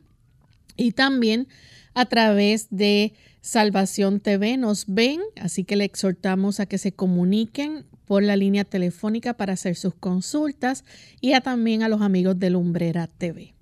y 0.77 0.91
también 0.91 1.47
a 1.93 2.05
través 2.05 2.67
de 2.69 3.13
Salvación 3.41 4.19
TV 4.19 4.57
nos 4.57 4.85
ven, 4.87 5.21
así 5.41 5.63
que 5.63 5.75
le 5.75 5.85
exhortamos 5.85 6.59
a 6.59 6.65
que 6.65 6.77
se 6.77 6.91
comuniquen 6.91 7.85
por 8.05 8.23
la 8.23 8.35
línea 8.35 8.63
telefónica 8.63 9.35
para 9.35 9.53
hacer 9.53 9.75
sus 9.75 9.93
consultas 9.95 10.83
y 11.21 11.33
a 11.33 11.41
también 11.41 11.83
a 11.83 11.89
los 11.89 12.01
amigos 12.01 12.39
de 12.39 12.49
Lumbrera 12.49 13.07
TV. 13.07 13.53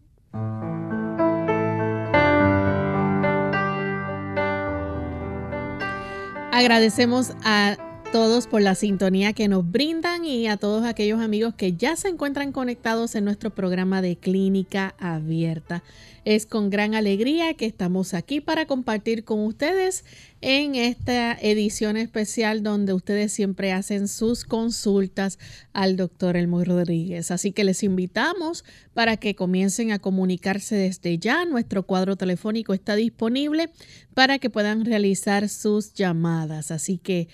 Agradecemos 6.57 7.33
a 7.45 7.77
todos 8.11 8.47
por 8.47 8.61
la 8.61 8.75
sintonía 8.75 9.33
que 9.33 9.47
nos 9.47 9.69
brindan 9.69 10.23
y 10.23 10.47
a 10.47 10.57
todos 10.57 10.85
aquellos 10.85 11.19
amigos 11.19 11.55
que 11.55 11.73
ya 11.73 11.95
se 11.95 12.07
encuentran 12.07 12.51
conectados 12.51 13.15
en 13.15 13.25
nuestro 13.25 13.49
programa 13.49 14.01
de 14.01 14.15
Clínica 14.15 14.95
Abierta. 14.97 15.83
Es 16.23 16.45
con 16.45 16.69
gran 16.69 16.93
alegría 16.93 17.53
que 17.53 17.65
estamos 17.65 18.13
aquí 18.13 18.41
para 18.41 18.65
compartir 18.65 19.23
con 19.23 19.45
ustedes 19.45 20.03
en 20.41 20.75
esta 20.75 21.33
edición 21.33 21.95
especial 21.95 22.63
donde 22.63 22.93
ustedes 22.93 23.31
siempre 23.31 23.71
hacen 23.71 24.07
sus 24.09 24.43
consultas 24.43 25.39
al 25.71 25.95
doctor 25.95 26.35
Elmo 26.35 26.63
Rodríguez. 26.63 27.31
Así 27.31 27.53
que 27.53 27.63
les 27.63 27.81
invitamos 27.81 28.65
para 28.93 29.15
que 29.17 29.35
comiencen 29.35 29.91
a 29.93 29.99
comunicarse 29.99 30.75
desde 30.75 31.17
ya. 31.17 31.45
Nuestro 31.45 31.83
cuadro 31.83 32.17
telefónico 32.17 32.73
está 32.73 32.95
disponible 32.95 33.69
para 34.13 34.37
que 34.37 34.49
puedan 34.49 34.83
realizar 34.83 35.47
sus 35.47 35.93
llamadas. 35.93 36.71
Así 36.71 36.97
que 36.97 37.29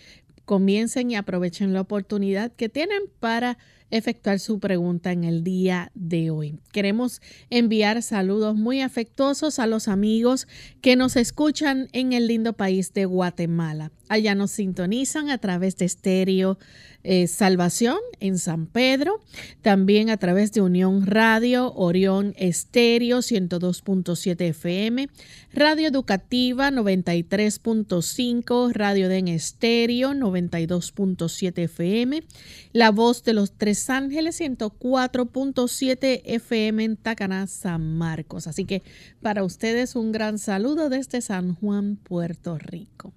comiencen 0.45 1.11
y 1.11 1.15
aprovechen 1.15 1.73
la 1.73 1.81
oportunidad 1.81 2.51
que 2.51 2.69
tienen 2.69 3.03
para 3.19 3.57
efectuar 3.93 4.39
su 4.39 4.59
pregunta 4.59 5.11
en 5.11 5.23
el 5.23 5.43
día 5.43 5.91
de 5.93 6.31
hoy. 6.31 6.59
Queremos 6.71 7.21
enviar 7.51 8.01
saludos 8.01 8.55
muy 8.55 8.81
afectuosos 8.81 9.59
a 9.59 9.67
los 9.67 9.87
amigos 9.87 10.47
que 10.81 10.95
nos 10.95 11.15
escuchan 11.15 11.89
en 11.93 12.11
el 12.11 12.27
lindo 12.27 12.53
país 12.53 12.93
de 12.93 13.05
Guatemala. 13.05 13.91
Allá 14.09 14.33
nos 14.33 14.49
sintonizan 14.49 15.29
a 15.29 15.37
través 15.37 15.77
de 15.77 15.85
estéreo 15.85 16.57
eh, 17.03 17.27
Salvación 17.27 17.97
en 18.19 18.37
San 18.37 18.65
Pedro, 18.65 19.19
también 19.61 20.09
a 20.09 20.17
través 20.17 20.51
de 20.53 20.61
Unión 20.61 21.05
Radio, 21.05 21.73
Orión 21.73 22.33
Estéreo 22.37 23.19
102.7 23.19 24.41
FM, 24.49 25.09
Radio 25.53 25.89
Educativa 25.89 26.71
93.5, 26.71 28.71
Radio 28.71 29.09
Den 29.09 29.27
Estéreo 29.27 30.13
92.7 30.13 31.63
FM, 31.63 32.23
La 32.71 32.91
Voz 32.91 33.23
de 33.23 33.33
los 33.33 33.51
Tres 33.51 33.89
Ángeles 33.89 34.39
104.7 34.39 36.21
FM 36.23 36.83
en 36.83 36.95
Tacaná, 36.95 37.47
San 37.47 37.97
Marcos. 37.97 38.47
Así 38.47 38.63
que 38.65 38.83
para 39.21 39.43
ustedes 39.43 39.95
un 39.95 40.11
gran 40.11 40.39
saludo 40.39 40.89
desde 40.89 41.21
San 41.21 41.55
Juan, 41.55 41.97
Puerto 41.97 42.57
Rico. 42.57 43.13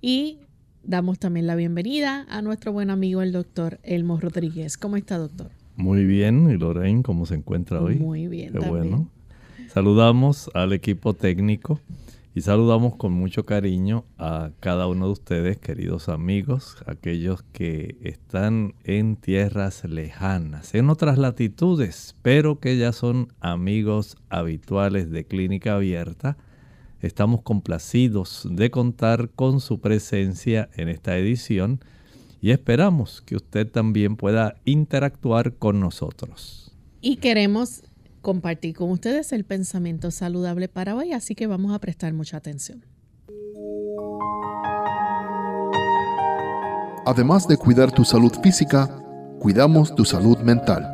Y 0.00 0.38
damos 0.84 1.18
también 1.18 1.46
la 1.46 1.54
bienvenida 1.54 2.26
a 2.28 2.42
nuestro 2.42 2.72
buen 2.72 2.90
amigo 2.90 3.22
el 3.22 3.32
doctor 3.32 3.78
Elmo 3.82 4.18
Rodríguez. 4.18 4.76
¿Cómo 4.76 4.96
está, 4.96 5.18
doctor? 5.18 5.50
Muy 5.76 6.04
bien. 6.04 6.50
¿Y 6.50 6.56
Lorraine, 6.56 7.02
cómo 7.02 7.26
se 7.26 7.34
encuentra 7.34 7.80
hoy? 7.80 7.96
Muy 7.96 8.26
bien. 8.26 8.52
Qué 8.52 8.68
bueno. 8.68 9.08
Saludamos 9.68 10.50
al 10.54 10.72
equipo 10.72 11.14
técnico 11.14 11.80
y 12.34 12.40
saludamos 12.42 12.96
con 12.96 13.12
mucho 13.12 13.44
cariño 13.44 14.04
a 14.18 14.50
cada 14.60 14.86
uno 14.86 15.06
de 15.06 15.12
ustedes, 15.12 15.58
queridos 15.58 16.08
amigos, 16.08 16.76
aquellos 16.86 17.42
que 17.52 17.96
están 18.02 18.74
en 18.84 19.16
tierras 19.16 19.84
lejanas, 19.84 20.74
en 20.74 20.90
otras 20.90 21.18
latitudes, 21.18 22.16
pero 22.22 22.58
que 22.58 22.76
ya 22.76 22.92
son 22.92 23.28
amigos 23.40 24.16
habituales 24.30 25.10
de 25.10 25.24
Clínica 25.24 25.74
Abierta 25.74 26.36
Estamos 27.02 27.42
complacidos 27.42 28.46
de 28.48 28.70
contar 28.70 29.30
con 29.30 29.60
su 29.60 29.80
presencia 29.80 30.70
en 30.76 30.88
esta 30.88 31.18
edición 31.18 31.80
y 32.40 32.52
esperamos 32.52 33.22
que 33.22 33.34
usted 33.34 33.68
también 33.68 34.16
pueda 34.16 34.54
interactuar 34.64 35.54
con 35.54 35.80
nosotros. 35.80 36.72
Y 37.00 37.16
queremos 37.16 37.82
compartir 38.20 38.76
con 38.76 38.90
ustedes 38.90 39.32
el 39.32 39.44
pensamiento 39.44 40.12
saludable 40.12 40.68
para 40.68 40.94
hoy, 40.94 41.12
así 41.12 41.34
que 41.34 41.48
vamos 41.48 41.74
a 41.74 41.80
prestar 41.80 42.12
mucha 42.12 42.36
atención. 42.36 42.84
Además 47.04 47.48
de 47.48 47.56
cuidar 47.56 47.90
tu 47.90 48.04
salud 48.04 48.32
física, 48.44 49.02
cuidamos 49.40 49.92
tu 49.96 50.04
salud 50.04 50.38
mental. 50.38 50.88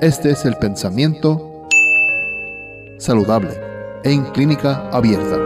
Este 0.00 0.32
es 0.32 0.44
el 0.44 0.56
pensamiento 0.56 1.68
saludable 2.98 3.65
en 4.04 4.24
clínica 4.32 4.88
abierta. 4.90 5.36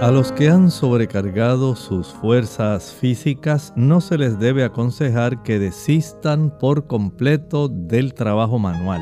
A 0.00 0.10
los 0.10 0.32
que 0.32 0.48
han 0.48 0.70
sobrecargado 0.70 1.76
sus 1.76 2.08
fuerzas 2.08 2.92
físicas 2.92 3.72
no 3.76 4.00
se 4.00 4.18
les 4.18 4.36
debe 4.38 4.64
aconsejar 4.64 5.44
que 5.44 5.60
desistan 5.60 6.58
por 6.58 6.88
completo 6.88 7.68
del 7.68 8.12
trabajo 8.12 8.58
manual. 8.58 9.00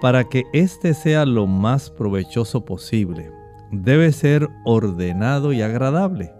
Para 0.00 0.24
que 0.24 0.42
éste 0.52 0.94
sea 0.94 1.24
lo 1.24 1.46
más 1.46 1.88
provechoso 1.88 2.64
posible, 2.64 3.30
debe 3.70 4.10
ser 4.10 4.48
ordenado 4.64 5.52
y 5.52 5.62
agradable. 5.62 6.32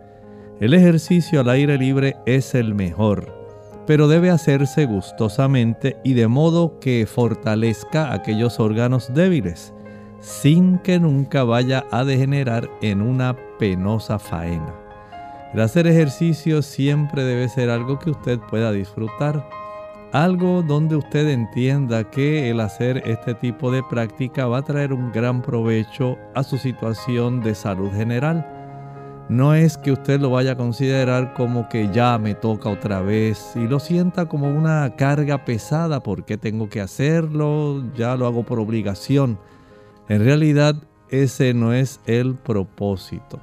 El 0.59 0.75
ejercicio 0.75 1.41
al 1.41 1.49
aire 1.49 1.79
libre 1.79 2.17
es 2.27 2.57
el 2.57 2.75
mejor 2.75 3.42
pero 3.87 4.09
debe 4.09 4.31
hacerse 4.31 4.87
gustosamente 4.87 5.97
y 6.05 6.15
de 6.15 6.29
modo 6.29 6.79
que 6.79 7.07
fortalezca 7.07 8.13
aquellos 8.13 8.61
órganos 8.61 9.13
débiles, 9.13 9.75
sin 10.21 10.79
que 10.79 11.01
nunca 11.01 11.45
vaya 11.45 11.85
a 11.91 12.05
degenerar 12.05 12.71
en 12.81 13.03
una 13.03 13.37
penosa 13.59 14.19
faena. 14.19 14.75
El 15.53 15.61
hacer 15.61 15.87
ejercicio 15.87 16.63
siempre 16.63 17.25
debe 17.25 17.49
ser 17.49 17.69
algo 17.69 17.99
que 17.99 18.11
usted 18.11 18.39
pueda 18.39 18.73
disfrutar. 18.73 19.47
Algo 20.11 20.63
donde 20.63 20.97
usted 20.97 21.29
entienda 21.29 22.11
que 22.11 22.51
el 22.51 22.61
hacer 22.61 23.03
este 23.07 23.35
tipo 23.35 23.71
de 23.71 23.83
práctica 23.83 24.47
va 24.47 24.59
a 24.59 24.63
traer 24.63 24.93
un 24.93 25.11
gran 25.13 25.43
provecho 25.43 26.19
a 26.35 26.43
su 26.43 26.57
situación 26.59 27.43
de 27.43 27.55
salud 27.55 27.91
general. 27.93 28.47
No 29.29 29.55
es 29.55 29.79
que 29.79 29.93
usted 29.93 30.21
lo 30.21 30.31
vaya 30.31 30.53
a 30.53 30.57
considerar 30.57 31.33
como 31.35 31.69
que 31.69 31.89
ya 31.93 32.19
me 32.19 32.35
toca 32.35 32.69
otra 32.69 33.01
vez 33.01 33.53
y 33.55 33.67
lo 33.67 33.79
sienta 33.79 34.27
como 34.27 34.49
una 34.49 34.95
carga 34.97 35.45
pesada 35.45 36.03
porque 36.03 36.37
tengo 36.37 36.69
que 36.69 36.81
hacerlo, 36.81 37.83
ya 37.95 38.17
lo 38.17 38.27
hago 38.27 38.43
por 38.43 38.59
obligación. 38.59 39.39
En 40.09 40.25
realidad 40.25 40.77
ese 41.09 41.55
no 41.55 41.73
es 41.73 42.01
el 42.07 42.35
propósito. 42.35 43.41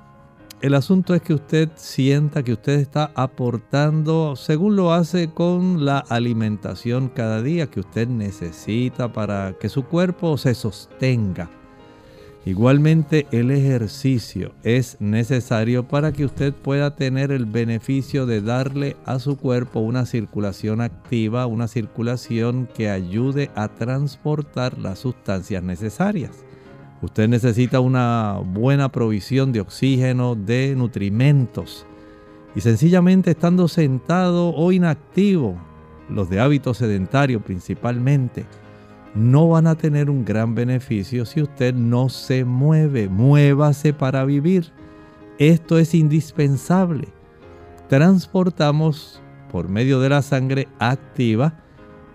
El 0.61 0.73
asunto 0.73 1.15
es 1.15 1.21
que 1.21 1.33
usted 1.33 1.69
sienta 1.75 2.43
que 2.43 2.51
usted 2.51 2.79
está 2.79 3.11
aportando 3.15 4.35
según 4.35 4.75
lo 4.75 4.91
hace 4.91 5.29
con 5.29 5.85
la 5.85 5.99
alimentación 5.99 7.07
cada 7.07 7.41
día 7.41 7.67
que 7.67 7.79
usted 7.79 8.09
necesita 8.09 9.13
para 9.13 9.53
que 9.53 9.69
su 9.69 9.85
cuerpo 9.85 10.37
se 10.37 10.53
sostenga. 10.53 11.49
Igualmente 12.45 13.27
el 13.31 13.51
ejercicio 13.51 14.53
es 14.63 14.95
necesario 15.01 15.87
para 15.87 16.13
que 16.13 16.23
usted 16.23 16.53
pueda 16.53 16.95
tener 16.95 17.31
el 17.31 17.45
beneficio 17.45 18.25
de 18.25 18.41
darle 18.41 18.95
a 19.05 19.19
su 19.19 19.37
cuerpo 19.37 19.81
una 19.81 20.05
circulación 20.05 20.79
activa, 20.79 21.45
una 21.47 21.67
circulación 21.67 22.69
que 22.73 22.89
ayude 22.89 23.51
a 23.55 23.67
transportar 23.67 24.77
las 24.77 24.99
sustancias 24.99 25.61
necesarias. 25.63 26.45
Usted 27.01 27.27
necesita 27.27 27.81
una 27.81 28.39
buena 28.43 28.89
provisión 28.89 29.51
de 29.51 29.61
oxígeno, 29.61 30.35
de 30.35 30.75
nutrimentos. 30.77 31.85
Y 32.55 32.61
sencillamente 32.61 33.31
estando 33.31 33.67
sentado 33.67 34.55
o 34.55 34.71
inactivo, 34.71 35.57
los 36.09 36.29
de 36.29 36.39
hábito 36.39 36.73
sedentario 36.73 37.41
principalmente, 37.41 38.45
no 39.15 39.49
van 39.49 39.67
a 39.67 39.75
tener 39.75 40.09
un 40.09 40.25
gran 40.25 40.55
beneficio 40.55 41.25
si 41.25 41.41
usted 41.41 41.73
no 41.73 42.09
se 42.09 42.45
mueve. 42.45 43.09
Muévase 43.09 43.93
para 43.93 44.25
vivir. 44.25 44.71
Esto 45.37 45.79
es 45.79 45.93
indispensable. 45.93 47.07
Transportamos 47.87 49.21
por 49.51 49.69
medio 49.69 49.99
de 49.99 50.09
la 50.09 50.21
sangre 50.21 50.67
activa 50.79 51.63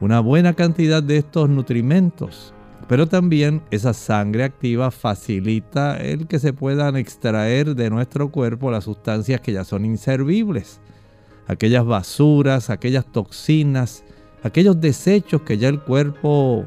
una 0.00 0.20
buena 0.20 0.54
cantidad 0.54 1.02
de 1.02 1.18
estos 1.18 1.48
nutrimentos 1.48 2.54
pero 2.88 3.06
también 3.06 3.62
esa 3.70 3.94
sangre 3.94 4.44
activa 4.44 4.90
facilita 4.90 5.96
el 5.96 6.26
que 6.26 6.38
se 6.38 6.52
puedan 6.52 6.96
extraer 6.96 7.74
de 7.74 7.88
nuestro 7.90 8.30
cuerpo 8.30 8.70
las 8.70 8.84
sustancias 8.84 9.40
que 9.40 9.52
ya 9.52 9.64
son 9.64 9.84
inservibles. 9.84 10.80
Aquellas 11.46 11.84
basuras, 11.84 12.70
aquellas 12.70 13.10
toxinas, 13.10 14.04
aquellos 14.42 14.80
desechos 14.80 15.42
que 15.42 15.56
ya 15.56 15.68
el 15.68 15.80
cuerpo 15.80 16.66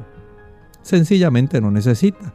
sencillamente 0.88 1.60
no 1.60 1.70
necesita. 1.70 2.32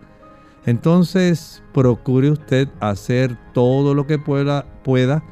Entonces 0.65 1.61
procure 1.73 2.31
usted 2.31 2.69
hacer 2.79 3.38
todo 3.53 3.94
lo 3.94 4.07
que 4.07 4.17
pueda, 4.17 4.65
pueda 4.83 5.23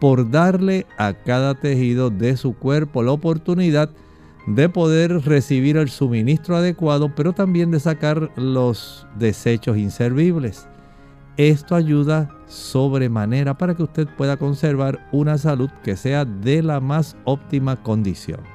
por 0.00 0.30
darle 0.30 0.86
a 0.98 1.12
cada 1.12 1.54
tejido 1.54 2.10
de 2.10 2.36
su 2.36 2.54
cuerpo 2.54 3.02
la 3.02 3.12
oportunidad 3.12 3.90
de 4.46 4.68
poder 4.68 5.24
recibir 5.24 5.76
el 5.76 5.88
suministro 5.88 6.56
adecuado, 6.56 7.14
pero 7.14 7.32
también 7.32 7.70
de 7.70 7.80
sacar 7.80 8.30
los 8.36 9.06
desechos 9.16 9.76
inservibles. 9.76 10.66
Esto 11.36 11.74
ayuda 11.74 12.30
sobremanera 12.46 13.56
para 13.56 13.74
que 13.74 13.82
usted 13.82 14.08
pueda 14.16 14.36
conservar 14.36 15.08
una 15.12 15.38
salud 15.38 15.70
que 15.82 15.96
sea 15.96 16.24
de 16.24 16.62
la 16.62 16.80
más 16.80 17.16
óptima 17.24 17.82
condición. 17.82 18.53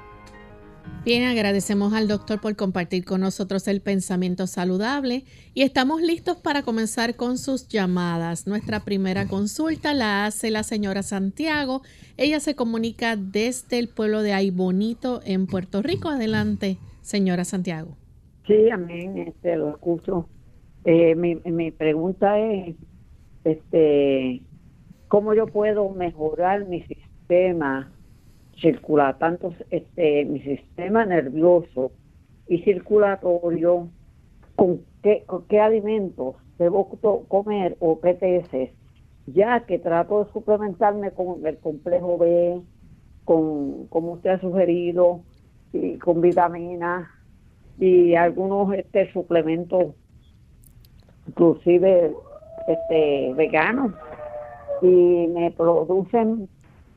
Bien, 1.06 1.24
agradecemos 1.24 1.94
al 1.94 2.08
doctor 2.08 2.42
por 2.42 2.56
compartir 2.56 3.06
con 3.06 3.22
nosotros 3.22 3.68
el 3.68 3.82
pensamiento 3.82 4.48
saludable 4.48 5.24
y 5.54 5.62
estamos 5.62 6.02
listos 6.02 6.38
para 6.38 6.62
comenzar 6.62 7.16
con 7.16 7.38
sus 7.38 7.68
llamadas. 7.68 8.48
Nuestra 8.48 8.82
primera 8.82 9.26
consulta 9.26 9.94
la 9.94 10.26
hace 10.26 10.52
la 10.52 10.64
señora 10.64 11.02
Santiago. 11.02 11.82
Ella 12.18 12.40
se 12.40 12.56
comunica 12.56 13.16
desde 13.16 13.80
el 13.80 13.88
pueblo 13.88 14.22
de 14.22 14.34
Aybonito 14.34 15.22
en 15.26 15.48
Puerto 15.48 15.82
Rico. 15.82 16.10
Adelante, 16.10 16.78
señora 17.02 17.46
Santiago. 17.46 17.98
Sí, 18.46 18.70
amén, 18.70 19.18
este, 19.18 19.56
lo 19.56 19.70
escucho. 19.70 20.28
Eh, 20.84 21.16
mi, 21.16 21.36
mi 21.46 21.72
pregunta 21.72 22.38
es, 22.40 22.76
este, 23.46 24.42
¿cómo 25.08 25.34
yo 25.34 25.48
puedo 25.48 25.90
mejorar 25.90 26.66
mi 26.66 26.84
sistema 26.84 27.92
circula 28.62 29.18
tanto 29.18 29.54
este, 29.70 30.26
mi 30.26 30.42
sistema 30.42 31.06
nervioso 31.06 31.92
y 32.48 32.60
circulatorio, 32.60 33.90
con 34.56 34.82
qué, 35.04 35.26
qué 35.48 35.60
alimentos 35.60 36.36
debo 36.58 36.90
comer 37.28 37.78
o 37.80 38.00
PTS, 38.00 38.72
ya 39.28 39.62
que 39.62 39.80
trato 39.80 40.26
de 40.26 40.32
suplementarme 40.32 41.12
con 41.12 41.46
el 41.46 41.58
complejo 41.58 42.18
B, 42.18 42.62
con, 43.24 43.88
como 43.88 44.14
usted 44.14 44.32
ha 44.32 44.42
sugerido, 44.42 45.22
y 45.74 45.98
con 45.98 46.22
vitaminas 46.22 47.08
y 47.80 48.16
algunos 48.16 48.74
este 48.74 49.12
suplementos 49.14 49.94
inclusive 51.28 52.14
este 52.68 53.34
veganos. 53.36 53.94
Y 54.82 55.28
me 55.28 55.52
producen 55.52 56.48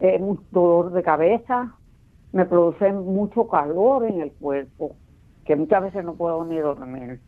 eh, 0.02 0.20
dolor 0.50 0.90
de 0.90 1.02
cabeza, 1.02 1.76
me 2.32 2.44
produce 2.44 2.92
mucho 2.92 3.46
calor 3.46 4.04
en 4.04 4.20
el 4.20 4.32
cuerpo, 4.32 4.96
que 5.44 5.54
muchas 5.54 5.84
veces 5.84 6.04
no 6.04 6.14
puedo 6.14 6.44
ni 6.44 6.58
dormir. 6.58 7.20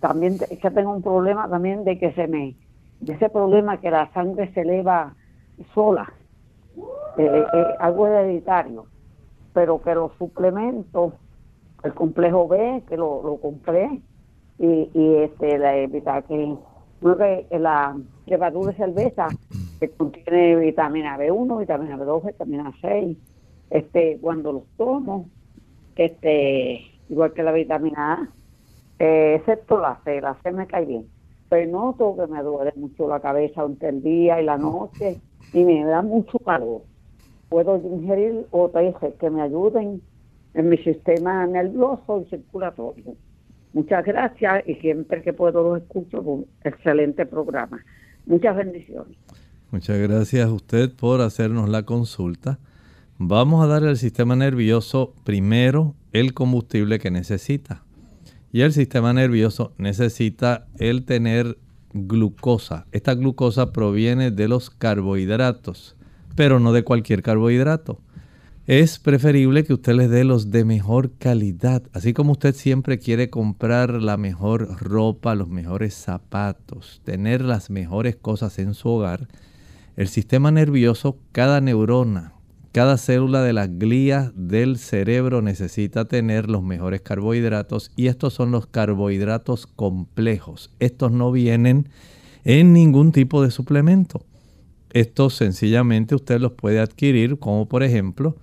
También 0.00 0.38
que 0.38 0.70
tengo 0.70 0.92
un 0.92 1.02
problema 1.02 1.48
también 1.48 1.84
de 1.84 1.98
que 1.98 2.12
se 2.12 2.28
me, 2.28 2.54
de 3.00 3.14
ese 3.14 3.30
problema 3.30 3.80
que 3.80 3.90
la 3.90 4.12
sangre 4.12 4.52
se 4.52 4.60
eleva 4.60 5.14
sola, 5.74 6.12
eh, 7.16 7.44
eh, 7.54 7.64
algo 7.80 8.06
hereditario, 8.06 8.84
pero 9.54 9.80
que 9.80 9.94
los 9.94 10.12
suplementos, 10.18 11.14
el 11.82 11.94
complejo 11.94 12.46
B, 12.46 12.84
que 12.88 12.98
lo, 12.98 13.22
lo 13.22 13.36
compré, 13.38 14.02
y, 14.58 14.90
y 14.92 15.14
este 15.16 15.56
la 15.56 15.76
evita 15.76 16.20
que 16.22 16.56
la 17.52 17.96
levadura 18.26 18.72
de 18.72 18.76
cerveza 18.76 19.28
que 19.78 19.90
contiene 19.90 20.56
vitamina 20.56 21.18
B1, 21.18 21.58
vitamina 21.58 21.96
B2, 21.96 22.26
vitamina 22.26 22.72
6. 22.80 23.16
Este, 23.70 24.18
cuando 24.20 24.52
los 24.52 24.62
tomo, 24.76 25.28
este, 25.96 26.80
igual 27.08 27.32
que 27.32 27.42
la 27.42 27.52
vitamina 27.52 28.12
A, 28.14 28.28
eh, 28.98 29.36
excepto 29.36 29.78
la 29.80 30.00
C, 30.04 30.20
la 30.20 30.36
C 30.42 30.52
me 30.52 30.66
cae 30.66 30.84
bien. 30.84 31.06
Pero 31.48 31.70
noto 31.70 32.16
que 32.16 32.26
me 32.26 32.42
duele 32.42 32.72
mucho 32.76 33.08
la 33.08 33.20
cabeza 33.20 33.62
durante 33.62 33.88
el 33.88 34.02
día 34.02 34.40
y 34.40 34.44
la 34.44 34.58
noche 34.58 35.18
y 35.52 35.64
me 35.64 35.84
da 35.84 36.02
mucho 36.02 36.38
calor. 36.38 36.82
Puedo 37.48 37.76
ingerir 37.76 38.46
otras 38.50 38.94
que 39.18 39.30
me 39.30 39.42
ayuden 39.42 40.02
en 40.54 40.68
mi 40.68 40.76
sistema 40.78 41.46
nervioso 41.46 42.20
y 42.20 42.30
circulatorio. 42.30 43.14
Muchas 43.72 44.04
gracias 44.04 44.66
y 44.66 44.74
siempre 44.76 45.22
que 45.22 45.32
puedo 45.32 45.62
los 45.62 45.82
escucho, 45.82 46.20
un 46.20 46.46
excelente 46.64 47.24
programa. 47.24 47.82
Muchas 48.26 48.56
bendiciones. 48.56 49.16
Muchas 49.70 49.98
gracias 49.98 50.48
a 50.48 50.52
usted 50.52 50.94
por 50.94 51.20
hacernos 51.20 51.68
la 51.68 51.82
consulta. 51.82 52.58
Vamos 53.18 53.62
a 53.62 53.66
darle 53.66 53.90
al 53.90 53.98
sistema 53.98 54.34
nervioso 54.34 55.12
primero 55.24 55.94
el 56.14 56.32
combustible 56.32 56.98
que 56.98 57.10
necesita. 57.10 57.84
Y 58.50 58.62
el 58.62 58.72
sistema 58.72 59.12
nervioso 59.12 59.74
necesita 59.76 60.66
el 60.78 61.04
tener 61.04 61.58
glucosa. 61.92 62.86
Esta 62.92 63.14
glucosa 63.14 63.74
proviene 63.74 64.30
de 64.30 64.48
los 64.48 64.70
carbohidratos, 64.70 65.96
pero 66.34 66.60
no 66.60 66.72
de 66.72 66.84
cualquier 66.84 67.22
carbohidrato. 67.22 68.00
Es 68.66 68.98
preferible 68.98 69.64
que 69.64 69.74
usted 69.74 69.92
les 69.92 70.08
dé 70.08 70.24
los 70.24 70.50
de 70.50 70.64
mejor 70.64 71.12
calidad, 71.18 71.82
así 71.92 72.14
como 72.14 72.32
usted 72.32 72.54
siempre 72.54 72.98
quiere 72.98 73.28
comprar 73.28 74.02
la 74.02 74.16
mejor 74.16 74.80
ropa, 74.80 75.34
los 75.34 75.48
mejores 75.48 75.92
zapatos, 75.92 77.02
tener 77.04 77.42
las 77.42 77.68
mejores 77.68 78.16
cosas 78.16 78.58
en 78.58 78.72
su 78.72 78.88
hogar 78.88 79.28
el 79.98 80.06
sistema 80.06 80.52
nervioso, 80.52 81.18
cada 81.32 81.60
neurona, 81.60 82.32
cada 82.70 82.98
célula 82.98 83.42
de 83.42 83.52
las 83.52 83.80
glías 83.80 84.30
del 84.36 84.78
cerebro 84.78 85.42
necesita 85.42 86.04
tener 86.04 86.48
los 86.48 86.62
mejores 86.62 87.00
carbohidratos 87.00 87.90
y 87.96 88.06
estos 88.06 88.32
son 88.32 88.52
los 88.52 88.68
carbohidratos 88.68 89.66
complejos. 89.66 90.70
Estos 90.78 91.10
no 91.10 91.32
vienen 91.32 91.88
en 92.44 92.72
ningún 92.72 93.10
tipo 93.10 93.42
de 93.42 93.50
suplemento. 93.50 94.24
Estos 94.90 95.34
sencillamente 95.34 96.14
usted 96.14 96.38
los 96.38 96.52
puede 96.52 96.78
adquirir 96.78 97.40
como 97.40 97.66
por 97.66 97.82
ejemplo 97.82 98.36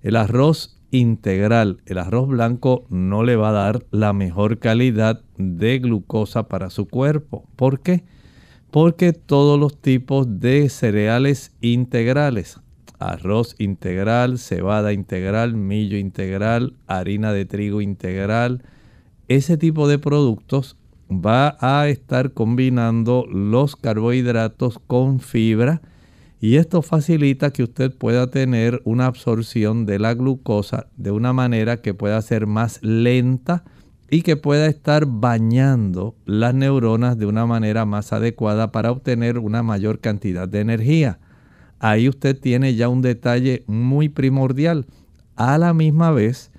el 0.00 0.16
arroz 0.16 0.80
integral. 0.92 1.82
El 1.84 1.98
arroz 1.98 2.26
blanco 2.26 2.86
no 2.88 3.22
le 3.22 3.36
va 3.36 3.50
a 3.50 3.52
dar 3.52 3.84
la 3.90 4.14
mejor 4.14 4.60
calidad 4.60 5.20
de 5.36 5.78
glucosa 5.78 6.48
para 6.48 6.70
su 6.70 6.88
cuerpo. 6.88 7.44
¿Por 7.54 7.80
qué? 7.80 8.02
Porque 8.72 9.12
todos 9.12 9.60
los 9.60 9.76
tipos 9.76 10.40
de 10.40 10.70
cereales 10.70 11.52
integrales, 11.60 12.58
arroz 12.98 13.54
integral, 13.58 14.38
cebada 14.38 14.94
integral, 14.94 15.54
millo 15.54 15.98
integral, 15.98 16.72
harina 16.86 17.34
de 17.34 17.44
trigo 17.44 17.82
integral. 17.82 18.62
Ese 19.28 19.58
tipo 19.58 19.88
de 19.88 19.98
productos 19.98 20.78
va 21.10 21.58
a 21.60 21.86
estar 21.88 22.32
combinando 22.32 23.26
los 23.30 23.76
carbohidratos 23.76 24.78
con 24.86 25.20
fibra 25.20 25.82
y 26.40 26.56
esto 26.56 26.80
facilita 26.80 27.52
que 27.52 27.64
usted 27.64 27.94
pueda 27.94 28.30
tener 28.30 28.80
una 28.84 29.04
absorción 29.04 29.84
de 29.84 29.98
la 29.98 30.14
glucosa 30.14 30.86
de 30.96 31.10
una 31.10 31.34
manera 31.34 31.82
que 31.82 31.92
pueda 31.92 32.22
ser 32.22 32.46
más 32.46 32.82
lenta 32.82 33.64
y 34.12 34.20
que 34.20 34.36
pueda 34.36 34.66
estar 34.66 35.06
bañando 35.06 36.14
las 36.26 36.52
neuronas 36.52 37.16
de 37.16 37.24
una 37.24 37.46
manera 37.46 37.86
más 37.86 38.12
adecuada 38.12 38.70
para 38.70 38.90
obtener 38.90 39.38
una 39.38 39.62
mayor 39.62 40.00
cantidad 40.00 40.46
de 40.46 40.60
energía. 40.60 41.18
Ahí 41.78 42.10
usted 42.10 42.38
tiene 42.38 42.74
ya 42.74 42.90
un 42.90 43.00
detalle 43.00 43.64
muy 43.66 44.10
primordial. 44.10 44.84
A 45.34 45.56
la 45.56 45.72
misma 45.72 46.10
vez, 46.10 46.50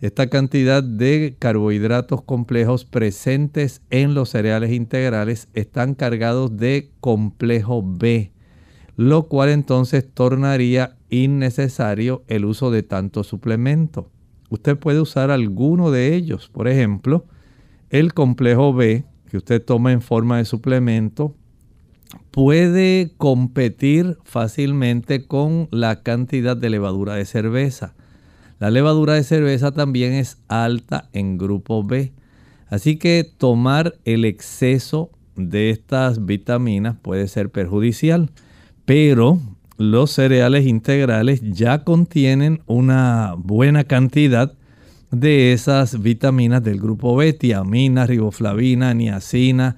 esta 0.00 0.28
cantidad 0.28 0.82
de 0.82 1.36
carbohidratos 1.38 2.22
complejos 2.22 2.84
presentes 2.84 3.80
en 3.90 4.14
los 4.14 4.30
cereales 4.30 4.72
integrales 4.72 5.46
están 5.54 5.94
cargados 5.94 6.56
de 6.56 6.90
complejo 6.98 7.80
B, 7.80 8.32
lo 8.96 9.28
cual 9.28 9.50
entonces 9.50 10.04
tornaría 10.12 10.96
innecesario 11.10 12.24
el 12.26 12.44
uso 12.44 12.72
de 12.72 12.82
tanto 12.82 13.22
suplemento. 13.22 14.10
Usted 14.50 14.76
puede 14.78 15.00
usar 15.00 15.30
alguno 15.30 15.90
de 15.90 16.14
ellos, 16.14 16.48
por 16.48 16.68
ejemplo, 16.68 17.26
el 17.90 18.14
complejo 18.14 18.72
B 18.72 19.04
que 19.30 19.36
usted 19.36 19.62
toma 19.62 19.92
en 19.92 20.00
forma 20.00 20.38
de 20.38 20.44
suplemento 20.44 21.34
puede 22.30 23.12
competir 23.16 24.16
fácilmente 24.24 25.26
con 25.26 25.68
la 25.70 26.02
cantidad 26.02 26.56
de 26.56 26.70
levadura 26.70 27.14
de 27.14 27.24
cerveza. 27.24 27.94
La 28.58 28.70
levadura 28.70 29.14
de 29.14 29.24
cerveza 29.24 29.72
también 29.72 30.12
es 30.12 30.38
alta 30.48 31.08
en 31.12 31.38
grupo 31.38 31.84
B. 31.84 32.12
Así 32.68 32.96
que 32.96 33.24
tomar 33.36 33.94
el 34.04 34.24
exceso 34.24 35.10
de 35.36 35.70
estas 35.70 36.24
vitaminas 36.26 36.96
puede 37.00 37.28
ser 37.28 37.50
perjudicial. 37.50 38.30
Pero 38.84 39.38
los 39.78 40.10
cereales 40.10 40.66
integrales 40.66 41.40
ya 41.42 41.84
contienen 41.84 42.60
una 42.66 43.34
buena 43.38 43.84
cantidad 43.84 44.52
de 45.12 45.52
esas 45.52 46.02
vitaminas 46.02 46.62
del 46.64 46.80
grupo 46.80 47.14
B, 47.16 47.32
tiamina, 47.32 48.04
riboflavina, 48.04 48.92
niacina, 48.92 49.76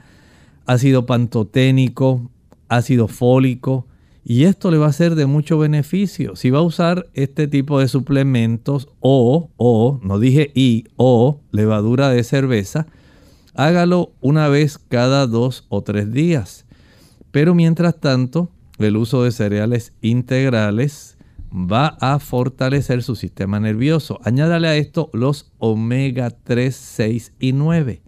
ácido 0.66 1.04
pantoténico, 1.04 2.30
ácido 2.68 3.08
fólico, 3.08 3.86
y 4.24 4.44
esto 4.44 4.70
le 4.70 4.78
va 4.78 4.86
a 4.86 4.92
ser 4.92 5.14
de 5.16 5.26
mucho 5.26 5.58
beneficio. 5.58 6.34
Si 6.34 6.50
va 6.50 6.60
a 6.60 6.62
usar 6.62 7.06
este 7.14 7.46
tipo 7.46 7.78
de 7.78 7.88
suplementos 7.88 8.88
o, 9.00 9.50
o, 9.56 10.00
no 10.02 10.18
dije 10.18 10.50
y, 10.54 10.84
o 10.96 11.40
levadura 11.52 12.08
de 12.08 12.24
cerveza, 12.24 12.86
hágalo 13.54 14.12
una 14.20 14.48
vez 14.48 14.78
cada 14.78 15.26
dos 15.26 15.66
o 15.68 15.82
tres 15.82 16.12
días. 16.12 16.64
Pero 17.30 17.54
mientras 17.54 17.98
tanto, 17.98 18.50
el 18.86 18.96
uso 18.96 19.24
de 19.24 19.32
cereales 19.32 19.92
integrales 20.00 21.18
va 21.52 21.96
a 22.00 22.18
fortalecer 22.18 23.02
su 23.02 23.16
sistema 23.16 23.60
nervioso. 23.60 24.20
Añádale 24.24 24.68
a 24.68 24.76
esto 24.76 25.10
los 25.12 25.52
omega 25.58 26.30
3, 26.30 26.74
6 26.74 27.32
y 27.38 27.52
9. 27.52 28.02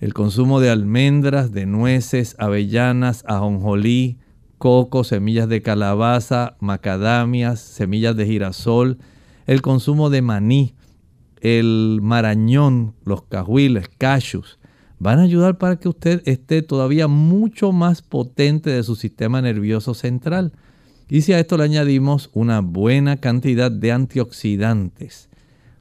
El 0.00 0.14
consumo 0.14 0.60
de 0.60 0.70
almendras, 0.70 1.52
de 1.52 1.64
nueces, 1.64 2.34
avellanas, 2.38 3.24
ajonjolí, 3.26 4.18
coco, 4.58 5.04
semillas 5.04 5.48
de 5.48 5.62
calabaza, 5.62 6.56
macadamias, 6.60 7.60
semillas 7.60 8.16
de 8.16 8.26
girasol, 8.26 8.98
el 9.46 9.62
consumo 9.62 10.10
de 10.10 10.22
maní, 10.22 10.74
el 11.40 12.00
marañón, 12.02 12.94
los 13.04 13.22
cajuiles, 13.22 13.88
cashews, 13.98 14.58
van 15.02 15.18
a 15.18 15.22
ayudar 15.22 15.58
para 15.58 15.76
que 15.76 15.88
usted 15.88 16.22
esté 16.26 16.62
todavía 16.62 17.08
mucho 17.08 17.72
más 17.72 18.02
potente 18.02 18.70
de 18.70 18.84
su 18.84 18.94
sistema 18.94 19.42
nervioso 19.42 19.94
central. 19.94 20.52
Y 21.08 21.22
si 21.22 21.32
a 21.32 21.40
esto 21.40 21.56
le 21.56 21.64
añadimos 21.64 22.30
una 22.34 22.60
buena 22.60 23.16
cantidad 23.16 23.72
de 23.72 23.90
antioxidantes, 23.90 25.28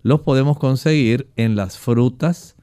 los 0.02 0.22
podemos 0.22 0.58
conseguir 0.58 1.30
en 1.36 1.56
las 1.56 1.78
frutas, 1.78 2.56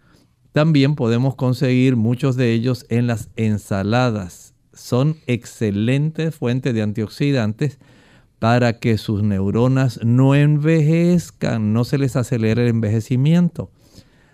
también 0.50 0.96
podemos 0.96 1.36
conseguir 1.36 1.94
muchos 1.94 2.34
de 2.34 2.52
ellos 2.52 2.86
en 2.88 3.06
las 3.06 3.30
ensaladas, 3.36 4.54
son 4.72 5.16
excelentes 5.28 6.34
fuentes 6.34 6.74
de 6.74 6.82
antioxidantes 6.82 7.78
para 8.40 8.80
que 8.80 8.98
sus 8.98 9.22
neuronas 9.22 10.00
no 10.04 10.34
envejezcan, 10.34 11.72
no 11.72 11.84
se 11.84 11.98
les 11.98 12.16
acelere 12.16 12.62
el 12.62 12.68
envejecimiento. 12.68 13.70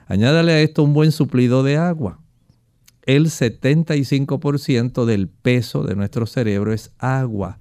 Añádale 0.06 0.52
a 0.52 0.61
esto 0.61 0.82
un 0.82 0.92
buen 0.92 1.12
suplido 1.12 1.62
de 1.62 1.76
agua. 1.76 2.20
El 3.06 3.26
75% 3.26 5.04
del 5.04 5.28
peso 5.28 5.82
de 5.82 5.94
nuestro 5.94 6.26
cerebro 6.26 6.73
es 6.73 6.92
agua. 6.99 7.58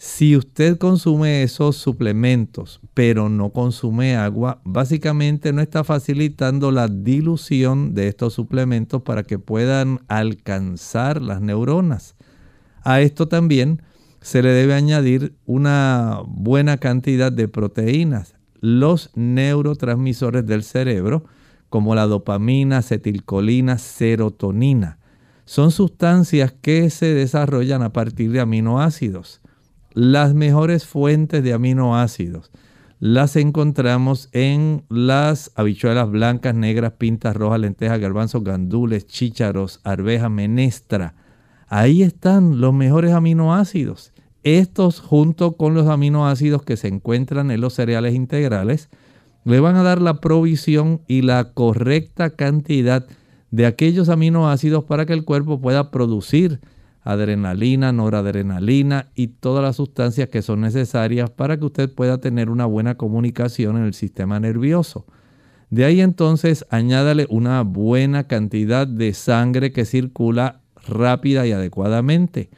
Si 0.00 0.36
usted 0.36 0.78
consume 0.78 1.42
esos 1.42 1.76
suplementos, 1.76 2.80
pero 2.94 3.28
no 3.28 3.50
consume 3.50 4.14
agua, 4.14 4.60
básicamente 4.64 5.52
no 5.52 5.60
está 5.60 5.82
facilitando 5.82 6.70
la 6.70 6.86
dilución 6.86 7.94
de 7.94 8.06
estos 8.06 8.34
suplementos 8.34 9.02
para 9.02 9.24
que 9.24 9.40
puedan 9.40 9.98
alcanzar 10.06 11.20
las 11.20 11.40
neuronas. 11.40 12.14
A 12.84 13.00
esto 13.00 13.26
también 13.26 13.82
se 14.20 14.40
le 14.40 14.50
debe 14.50 14.74
añadir 14.74 15.34
una 15.46 16.20
buena 16.26 16.76
cantidad 16.76 17.32
de 17.32 17.48
proteínas. 17.48 18.36
Los 18.60 19.10
neurotransmisores 19.16 20.46
del 20.46 20.62
cerebro, 20.62 21.24
como 21.68 21.94
la 21.94 22.06
dopamina, 22.06 22.78
acetilcolina, 22.78 23.78
serotonina, 23.78 24.98
son 25.44 25.70
sustancias 25.70 26.52
que 26.52 26.90
se 26.90 27.14
desarrollan 27.14 27.82
a 27.82 27.92
partir 27.92 28.32
de 28.32 28.40
aminoácidos 28.40 29.40
las 29.94 30.34
mejores 30.34 30.86
fuentes 30.86 31.42
de 31.42 31.52
aminoácidos 31.52 32.50
las 33.00 33.36
encontramos 33.36 34.28
en 34.32 34.84
las 34.88 35.52
habichuelas 35.54 36.10
blancas, 36.10 36.54
negras, 36.54 36.94
pintas 36.98 37.36
rojas, 37.36 37.60
lentejas, 37.60 38.00
garbanzos, 38.00 38.42
gandules, 38.42 39.06
chícharos, 39.06 39.80
arveja, 39.84 40.28
menestra. 40.28 41.14
Ahí 41.68 42.02
están 42.02 42.60
los 42.60 42.74
mejores 42.74 43.12
aminoácidos. 43.12 44.12
Estos 44.42 45.00
junto 45.00 45.56
con 45.56 45.74
los 45.74 45.86
aminoácidos 45.86 46.62
que 46.62 46.76
se 46.76 46.88
encuentran 46.88 47.50
en 47.52 47.60
los 47.60 47.74
cereales 47.74 48.14
integrales 48.14 48.88
le 49.48 49.60
van 49.60 49.76
a 49.76 49.82
dar 49.82 50.02
la 50.02 50.20
provisión 50.20 51.00
y 51.06 51.22
la 51.22 51.52
correcta 51.52 52.30
cantidad 52.30 53.06
de 53.50 53.64
aquellos 53.64 54.10
aminoácidos 54.10 54.84
para 54.84 55.06
que 55.06 55.14
el 55.14 55.24
cuerpo 55.24 55.58
pueda 55.60 55.90
producir 55.90 56.60
adrenalina, 57.02 57.90
noradrenalina 57.92 59.08
y 59.14 59.28
todas 59.28 59.62
las 59.62 59.76
sustancias 59.76 60.28
que 60.28 60.42
son 60.42 60.60
necesarias 60.60 61.30
para 61.30 61.56
que 61.56 61.64
usted 61.64 61.90
pueda 61.90 62.18
tener 62.18 62.50
una 62.50 62.66
buena 62.66 62.96
comunicación 62.96 63.78
en 63.78 63.84
el 63.84 63.94
sistema 63.94 64.38
nervioso. 64.38 65.06
De 65.70 65.86
ahí 65.86 66.02
entonces 66.02 66.66
añádale 66.68 67.26
una 67.30 67.62
buena 67.62 68.24
cantidad 68.24 68.86
de 68.86 69.14
sangre 69.14 69.72
que 69.72 69.86
circula 69.86 70.60
rápida 70.86 71.46
y 71.46 71.52
adecuadamente. 71.52 72.50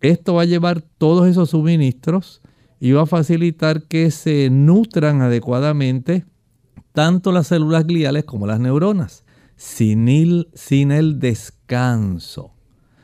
Esto 0.00 0.34
va 0.34 0.42
a 0.42 0.46
llevar 0.46 0.82
todos 0.98 1.28
esos 1.28 1.50
suministros 1.50 2.41
y 2.82 2.90
va 2.90 3.02
a 3.02 3.06
facilitar 3.06 3.84
que 3.84 4.10
se 4.10 4.50
nutran 4.50 5.22
adecuadamente 5.22 6.24
tanto 6.90 7.30
las 7.30 7.46
células 7.46 7.86
gliales 7.86 8.24
como 8.24 8.48
las 8.48 8.58
neuronas, 8.58 9.24
sin 9.54 10.08
el, 10.08 10.48
sin 10.52 10.90
el 10.90 11.20
descanso. 11.20 12.54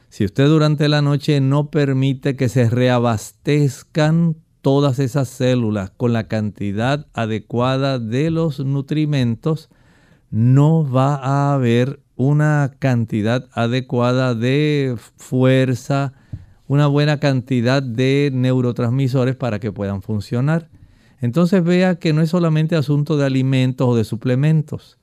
Si 0.08 0.24
usted 0.24 0.48
durante 0.48 0.88
la 0.88 1.00
noche 1.00 1.40
no 1.40 1.70
permite 1.70 2.34
que 2.34 2.48
se 2.48 2.68
reabastezcan 2.68 4.38
todas 4.62 4.98
esas 4.98 5.28
células 5.28 5.90
con 5.90 6.12
la 6.12 6.26
cantidad 6.26 7.06
adecuada 7.12 8.00
de 8.00 8.32
los 8.32 8.58
nutrimentos, 8.58 9.70
no 10.32 10.90
va 10.90 11.14
a 11.14 11.54
haber 11.54 12.00
una 12.16 12.72
cantidad 12.80 13.48
adecuada 13.52 14.34
de 14.34 14.96
fuerza, 15.18 16.14
una 16.68 16.86
buena 16.86 17.18
cantidad 17.18 17.82
de 17.82 18.30
neurotransmisores 18.32 19.34
para 19.34 19.58
que 19.58 19.72
puedan 19.72 20.02
funcionar. 20.02 20.68
Entonces 21.20 21.64
vea 21.64 21.96
que 21.96 22.12
no 22.12 22.22
es 22.22 22.30
solamente 22.30 22.76
asunto 22.76 23.16
de 23.16 23.26
alimentos 23.26 23.88
o 23.88 23.96
de 23.96 24.04
suplementos. 24.04 24.98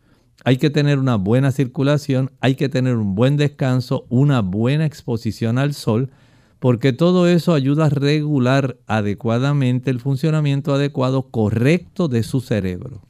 Hay 0.46 0.58
que 0.58 0.70
tener 0.70 1.00
una 1.00 1.16
buena 1.16 1.52
circulación, 1.52 2.32
hay 2.40 2.56
que 2.56 2.70
tener 2.70 2.96
un 2.96 3.16
buen 3.16 3.36
descanso, 3.36 4.06
una 4.10 4.42
buena 4.42 4.86
exposición 4.86 5.58
al 5.58 5.74
sol, 5.74 6.12
porque 6.60 6.94
todo 6.94 7.28
eso 7.28 7.54
ayuda 7.54 7.88
a 7.88 7.90
regular 7.90 8.78
adecuadamente 8.86 9.90
el 9.90 10.00
funcionamiento 10.00 10.74
adecuado, 10.74 11.24
correcto 11.30 12.08
de 12.08 12.24
su 12.24 12.42
cerebro. 12.42 13.02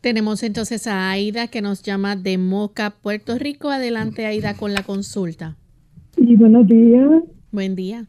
Tenemos 0.00 0.42
entonces 0.42 0.86
a 0.86 1.10
Aida 1.10 1.48
que 1.48 1.62
nos 1.62 1.82
llama 1.82 2.16
de 2.16 2.36
Moca, 2.36 2.90
Puerto 2.90 3.38
Rico. 3.38 3.70
Adelante, 3.70 4.26
Aida, 4.26 4.54
con 4.54 4.74
la 4.74 4.82
consulta. 4.82 5.56
Y 6.16 6.36
buenos 6.36 6.66
días. 6.66 7.22
Buen 7.52 7.74
día. 7.76 8.06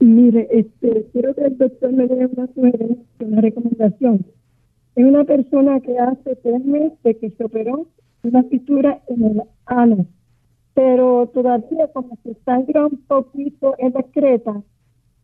Mire, 0.00 0.48
este, 0.50 1.06
quiero 1.12 1.34
que 1.34 1.42
el 1.42 1.58
doctor 1.58 1.92
me 1.92 2.06
dé 2.06 2.26
una 2.26 2.46
sugerencia, 2.54 3.04
una 3.20 3.40
recomendación. 3.40 4.24
Es 4.96 5.04
una 5.04 5.24
persona 5.24 5.80
que 5.80 5.98
hace 5.98 6.36
tres 6.36 6.64
meses 6.64 7.16
que 7.20 7.30
se 7.30 7.44
operó 7.44 7.86
una 8.22 8.42
fisura 8.44 9.00
en 9.08 9.24
el 9.24 9.42
ano, 9.66 10.06
pero 10.74 11.30
todavía 11.32 11.88
como 11.92 12.18
se 12.22 12.34
sangra 12.44 12.86
un 12.86 12.98
poquito 13.06 13.74
en 13.78 13.92
la 13.92 14.00
excreta, 14.00 14.62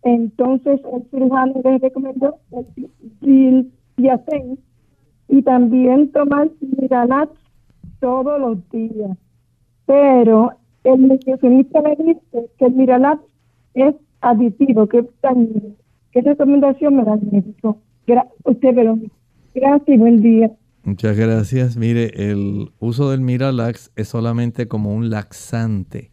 entonces 0.03 0.81
el 0.93 1.03
cirujano 1.11 1.61
le 1.65 1.79
recomendó 1.79 2.39
el 3.23 3.73
Diacen 3.97 4.59
y 5.29 5.43
también 5.43 6.13
tomar 6.13 6.51
Miralat 6.61 7.31
todos 8.01 8.41
los 8.41 8.71
días. 8.71 9.17
Pero 9.87 10.53
el 10.85 11.09
nutricionista 11.09 11.83
me 11.83 11.97
dice 11.97 12.51
que 12.59 12.67
el 12.67 12.75
Miralat 12.75 13.19
es 13.83 13.95
aditivo, 14.21 14.89
que 14.89 15.05
¿Qué 16.13 16.23
recomendación 16.23 16.97
me 16.97 17.05
da 17.05 17.15
el 17.15 17.31
médico? 17.31 17.79
usted, 18.45 18.75
gracias 19.55 19.99
buen 19.99 20.23
día. 20.23 20.51
Muchas 20.83 21.17
gracias. 21.17 21.77
Mire, 21.77 22.31
el 22.31 22.71
uso 22.79 23.11
del 23.11 23.21
Miralax 23.21 23.91
es 23.97 24.09
solamente 24.09 24.69
como 24.69 24.95
un 24.95 25.11
laxante, 25.11 26.13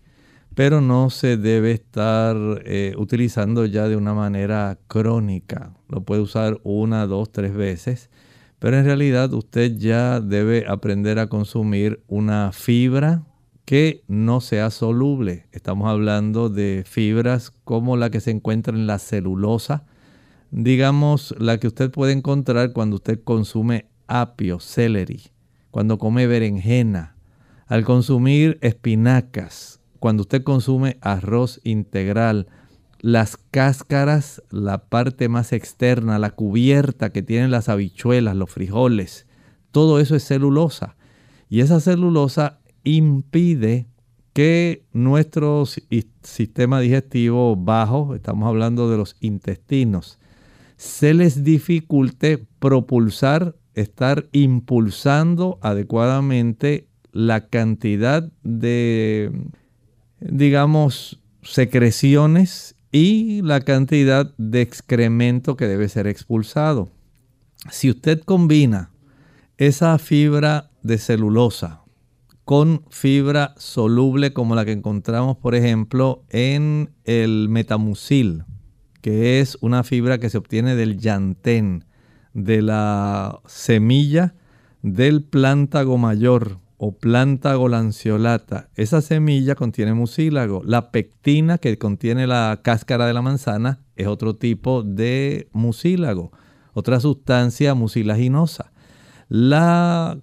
pero 0.55 0.81
no 0.81 1.09
se 1.09 1.37
debe 1.37 1.71
estar 1.71 2.35
eh, 2.65 2.95
utilizando 2.97 3.65
ya 3.65 3.87
de 3.87 3.95
una 3.95 4.13
manera 4.13 4.77
crónica. 4.87 5.73
Lo 5.87 6.01
puede 6.01 6.21
usar 6.21 6.59
una, 6.63 7.05
dos, 7.05 7.31
tres 7.31 7.53
veces, 7.53 8.09
pero 8.59 8.77
en 8.77 8.85
realidad 8.85 9.31
usted 9.33 9.77
ya 9.77 10.19
debe 10.19 10.65
aprender 10.67 11.19
a 11.19 11.27
consumir 11.27 12.01
una 12.07 12.51
fibra 12.51 13.23
que 13.65 14.03
no 14.07 14.41
sea 14.41 14.69
soluble. 14.69 15.47
Estamos 15.51 15.89
hablando 15.89 16.49
de 16.49 16.83
fibras 16.85 17.51
como 17.63 17.97
la 17.97 18.09
que 18.09 18.19
se 18.19 18.31
encuentra 18.31 18.75
en 18.75 18.87
la 18.87 18.99
celulosa, 18.99 19.85
digamos 20.51 21.33
la 21.39 21.57
que 21.59 21.67
usted 21.67 21.89
puede 21.91 22.13
encontrar 22.13 22.73
cuando 22.73 22.97
usted 22.97 23.21
consume 23.23 23.87
apio, 24.07 24.59
celery, 24.59 25.21
cuando 25.71 25.97
come 25.97 26.27
berenjena, 26.27 27.15
al 27.67 27.85
consumir 27.85 28.59
espinacas, 28.61 29.79
cuando 29.99 30.21
usted 30.21 30.43
consume 30.43 30.97
arroz 31.01 31.61
integral, 31.63 32.47
las 32.99 33.37
cáscaras, 33.37 34.43
la 34.49 34.85
parte 34.85 35.29
más 35.29 35.53
externa, 35.53 36.19
la 36.19 36.31
cubierta 36.31 37.09
que 37.11 37.21
tienen 37.21 37.51
las 37.51 37.69
habichuelas, 37.69 38.35
los 38.35 38.51
frijoles, 38.51 39.27
todo 39.71 39.99
eso 39.99 40.15
es 40.15 40.25
celulosa. 40.25 40.95
Y 41.49 41.61
esa 41.61 41.79
celulosa 41.79 42.59
impide 42.83 43.87
que 44.33 44.83
nuestro 44.93 45.65
sistema 46.23 46.79
digestivo 46.79 47.55
bajo, 47.55 48.15
estamos 48.15 48.47
hablando 48.47 48.89
de 48.89 48.97
los 48.97 49.15
intestinos, 49.21 50.19
se 50.75 51.13
les 51.13 51.43
dificulte 51.43 52.45
propulsar, 52.59 53.55
estar 53.75 54.27
impulsando 54.31 55.59
adecuadamente 55.61 56.87
la 57.11 57.47
cantidad 57.47 58.31
de, 58.43 59.31
digamos, 60.19 61.19
secreciones 61.43 62.75
y 62.91 63.41
la 63.43 63.61
cantidad 63.61 64.33
de 64.37 64.61
excremento 64.61 65.55
que 65.55 65.67
debe 65.67 65.89
ser 65.89 66.07
expulsado. 66.07 66.89
Si 67.69 67.89
usted 67.89 68.21
combina 68.21 68.91
esa 69.57 69.97
fibra 69.99 70.71
de 70.81 70.97
celulosa 70.97 71.82
con 72.45 72.83
fibra 72.89 73.53
soluble 73.57 74.33
como 74.33 74.55
la 74.55 74.65
que 74.65 74.71
encontramos, 74.73 75.37
por 75.37 75.55
ejemplo, 75.55 76.23
en 76.29 76.91
el 77.05 77.47
metamucil, 77.49 78.43
que 79.01 79.39
es 79.39 79.57
una 79.61 79.83
fibra 79.83 80.17
que 80.17 80.29
se 80.29 80.37
obtiene 80.37 80.75
del 80.75 80.97
llantén, 80.97 81.85
de 82.33 82.61
la 82.61 83.39
semilla 83.45 84.35
del 84.81 85.23
plántago 85.23 85.97
mayor 85.97 86.59
o 86.77 86.97
plántago 86.97 87.69
lanceolata. 87.69 88.69
Esa 88.75 89.01
semilla 89.01 89.55
contiene 89.55 89.93
mucílago. 89.93 90.61
La 90.65 90.91
pectina 90.91 91.57
que 91.57 91.77
contiene 91.77 92.27
la 92.27 92.59
cáscara 92.61 93.05
de 93.05 93.13
la 93.13 93.21
manzana 93.21 93.79
es 93.95 94.07
otro 94.07 94.35
tipo 94.35 94.83
de 94.83 95.47
mucílago, 95.53 96.31
otra 96.73 96.99
sustancia 96.99 97.73
mucilaginosa. 97.73 98.73
La 99.29 100.19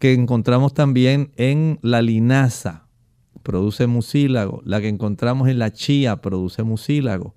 que 0.00 0.14
encontramos 0.14 0.72
también 0.72 1.30
en 1.36 1.78
la 1.82 2.00
linaza, 2.00 2.86
produce 3.42 3.86
mucílago. 3.86 4.62
La 4.64 4.80
que 4.80 4.88
encontramos 4.88 5.48
en 5.48 5.58
la 5.58 5.72
chía 5.72 6.16
produce 6.16 6.62
mucílago. 6.62 7.34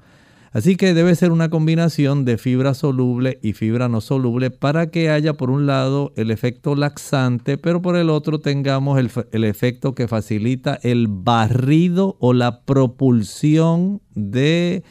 Así 0.54 0.78
que 0.78 0.94
debe 0.94 1.14
ser 1.16 1.32
una 1.32 1.50
combinación 1.50 2.24
de 2.24 2.38
fibra 2.38 2.74
soluble 2.74 3.40
y 3.42 3.52
fibra 3.52 3.90
no 3.90 4.00
soluble 4.00 4.50
para 4.50 4.92
que 4.92 5.10
haya 5.10 5.34
por 5.34 5.50
un 5.50 5.66
lado 5.66 6.14
el 6.16 6.32
efecto 6.32 6.76
laxante, 6.76 7.58
pero 7.58 7.82
por 7.82 7.98
el 7.98 8.10
otro 8.10 8.40
tengamos 8.40 8.98
el, 8.98 9.12
el 9.34 9.44
efecto 9.44 9.94
que 9.94 10.08
facilita 10.08 10.80
el 10.84 11.08
barrido 11.10 12.16
o 12.20 12.34
la 12.34 12.62
propulsión 12.62 14.02
de 14.16 14.84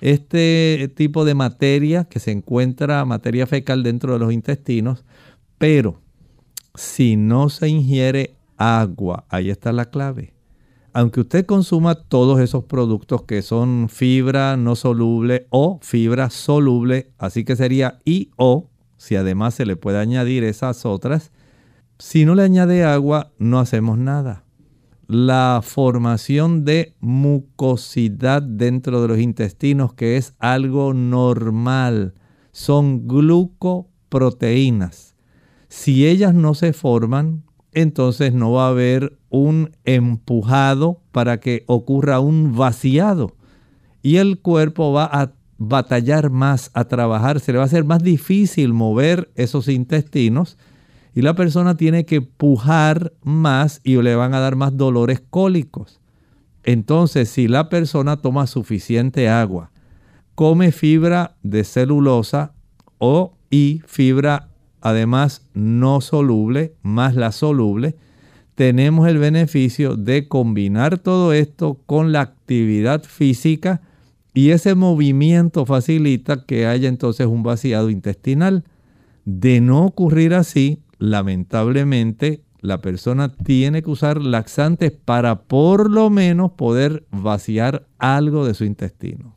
este 0.00 0.92
tipo 0.96 1.24
de 1.24 1.34
materia 1.34 2.04
que 2.04 2.18
se 2.18 2.32
encuentra, 2.32 3.04
materia 3.04 3.46
fecal 3.46 3.84
dentro 3.84 4.14
de 4.14 4.18
los 4.18 4.32
intestinos, 4.32 5.04
pero 5.58 6.01
si 6.74 7.16
no 7.16 7.48
se 7.48 7.68
ingiere 7.68 8.36
agua, 8.56 9.24
ahí 9.28 9.50
está 9.50 9.72
la 9.72 9.86
clave. 9.86 10.34
Aunque 10.94 11.20
usted 11.20 11.46
consuma 11.46 11.94
todos 11.94 12.38
esos 12.40 12.64
productos 12.64 13.22
que 13.22 13.40
son 13.42 13.88
fibra 13.88 14.58
no 14.58 14.76
soluble 14.76 15.46
o 15.48 15.78
fibra 15.82 16.28
soluble, 16.28 17.12
así 17.18 17.44
que 17.44 17.56
sería 17.56 18.00
I 18.04 18.30
o, 18.36 18.68
si 18.98 19.16
además 19.16 19.54
se 19.54 19.64
le 19.64 19.76
puede 19.76 19.98
añadir 19.98 20.44
esas 20.44 20.84
otras, 20.84 21.32
si 21.98 22.24
no 22.24 22.34
le 22.34 22.42
añade 22.42 22.84
agua, 22.84 23.32
no 23.38 23.58
hacemos 23.58 23.96
nada. 23.96 24.44
La 25.06 25.60
formación 25.62 26.64
de 26.64 26.94
mucosidad 27.00 28.42
dentro 28.42 29.02
de 29.02 29.08
los 29.08 29.18
intestinos, 29.18 29.94
que 29.94 30.16
es 30.16 30.34
algo 30.38 30.94
normal, 30.94 32.14
son 32.52 33.08
glucoproteínas 33.08 35.11
si 35.72 36.06
ellas 36.06 36.34
no 36.34 36.52
se 36.52 36.74
forman, 36.74 37.44
entonces 37.72 38.34
no 38.34 38.52
va 38.52 38.66
a 38.66 38.68
haber 38.68 39.16
un 39.30 39.70
empujado 39.86 41.00
para 41.12 41.40
que 41.40 41.64
ocurra 41.66 42.20
un 42.20 42.54
vaciado. 42.54 43.36
Y 44.02 44.16
el 44.16 44.38
cuerpo 44.38 44.92
va 44.92 45.06
a 45.06 45.32
batallar 45.56 46.28
más, 46.28 46.70
a 46.74 46.84
trabajar, 46.84 47.40
se 47.40 47.52
le 47.52 47.56
va 47.56 47.64
a 47.64 47.68
hacer 47.68 47.84
más 47.84 48.02
difícil 48.02 48.74
mover 48.74 49.32
esos 49.34 49.66
intestinos 49.68 50.58
y 51.14 51.22
la 51.22 51.34
persona 51.34 51.74
tiene 51.74 52.04
que 52.04 52.20
pujar 52.20 53.14
más 53.22 53.80
y 53.82 53.96
le 53.96 54.14
van 54.14 54.34
a 54.34 54.40
dar 54.40 54.56
más 54.56 54.76
dolores 54.76 55.22
cólicos. 55.30 56.02
Entonces, 56.64 57.30
si 57.30 57.48
la 57.48 57.70
persona 57.70 58.18
toma 58.18 58.46
suficiente 58.46 59.30
agua, 59.30 59.70
come 60.34 60.70
fibra 60.70 61.38
de 61.42 61.64
celulosa 61.64 62.52
o 62.98 63.38
y 63.48 63.80
fibra 63.86 64.51
además 64.82 65.46
no 65.54 66.00
soluble 66.00 66.74
más 66.82 67.14
la 67.14 67.32
soluble, 67.32 67.96
tenemos 68.54 69.08
el 69.08 69.18
beneficio 69.18 69.96
de 69.96 70.28
combinar 70.28 70.98
todo 70.98 71.32
esto 71.32 71.80
con 71.86 72.12
la 72.12 72.20
actividad 72.20 73.02
física 73.02 73.80
y 74.34 74.50
ese 74.50 74.74
movimiento 74.74 75.66
facilita 75.66 76.44
que 76.44 76.66
haya 76.66 76.88
entonces 76.88 77.26
un 77.26 77.42
vaciado 77.42 77.90
intestinal. 77.90 78.64
De 79.24 79.60
no 79.60 79.84
ocurrir 79.84 80.34
así, 80.34 80.80
lamentablemente 80.98 82.42
la 82.60 82.80
persona 82.80 83.32
tiene 83.34 83.82
que 83.82 83.90
usar 83.90 84.22
laxantes 84.22 84.92
para 84.92 85.42
por 85.42 85.90
lo 85.90 86.10
menos 86.10 86.52
poder 86.52 87.04
vaciar 87.10 87.86
algo 87.98 88.46
de 88.46 88.54
su 88.54 88.64
intestino. 88.64 89.34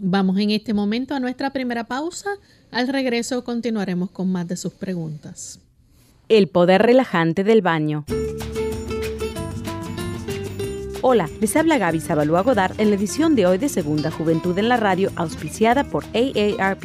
Vamos 0.00 0.38
en 0.38 0.50
este 0.50 0.74
momento 0.74 1.14
a 1.14 1.20
nuestra 1.20 1.50
primera 1.50 1.84
pausa. 1.84 2.30
Al 2.70 2.88
regreso 2.88 3.44
continuaremos 3.44 4.10
con 4.10 4.30
más 4.30 4.48
de 4.48 4.56
sus 4.56 4.72
preguntas. 4.72 5.60
El 6.28 6.48
poder 6.48 6.82
relajante 6.82 7.44
del 7.44 7.62
baño. 7.62 8.04
Hola, 11.02 11.28
les 11.40 11.54
habla 11.54 11.76
Gaby 11.76 12.00
Zabalúa 12.00 12.42
Godard 12.42 12.80
en 12.80 12.88
la 12.88 12.96
edición 12.96 13.36
de 13.36 13.44
hoy 13.44 13.58
de 13.58 13.68
Segunda 13.68 14.10
Juventud 14.10 14.58
en 14.58 14.70
la 14.70 14.78
Radio, 14.78 15.10
auspiciada 15.16 15.84
por 15.84 16.04
AARP. 16.14 16.84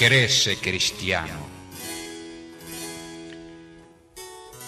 Crece 0.00 0.56
cristiano. 0.56 1.46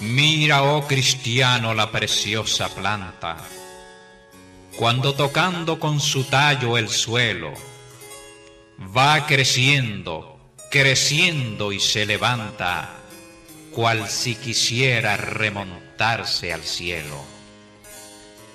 Mira, 0.00 0.62
oh 0.62 0.87
cristiano, 0.87 1.72
la 1.72 1.90
preciosa 1.90 2.68
planta, 2.68 3.38
cuando 4.76 5.14
tocando 5.14 5.78
con 5.78 6.00
su 6.00 6.24
tallo 6.24 6.76
el 6.76 6.88
suelo, 6.88 7.55
va 8.94 9.26
creciendo, 9.26 10.52
creciendo 10.70 11.72
y 11.72 11.81
se 11.81 12.05
levanta, 12.05 12.90
cual 13.70 14.09
si 14.11 14.35
quisiera 14.35 15.16
remontarse 15.16 16.52
al 16.52 16.62
cielo. 16.62 17.41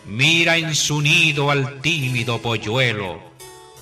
Mira 0.08 0.56
en 0.56 0.74
su 0.74 1.02
nido 1.02 1.52
al 1.52 1.82
tímido 1.82 2.41
polluelo, 2.41 3.20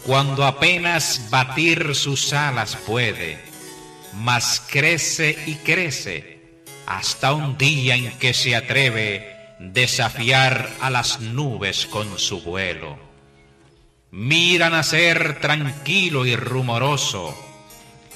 cuando 0.07 0.43
apenas 0.43 1.27
batir 1.29 1.93
sus 1.93 2.33
alas 2.33 2.75
puede, 2.87 3.37
mas 4.15 4.59
crece 4.67 5.37
y 5.45 5.53
crece 5.55 6.63
hasta 6.87 7.31
un 7.33 7.59
día 7.59 7.95
en 7.95 8.17
que 8.17 8.33
se 8.33 8.55
atreve 8.55 9.35
desafiar 9.59 10.67
a 10.81 10.89
las 10.89 11.19
nubes 11.19 11.85
con 11.85 12.17
su 12.17 12.41
vuelo. 12.41 12.97
Mira 14.09 14.71
nacer 14.71 15.39
tranquilo 15.39 16.25
y 16.25 16.35
rumoroso 16.35 17.37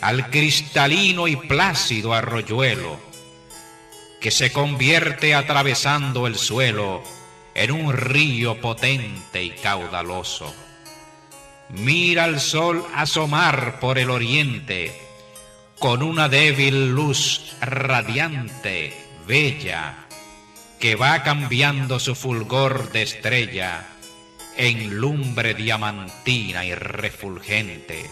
al 0.01 0.31
cristalino 0.31 1.27
y 1.27 1.35
plácido 1.35 2.15
arroyuelo, 2.15 2.99
que 4.19 4.31
se 4.31 4.51
convierte 4.51 5.35
atravesando 5.35 6.25
el 6.25 6.37
suelo 6.37 7.03
en 7.55 7.71
un 7.71 7.93
río 7.93 8.59
potente 8.61 9.43
y 9.43 9.51
caudaloso 9.51 10.53
mira 11.69 12.23
al 12.23 12.39
sol 12.39 12.85
asomar 12.95 13.79
por 13.79 13.99
el 13.99 14.09
oriente 14.09 14.91
con 15.77 16.03
una 16.03 16.27
débil 16.27 16.91
luz 16.91 17.55
radiante, 17.61 18.93
bella, 19.25 19.95
que 20.79 20.95
va 20.95 21.23
cambiando 21.23 21.99
su 21.99 22.15
fulgor 22.15 22.91
de 22.91 23.03
estrella 23.03 23.87
en 24.57 24.97
lumbre 24.97 25.53
diamantina 25.53 26.65
y 26.65 26.75
refulgente. 26.75 28.09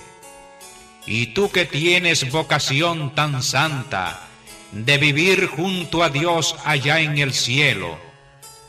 Y 1.05 1.27
tú 1.27 1.51
que 1.51 1.65
tienes 1.65 2.31
vocación 2.31 3.13
tan 3.15 3.43
santa 3.43 4.27
de 4.71 4.97
vivir 4.97 5.47
junto 5.47 6.03
a 6.03 6.09
Dios 6.09 6.55
allá 6.63 7.01
en 7.01 7.17
el 7.17 7.33
cielo, 7.33 7.97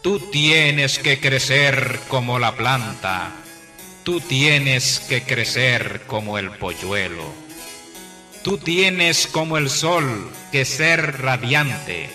tú 0.09 0.21
tienes 0.21 0.99
que 0.99 1.21
crecer 1.21 2.01
como 2.09 2.38
la 2.38 2.57
planta 2.57 3.31
Tú 4.05 4.23
tienes 4.23 5.01
que 5.01 5.23
crecer 5.23 6.05
como 6.07 6.38
el 6.38 6.51
polluelo. 6.53 7.31
Tú 8.42 8.57
tienes 8.57 9.27
como 9.27 9.59
el 9.59 9.68
sol 9.68 10.31
que 10.51 10.64
ser 10.64 11.21
radiante, 11.21 12.09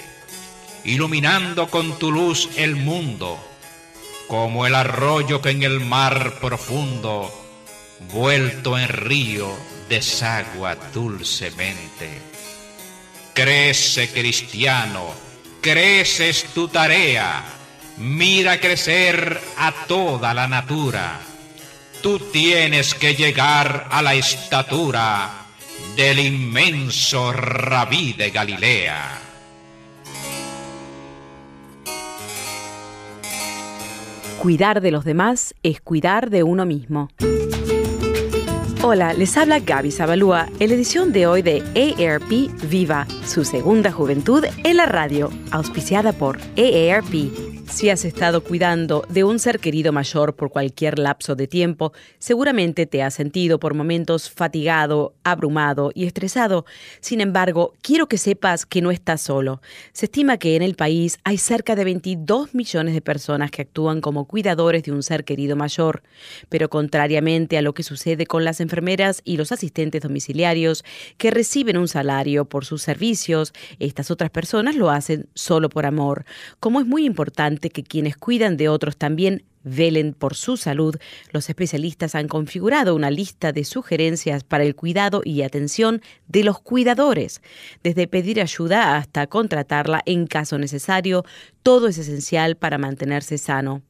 iluminando 0.85 1.67
con 1.67 1.99
tu 1.99 2.11
luz 2.11 2.49
el 2.55 2.75
mundo, 2.75 3.37
como 4.27 4.65
el 4.65 4.73
arroyo 4.73 5.39
que 5.39 5.51
en 5.51 5.61
el 5.61 5.79
mar 5.79 6.39
profundo, 6.41 7.31
vuelto 8.11 8.75
en 8.75 8.87
río, 8.87 9.55
desagua 9.87 10.73
dulcemente. 10.95 12.09
Crece 13.35 14.09
cristiano, 14.09 15.13
creces 15.61 16.45
tu 16.55 16.67
tarea, 16.69 17.62
mira 17.97 18.59
crecer 18.59 19.39
a 19.57 19.71
toda 19.87 20.33
la 20.33 20.47
natura 20.47 21.19
tú 22.03 22.19
tienes 22.19 22.93
que 22.93 23.15
llegar 23.15 23.87
a 23.89 24.01
la 24.01 24.13
estatura 24.13 25.29
del 25.95 26.19
inmenso 26.19 27.31
rabí 27.31 28.11
de 28.11 28.29
Galilea. 28.29 29.19
Cuidar 34.37 34.81
de 34.81 34.91
los 34.91 35.05
demás 35.05 35.55
es 35.63 35.79
cuidar 35.79 36.29
de 36.29 36.43
uno 36.43 36.65
mismo. 36.65 37.07
Hola, 38.81 39.13
les 39.13 39.37
habla 39.37 39.59
Gaby 39.59 39.91
Zabalúa 39.91 40.49
en 40.59 40.67
la 40.67 40.75
edición 40.75 41.13
de 41.13 41.25
hoy 41.25 41.41
de 41.41 41.63
AARP 41.73 42.51
Viva, 42.69 43.07
su 43.25 43.45
segunda 43.45 43.93
juventud 43.93 44.43
en 44.65 44.75
la 44.75 44.87
radio, 44.87 45.31
auspiciada 45.51 46.11
por 46.11 46.37
AARP 46.57 47.52
si 47.73 47.89
has 47.89 48.05
estado 48.05 48.43
cuidando 48.43 49.03
de 49.09 49.23
un 49.23 49.39
ser 49.39 49.59
querido 49.59 49.91
mayor 49.91 50.35
por 50.35 50.51
cualquier 50.51 50.99
lapso 50.99 51.35
de 51.35 51.47
tiempo, 51.47 51.91
seguramente 52.19 52.85
te 52.85 53.01
has 53.01 53.15
sentido 53.15 53.59
por 53.59 53.73
momentos 53.73 54.29
fatigado, 54.29 55.15
abrumado 55.23 55.91
y 55.95 56.05
estresado. 56.05 56.65
Sin 57.01 57.19
embargo, 57.19 57.73
quiero 57.81 58.07
que 58.07 58.19
sepas 58.19 58.67
que 58.67 58.83
no 58.83 58.91
estás 58.91 59.21
solo. 59.21 59.59
Se 59.91 60.05
estima 60.05 60.37
que 60.37 60.55
en 60.55 60.61
el 60.61 60.75
país 60.75 61.17
hay 61.23 61.39
cerca 61.39 61.75
de 61.75 61.83
22 61.83 62.53
millones 62.53 62.93
de 62.93 63.01
personas 63.01 63.49
que 63.49 63.63
actúan 63.63 64.01
como 64.01 64.25
cuidadores 64.25 64.83
de 64.83 64.91
un 64.91 65.01
ser 65.01 65.25
querido 65.25 65.55
mayor. 65.55 66.03
Pero 66.49 66.69
contrariamente 66.69 67.57
a 67.57 67.63
lo 67.63 67.73
que 67.73 67.81
sucede 67.81 68.27
con 68.27 68.45
las 68.45 68.61
enfermeras 68.61 69.21
y 69.25 69.37
los 69.37 69.51
asistentes 69.51 70.03
domiciliarios 70.03 70.85
que 71.17 71.31
reciben 71.31 71.77
un 71.77 71.87
salario 71.87 72.45
por 72.45 72.65
sus 72.65 72.83
servicios, 72.83 73.51
estas 73.79 74.11
otras 74.11 74.29
personas 74.29 74.75
lo 74.75 74.91
hacen 74.91 75.27
solo 75.33 75.69
por 75.69 75.87
amor. 75.87 76.25
Como 76.59 76.79
es 76.79 76.85
muy 76.85 77.05
importante 77.05 77.62
que 77.69 77.83
quienes 77.83 78.17
cuidan 78.17 78.57
de 78.57 78.69
otros 78.69 78.97
también 78.97 79.43
velen 79.63 80.13
por 80.13 80.35
su 80.35 80.57
salud, 80.57 80.95
los 81.31 81.49
especialistas 81.49 82.15
han 82.15 82.27
configurado 82.27 82.95
una 82.95 83.09
lista 83.09 83.51
de 83.51 83.63
sugerencias 83.63 84.43
para 84.43 84.63
el 84.63 84.75
cuidado 84.75 85.21
y 85.23 85.41
atención 85.41 86.01
de 86.27 86.43
los 86.43 86.59
cuidadores. 86.59 87.41
Desde 87.83 88.07
pedir 88.07 88.41
ayuda 88.41 88.97
hasta 88.97 89.27
contratarla 89.27 90.01
en 90.05 90.27
caso 90.27 90.57
necesario, 90.57 91.23
todo 91.63 91.87
es 91.87 91.97
esencial 91.97 92.57
para 92.57 92.77
mantenerse 92.77 93.37
sano. 93.37 93.81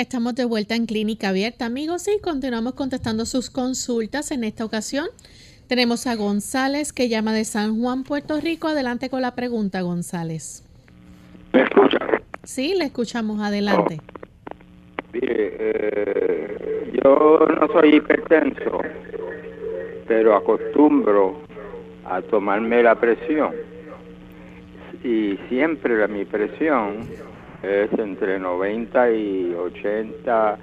Ya 0.00 0.04
estamos 0.04 0.34
de 0.34 0.46
vuelta 0.46 0.76
en 0.76 0.86
Clínica 0.86 1.28
Abierta, 1.28 1.66
amigos, 1.66 2.08
y 2.08 2.18
continuamos 2.22 2.72
contestando 2.72 3.26
sus 3.26 3.50
consultas. 3.50 4.30
En 4.30 4.44
esta 4.44 4.64
ocasión 4.64 5.08
tenemos 5.68 6.06
a 6.06 6.14
González 6.14 6.94
que 6.94 7.10
llama 7.10 7.34
de 7.34 7.44
San 7.44 7.78
Juan, 7.78 8.04
Puerto 8.04 8.40
Rico. 8.40 8.68
Adelante 8.68 9.10
con 9.10 9.20
la 9.20 9.34
pregunta, 9.34 9.82
González. 9.82 10.64
¿Me 11.52 11.64
escucha? 11.64 11.98
Sí, 12.44 12.72
le 12.78 12.86
escuchamos. 12.86 13.42
Adelante. 13.42 14.00
Mire, 15.12 15.56
eh, 15.58 16.92
yo 17.04 17.46
no 17.60 17.68
soy 17.70 17.96
hipertenso, 17.96 18.80
pero 20.08 20.34
acostumbro 20.34 21.42
a 22.06 22.22
tomarme 22.22 22.82
la 22.82 22.94
presión. 22.94 23.54
Y 25.04 25.38
siempre 25.50 25.98
la, 25.98 26.08
mi 26.08 26.24
presión 26.24 27.06
es 27.62 27.92
entre 27.98 28.38
90 28.38 29.10
y 29.12 29.54
80, 29.54 30.58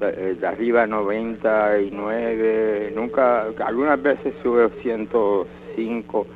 eh, 0.00 0.36
de 0.40 0.46
arriba 0.46 0.86
99, 0.86 2.92
nunca, 2.94 3.46
algunas 3.58 4.00
veces 4.00 4.32
sube 4.42 4.70
105 4.82 6.26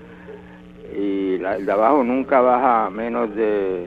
y 0.97 1.39
la, 1.39 1.59
de 1.59 1.73
abajo 1.73 2.05
nunca 2.05 2.41
baja 2.41 2.91
menos 2.91 3.35
de 3.35 3.87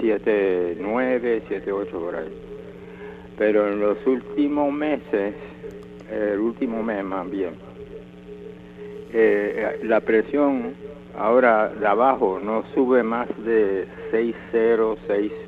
7, 0.00 0.78
9, 0.80 1.42
7, 1.46 1.72
8 1.72 2.00
por 2.00 2.16
ahí. 2.16 2.32
Pero 3.38 3.68
en 3.68 3.80
los 3.80 4.04
últimos 4.06 4.72
meses, 4.72 5.34
el 6.10 6.38
último 6.38 6.82
mes 6.82 7.04
más 7.04 7.30
bien, 7.30 7.54
eh, 9.12 9.80
la 9.84 10.00
presión 10.00 10.74
ahora 11.18 11.68
de 11.68 11.86
abajo 11.86 12.40
no 12.42 12.64
sube 12.74 13.02
más 13.02 13.28
de 13.44 13.86
6.0, 14.10 14.96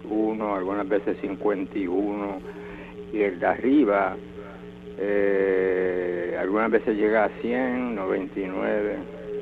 6.1, 0.09 0.57
algunas 0.57 0.89
veces 0.89 1.17
51, 1.21 2.41
y 3.13 3.21
el 3.21 3.39
de 3.39 3.47
arriba 3.47 4.17
eh, 4.99 6.37
algunas 6.41 6.71
veces 6.71 6.97
llega 6.97 7.25
a 7.25 7.29
100, 7.41 7.95
99. 7.95 8.97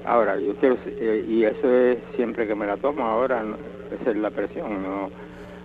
Ahora, 0.04 0.38
yo 0.38 0.54
quiero, 0.56 0.78
eh, 0.86 1.24
y 1.28 1.44
eso 1.44 1.76
es 1.76 1.98
siempre 2.16 2.46
que 2.46 2.54
me 2.54 2.66
la 2.66 2.76
tomo, 2.76 3.04
ahora 3.04 3.44
esa 4.00 4.10
es 4.10 4.16
la 4.16 4.30
presión, 4.30 4.82
no, 4.82 5.10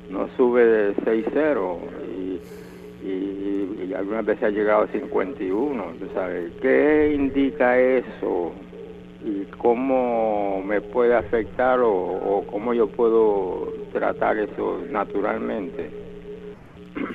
no 0.09 0.27
sube 0.35 0.65
de 0.65 0.95
6.0 0.97 1.77
y, 2.17 3.07
y, 3.07 3.85
y, 3.89 3.93
algunas 3.93 4.25
veces 4.25 4.43
ha 4.43 4.49
llegado 4.49 4.83
a 4.83 4.87
51, 4.87 5.85
¿sabes? 6.13 6.51
¿Qué 6.61 7.13
indica 7.15 7.79
eso? 7.79 8.53
Cómo 9.57 10.61
me 10.63 10.81
puede 10.81 11.15
afectar 11.15 11.79
o, 11.81 12.43
cómo 12.49 12.73
yo 12.73 12.87
puedo 12.91 13.71
tratar 13.91 14.37
eso 14.37 14.79
naturalmente. 14.89 15.91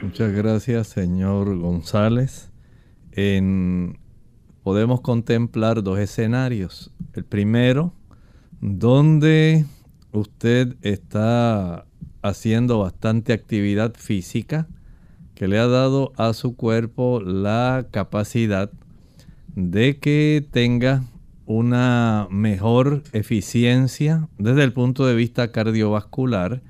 Muchas 0.03 0.33
gracias, 0.33 0.88
señor 0.88 1.57
González. 1.59 2.53
Podemos 4.62 5.01
contemplar 5.01 5.83
dos 5.83 5.99
escenarios. 5.99 6.93
El 7.15 7.25
primero, 7.25 7.93
donde 8.61 9.65
usted 10.12 10.77
está 10.83 11.85
haciendo 12.23 12.79
bastante 12.79 13.33
actividad 13.33 13.95
física 13.95 14.69
que 15.35 15.49
le 15.49 15.59
ha 15.59 15.67
dado 15.67 16.12
a 16.17 16.33
su 16.33 16.55
cuerpo 16.55 17.21
la 17.21 17.87
capacidad 17.91 18.71
de 19.57 19.99
que 19.99 20.45
tenga 20.53 21.03
una 21.53 22.29
mejor 22.31 23.03
eficiencia 23.12 24.29
desde 24.38 24.65
el 24.65 24.73
punto 24.73 25.07
de 25.07 25.15
vista 25.15 25.53
cardiovascular 25.53 26.62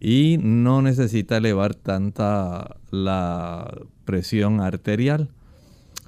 y 0.00 0.38
no 0.40 0.80
necesita 0.80 1.36
elevar 1.36 1.74
tanta 1.74 2.76
la 2.90 3.72
presión 4.04 4.60
arterial. 4.60 5.30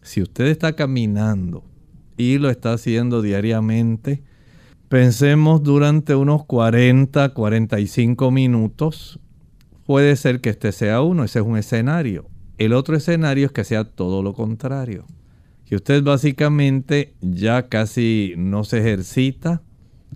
Si 0.03 0.23
usted 0.23 0.47
está 0.47 0.75
caminando 0.75 1.65
y 2.17 2.39
lo 2.39 2.49
está 2.49 2.73
haciendo 2.73 3.21
diariamente, 3.21 4.23
pensemos 4.89 5.63
durante 5.63 6.15
unos 6.15 6.45
40, 6.47 7.29
45 7.35 8.31
minutos, 8.31 9.21
puede 9.85 10.17
ser 10.17 10.41
que 10.41 10.51
este 10.51 10.73
sea 10.73 11.03
uno, 11.03 11.25
ese 11.25 11.41
es 11.41 11.45
un 11.45 11.59
escenario. 11.59 12.27
El 12.57 12.73
otro 12.73 12.97
escenario 12.97 13.47
es 13.47 13.53
que 13.53 13.65
sea 13.65 13.85
todo 13.85 14.23
lo 14.23 14.33
contrario 14.33 15.05
que 15.67 15.77
usted 15.77 16.03
básicamente 16.03 17.15
ya 17.21 17.69
casi 17.69 18.35
no 18.37 18.65
se 18.65 18.79
ejercita, 18.79 19.63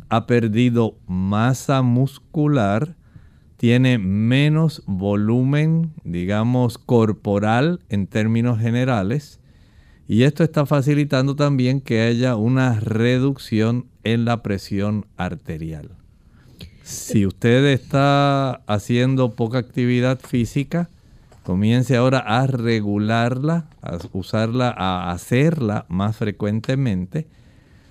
ha 0.08 0.26
perdido 0.26 0.98
masa 1.06 1.82
muscular, 1.82 2.96
tiene 3.56 3.98
menos 3.98 4.82
volumen, 4.86 5.92
digamos, 6.04 6.78
corporal 6.78 7.80
en 7.88 8.06
términos 8.06 8.60
generales, 8.60 9.40
y 10.06 10.22
esto 10.22 10.42
está 10.42 10.64
facilitando 10.64 11.36
también 11.36 11.80
que 11.80 12.00
haya 12.00 12.36
una 12.36 12.80
reducción 12.80 13.86
en 14.04 14.24
la 14.24 14.42
presión 14.42 15.06
arterial. 15.16 15.90
Si 16.82 17.26
usted 17.26 17.66
está 17.66 18.62
haciendo 18.66 19.32
poca 19.32 19.58
actividad 19.58 20.18
física, 20.20 20.88
Comience 21.48 21.96
ahora 21.96 22.18
a 22.18 22.46
regularla, 22.46 23.70
a 23.80 23.96
usarla, 24.12 24.68
a 24.68 25.10
hacerla 25.10 25.86
más 25.88 26.14
frecuentemente. 26.14 27.26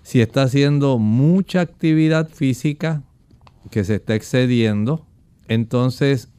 Si 0.04 0.22
está 0.22 0.44
haciendo 0.44 1.00
mucha 1.00 1.62
actividad 1.62 2.30
física 2.30 3.02
que 3.72 3.84
se 3.84 3.96
está 3.96 4.14
excediendo, 4.14 5.08
entonces 5.48 6.30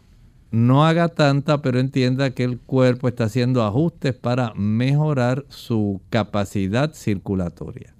no 0.53 0.87
haga 0.87 1.09
tanta, 1.09 1.61
pero 1.61 1.81
entienda 1.81 2.31
que 2.31 2.45
el 2.45 2.61
cuerpo 2.61 3.09
está 3.09 3.25
haciendo 3.25 3.65
ajustes 3.65 4.15
para 4.15 4.55
mejorar 4.55 5.45
su 5.49 6.01
capacidad 6.11 6.95
circulatoria. 6.95 7.97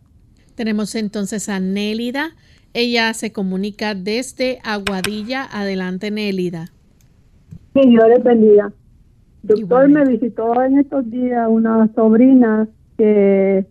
Tenemos 0.55 0.95
entonces 0.95 1.49
a 1.49 1.59
Nélida. 1.59 2.37
Ella 2.73 3.13
se 3.15 3.33
comunica 3.33 3.97
desde 3.97 4.61
Aguadilla. 4.63 5.45
Adelante, 5.51 6.13
Nélida. 6.13 6.71
Sí, 7.75 7.81
yo 7.85 8.07
les 8.07 8.25
Doctor, 9.43 9.89
me 9.89 10.05
visitó 10.05 10.63
en 10.63 10.79
estos 10.79 11.11
días 11.11 11.49
una 11.49 11.89
sobrina 11.95 12.69
que 12.97 13.65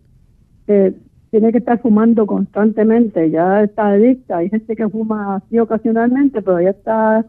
tiene 1.30 1.52
que 1.52 1.58
estar 1.58 1.80
fumando 1.80 2.26
constantemente, 2.26 3.30
ya 3.30 3.62
está 3.62 3.88
adicta. 3.88 4.38
Hay 4.38 4.50
gente 4.50 4.74
que 4.74 4.88
fuma 4.88 5.36
así 5.36 5.58
ocasionalmente, 5.58 6.42
pero 6.42 6.60
ya 6.60 6.70
está 6.70 7.24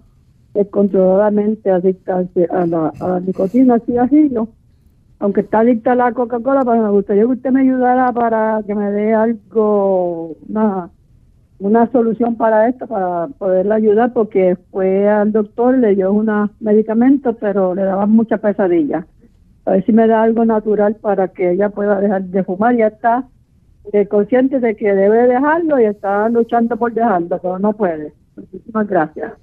descontroladamente 0.53 1.69
adicta 1.69 2.25
a 2.49 2.65
la, 2.65 2.93
a 2.99 3.07
la 3.07 3.19
nicotina, 3.19 3.75
así 3.75 3.97
así, 3.97 4.31
Aunque 5.19 5.41
está 5.41 5.59
adicta 5.59 5.91
a 5.91 5.95
la 5.95 6.13
Coca-Cola, 6.13 6.63
pero 6.63 6.81
me 6.81 6.89
gustaría 6.89 7.23
que 7.23 7.29
usted 7.29 7.51
me 7.51 7.61
ayudara 7.61 8.11
para 8.13 8.63
que 8.65 8.73
me 8.73 8.89
dé 8.91 9.13
algo, 9.13 10.35
nada 10.47 10.89
una 11.59 11.91
solución 11.91 12.35
para 12.35 12.69
esto, 12.69 12.87
para 12.87 13.27
poderla 13.37 13.75
ayudar, 13.75 14.13
porque 14.13 14.57
fue 14.71 15.07
al 15.07 15.31
doctor, 15.31 15.77
le 15.77 15.95
dio 15.95 16.11
unos 16.11 16.49
medicamentos, 16.59 17.35
pero 17.39 17.75
le 17.75 17.83
daban 17.83 18.11
mucha 18.11 18.37
pesadilla. 18.37 19.05
A 19.65 19.71
ver 19.71 19.85
si 19.85 19.91
me 19.91 20.07
da 20.07 20.23
algo 20.23 20.45
natural 20.45 20.95
para 20.95 21.27
que 21.27 21.51
ella 21.51 21.69
pueda 21.69 21.99
dejar 21.99 22.23
de 22.23 22.43
fumar. 22.43 22.75
Ya 22.75 22.87
está 22.87 23.27
eh, 23.91 24.07
consciente 24.07 24.59
de 24.59 24.75
que 24.75 24.93
debe 24.93 25.27
dejarlo 25.27 25.79
y 25.79 25.85
está 25.85 26.29
luchando 26.29 26.77
por 26.77 26.93
dejarlo, 26.93 27.39
pero 27.41 27.59
no 27.59 27.73
puede. 27.73 28.13
Muchísimas 28.35 28.87
gracias. 28.87 29.33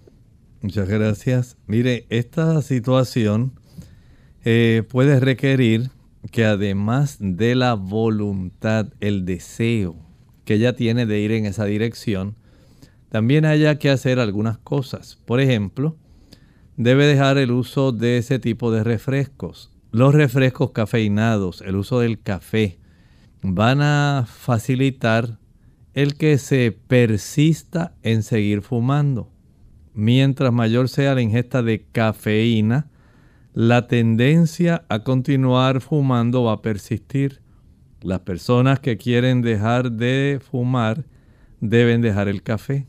Muchas 0.63 0.89
gracias. 0.89 1.59
Mire, 1.67 2.07
esta 2.09 2.61
situación 2.63 3.53
eh, 4.45 4.83
puede 4.91 5.21
requerir 5.21 5.91
que 6.33 6.45
además 6.45 7.19
de 7.21 7.55
la 7.55 7.75
voluntad, 7.75 8.87
el 9.01 9.25
deseo, 9.25 9.97
que 10.47 10.55
ella 10.55 10.75
tiene 10.75 11.05
de 11.05 11.21
ir 11.21 11.33
en 11.33 11.45
esa 11.45 11.67
dirección, 11.67 12.37
también 13.11 13.45
haya 13.45 13.79
que 13.79 13.91
hacer 13.91 14.19
algunas 14.19 14.57
cosas. 14.57 15.19
Por 15.27 15.41
ejemplo, 15.41 15.97
debe 16.79 17.07
dejar 17.07 17.37
el 17.37 17.51
uso 17.51 17.93
de 17.93 18.17
ese 18.17 18.39
tipo 18.39 18.71
de 18.71 18.83
refrescos. 18.83 19.71
Los 19.91 20.15
refrescos 20.15 20.71
cafeinados, 20.71 21.61
el 21.63 21.77
uso 21.77 22.01
del 22.01 22.21
café, 22.21 22.79
van 23.43 23.83
a 23.83 24.25
facilitar 24.27 25.39
el 25.95 26.17
que 26.17 26.39
se 26.39 26.73
persista 26.73 27.95
en 28.03 28.23
seguir 28.23 28.63
fumando. 28.63 29.31
Mientras 29.95 30.53
mayor 30.53 30.89
sea 30.89 31.15
la 31.15 31.23
ingesta 31.23 31.63
de 31.63 31.87
cafeína, 31.91 32.89
la 33.55 33.87
tendencia 33.87 34.85
a 34.91 35.03
continuar 35.03 35.81
fumando 35.81 36.45
va 36.45 36.53
a 36.53 36.63
persistir. 36.63 37.41
Las 38.07 38.21
personas 38.21 38.79
que 38.79 38.97
quieren 38.97 39.43
dejar 39.43 39.91
de 39.91 40.39
fumar 40.41 41.05
deben 41.61 42.03
dejar 42.03 42.29
el 42.29 42.45
café. 42.45 42.87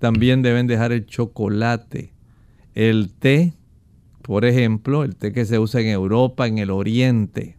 También 0.00 0.42
deben 0.42 0.66
dejar 0.66 0.90
el 0.90 1.06
chocolate. 1.06 2.12
El 2.74 3.12
té, 3.12 3.52
por 4.20 4.44
ejemplo, 4.44 5.04
el 5.04 5.14
té 5.14 5.32
que 5.32 5.44
se 5.44 5.60
usa 5.60 5.80
en 5.80 5.86
Europa, 5.86 6.48
en 6.48 6.58
el 6.58 6.70
Oriente, 6.70 7.56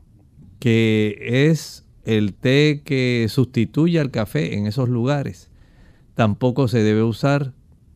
que 0.59 1.17
es 1.49 1.85
el 2.03 2.33
té 2.33 2.81
que 2.83 3.27
sustituye 3.29 4.01
al 4.01 4.11
café 4.11 4.57
en 4.57 4.67
esos 4.67 4.89
lugares, 4.89 5.49
tampoco 6.15 6.67
se 6.67 6.83
debe 6.83 7.03
usar. 7.03 7.53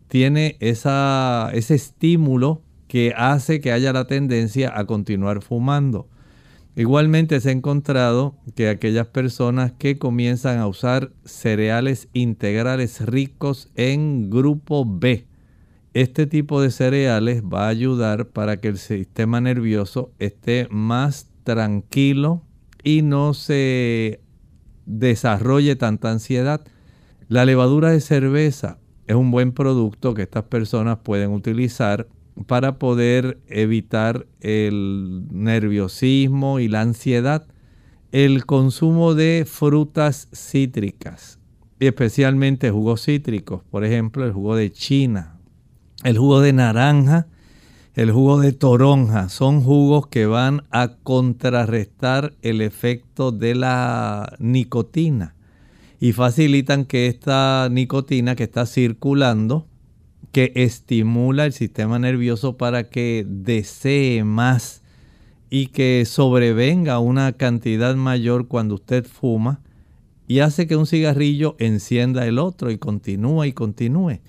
Tiene 0.08 0.56
ese 0.62 1.76
estímulo 1.76 2.62
que 2.88 3.14
hace 3.18 3.60
que 3.60 3.74
haya 3.74 3.92
la 3.92 4.08
tendencia 4.08 4.72
a 4.74 4.86
continuar 4.86 5.42
fumando. 5.42 6.08
Igualmente 6.76 7.40
se 7.40 7.50
ha 7.50 7.52
encontrado 7.52 8.36
que 8.56 8.68
aquellas 8.68 9.06
personas 9.08 9.74
que 9.74 10.00
comienzan 10.00 10.58
a 10.58 10.68
usar 10.68 11.12
cereales 11.24 12.10
integrales 12.14 13.06
ricos 13.06 13.70
en 13.76 14.32
grupo 14.32 14.84
B, 14.84 15.28
este 15.94 16.26
tipo 16.26 16.60
de 16.62 16.72
cereales 16.72 17.44
va 17.44 17.66
a 17.66 17.70
ayudar 17.70 18.30
para 18.30 18.58
que 18.58 18.70
el 18.70 18.80
sistema 18.80 19.40
nervioso 19.40 20.12
esté 20.18 20.68
más 20.72 21.28
tranquilo 21.44 22.42
y 22.84 23.04
no 23.04 23.36
se 23.36 24.20
desarrolle 24.88 25.76
tanta 25.76 26.10
ansiedad. 26.10 26.62
La 27.28 27.46
levadura 27.46 27.92
de 27.92 28.02
cerveza 28.02 28.80
es 29.06 29.16
un 29.16 29.30
buen 29.30 29.52
producto 29.52 30.16
que 30.16 30.24
estas 30.24 30.46
personas 30.46 30.98
pueden 31.04 31.32
utilizar 31.32 32.08
para 32.48 32.80
poder 32.80 33.40
evitar 33.48 34.26
el 34.42 35.26
nerviosismo 35.32 36.60
y 36.60 36.68
la 36.68 36.82
ansiedad, 36.82 37.48
el 38.12 38.46
consumo 38.46 39.16
de 39.16 39.46
frutas 39.48 40.28
cítricas, 40.34 41.40
especialmente 41.80 42.72
jugos 42.72 43.06
cítricos, 43.06 43.64
por 43.70 43.86
ejemplo, 43.86 44.26
el 44.26 44.32
jugo 44.32 44.56
de 44.56 44.72
china, 44.72 45.40
el 46.04 46.18
jugo 46.18 46.42
de 46.42 46.54
naranja, 46.54 47.28
el 47.96 48.12
jugo 48.12 48.40
de 48.40 48.52
toronja, 48.54 49.30
son 49.30 49.62
jugos 49.62 50.08
que 50.08 50.26
van 50.26 50.64
a 50.72 50.96
contrarrestar 51.04 52.34
el 52.42 52.62
efecto 52.62 53.32
de 53.32 53.56
la 53.56 54.36
nicotina 54.40 55.36
y 56.00 56.12
facilitan 56.12 56.86
que 56.86 57.08
esta 57.08 57.70
nicotina 57.72 58.36
que 58.36 58.44
está 58.44 58.66
circulando 58.66 59.68
que 60.34 60.52
estimula 60.56 61.46
el 61.46 61.54
sistema 61.54 62.00
nervioso 62.00 62.58
para 62.58 62.90
que 62.90 63.24
desee 63.30 64.24
más 64.24 64.82
y 65.52 65.68
que 65.68 66.06
sobrevenga 66.06 66.98
una 66.98 67.34
cantidad 67.34 67.96
mayor 67.96 68.48
cuando 68.48 68.76
usted 68.76 69.06
fuma 69.06 69.62
y 70.28 70.40
hace 70.40 70.66
que 70.66 70.76
un 70.76 70.88
cigarrillo 70.88 71.56
encienda 71.60 72.26
el 72.26 72.40
otro 72.40 72.72
y 72.72 72.80
continúa 72.80 73.46
y 73.46 73.54
continúe. 73.54 74.22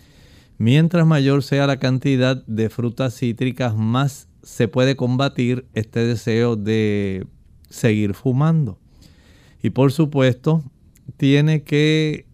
Mientras 0.59 1.07
mayor 1.07 1.43
sea 1.43 1.67
la 1.67 1.79
cantidad 1.79 2.45
de 2.45 2.69
frutas 2.69 3.17
cítricas, 3.17 3.75
más 3.75 4.29
se 4.43 4.69
puede 4.69 4.97
combatir 4.97 5.65
este 5.73 6.01
deseo 6.01 6.55
de 6.55 7.27
seguir 7.71 8.13
fumando. 8.13 8.79
Y 9.63 9.71
por 9.71 9.91
supuesto, 9.91 10.63
tiene 11.17 11.63
que 11.63 12.27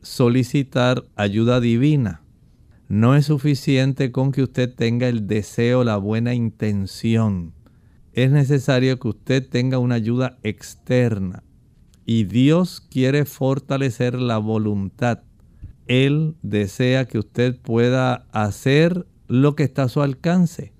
solicitar 0.00 1.04
ayuda 1.14 1.60
divina 1.60 2.22
no 2.88 3.14
es 3.14 3.26
suficiente 3.26 4.10
con 4.10 4.32
que 4.32 4.42
usted 4.42 4.74
tenga 4.74 5.08
el 5.08 5.26
deseo, 5.26 5.84
la 5.84 5.98
buena 5.98 6.32
intención. 6.34 7.52
Es 8.14 8.30
necesario 8.30 8.98
que 8.98 9.08
usted 9.08 9.46
tenga 9.46 9.78
una 9.78 9.96
ayuda 9.96 10.38
externa. 10.42 11.42
Y 12.06 12.24
Dios 12.24 12.80
quiere 12.80 13.26
fortalecer 13.26 14.14
la 14.14 14.38
voluntad. 14.38 15.20
Él 15.86 16.34
desea 16.40 17.04
que 17.04 17.18
usted 17.18 17.60
pueda 17.60 18.26
hacer 18.32 19.06
lo 19.26 19.54
que 19.54 19.64
está 19.64 19.82
a 19.82 19.88
su 19.90 20.00
alcance. 20.00 20.72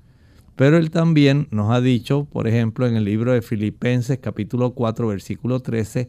Pero 0.57 0.79
Él 0.79 0.91
también 0.91 1.47
nos 1.51 1.71
ha 1.71 1.83
dicho, 1.83 2.25
por 2.25 2.49
ejemplo, 2.49 2.87
en 2.87 2.97
el 2.97 3.05
libro 3.05 3.33
de 3.33 3.43
Filipenses 3.43 4.19
capítulo 4.19 4.73
4, 4.73 5.09
versículo 5.09 5.61
13, 5.61 6.09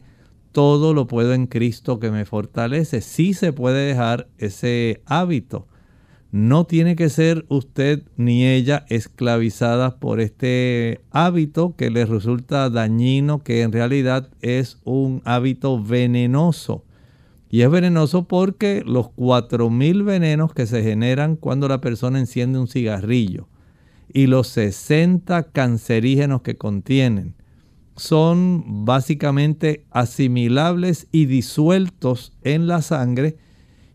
todo 0.50 0.94
lo 0.94 1.06
puedo 1.06 1.34
en 1.34 1.46
Cristo 1.46 2.00
que 2.00 2.10
me 2.10 2.24
fortalece. 2.24 3.02
Sí 3.02 3.34
se 3.34 3.52
puede 3.52 3.86
dejar 3.86 4.28
ese 4.38 5.02
hábito 5.04 5.68
no 6.32 6.64
tiene 6.64 6.94
que 6.94 7.08
ser 7.08 7.44
usted 7.48 8.04
ni 8.16 8.46
ella 8.46 8.84
esclavizadas 8.88 9.94
por 9.94 10.20
este 10.20 11.00
hábito 11.10 11.74
que 11.76 11.90
les 11.90 12.08
resulta 12.08 12.70
dañino, 12.70 13.42
que 13.42 13.62
en 13.62 13.72
realidad 13.72 14.30
es 14.40 14.78
un 14.84 15.22
hábito 15.24 15.82
venenoso. 15.82 16.84
Y 17.50 17.62
es 17.62 17.70
venenoso 17.70 18.28
porque 18.28 18.84
los 18.86 19.06
4.000 19.06 20.04
venenos 20.04 20.54
que 20.54 20.66
se 20.66 20.84
generan 20.84 21.34
cuando 21.34 21.66
la 21.66 21.80
persona 21.80 22.20
enciende 22.20 22.60
un 22.60 22.68
cigarrillo 22.68 23.48
y 24.12 24.26
los 24.26 24.48
60 24.48 25.50
cancerígenos 25.50 26.42
que 26.42 26.56
contienen 26.56 27.34
son 27.96 28.84
básicamente 28.84 29.84
asimilables 29.90 31.08
y 31.12 31.26
disueltos 31.26 32.32
en 32.42 32.66
la 32.66 32.82
sangre 32.82 33.36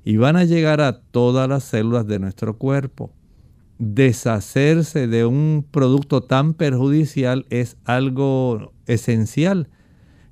y 0.05 0.17
van 0.17 0.35
a 0.37 0.45
llegar 0.45 0.81
a 0.81 1.01
todas 1.01 1.49
las 1.49 1.63
células 1.63 2.05
de 2.05 2.19
nuestro 2.19 2.57
cuerpo. 2.57 3.11
Deshacerse 3.79 5.07
de 5.07 5.25
un 5.25 5.65
producto 5.69 6.21
tan 6.21 6.53
perjudicial 6.53 7.47
es 7.49 7.75
algo 7.83 8.71
esencial. 8.85 9.67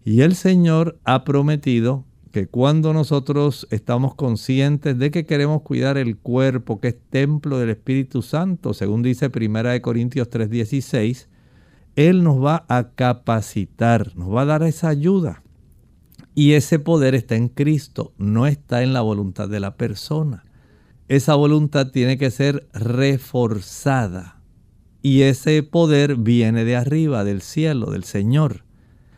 Y 0.05 0.21
el 0.21 0.35
Señor 0.35 0.99
ha 1.03 1.23
prometido 1.23 2.05
que 2.31 2.47
cuando 2.47 2.93
nosotros 2.93 3.67
estamos 3.71 4.13
conscientes 4.13 4.97
de 4.97 5.09
que 5.09 5.25
queremos 5.25 5.63
cuidar 5.63 5.97
el 5.97 6.17
cuerpo, 6.17 6.79
que 6.79 6.89
es 6.89 6.95
templo 7.09 7.57
del 7.57 7.71
Espíritu 7.71 8.21
Santo, 8.21 8.75
según 8.75 9.01
dice 9.01 9.29
1 9.29 9.81
Corintios 9.81 10.29
3:16, 10.29 11.27
Él 11.95 12.23
nos 12.23 12.43
va 12.43 12.65
a 12.69 12.89
capacitar, 12.89 14.15
nos 14.15 14.33
va 14.33 14.43
a 14.43 14.45
dar 14.45 14.63
esa 14.63 14.89
ayuda. 14.89 15.43
Y 16.35 16.53
ese 16.53 16.79
poder 16.79 17.13
está 17.15 17.35
en 17.35 17.47
Cristo, 17.47 18.13
no 18.17 18.47
está 18.47 18.81
en 18.81 18.93
la 18.93 19.01
voluntad 19.01 19.47
de 19.47 19.59
la 19.59 19.75
persona. 19.75 20.45
Esa 21.07 21.35
voluntad 21.35 21.91
tiene 21.91 22.17
que 22.17 22.31
ser 22.31 22.67
reforzada. 22.73 24.39
Y 25.01 25.23
ese 25.23 25.61
poder 25.63 26.15
viene 26.15 26.63
de 26.65 26.75
arriba, 26.75 27.23
del 27.23 27.41
cielo, 27.41 27.91
del 27.91 28.03
Señor. 28.03 28.63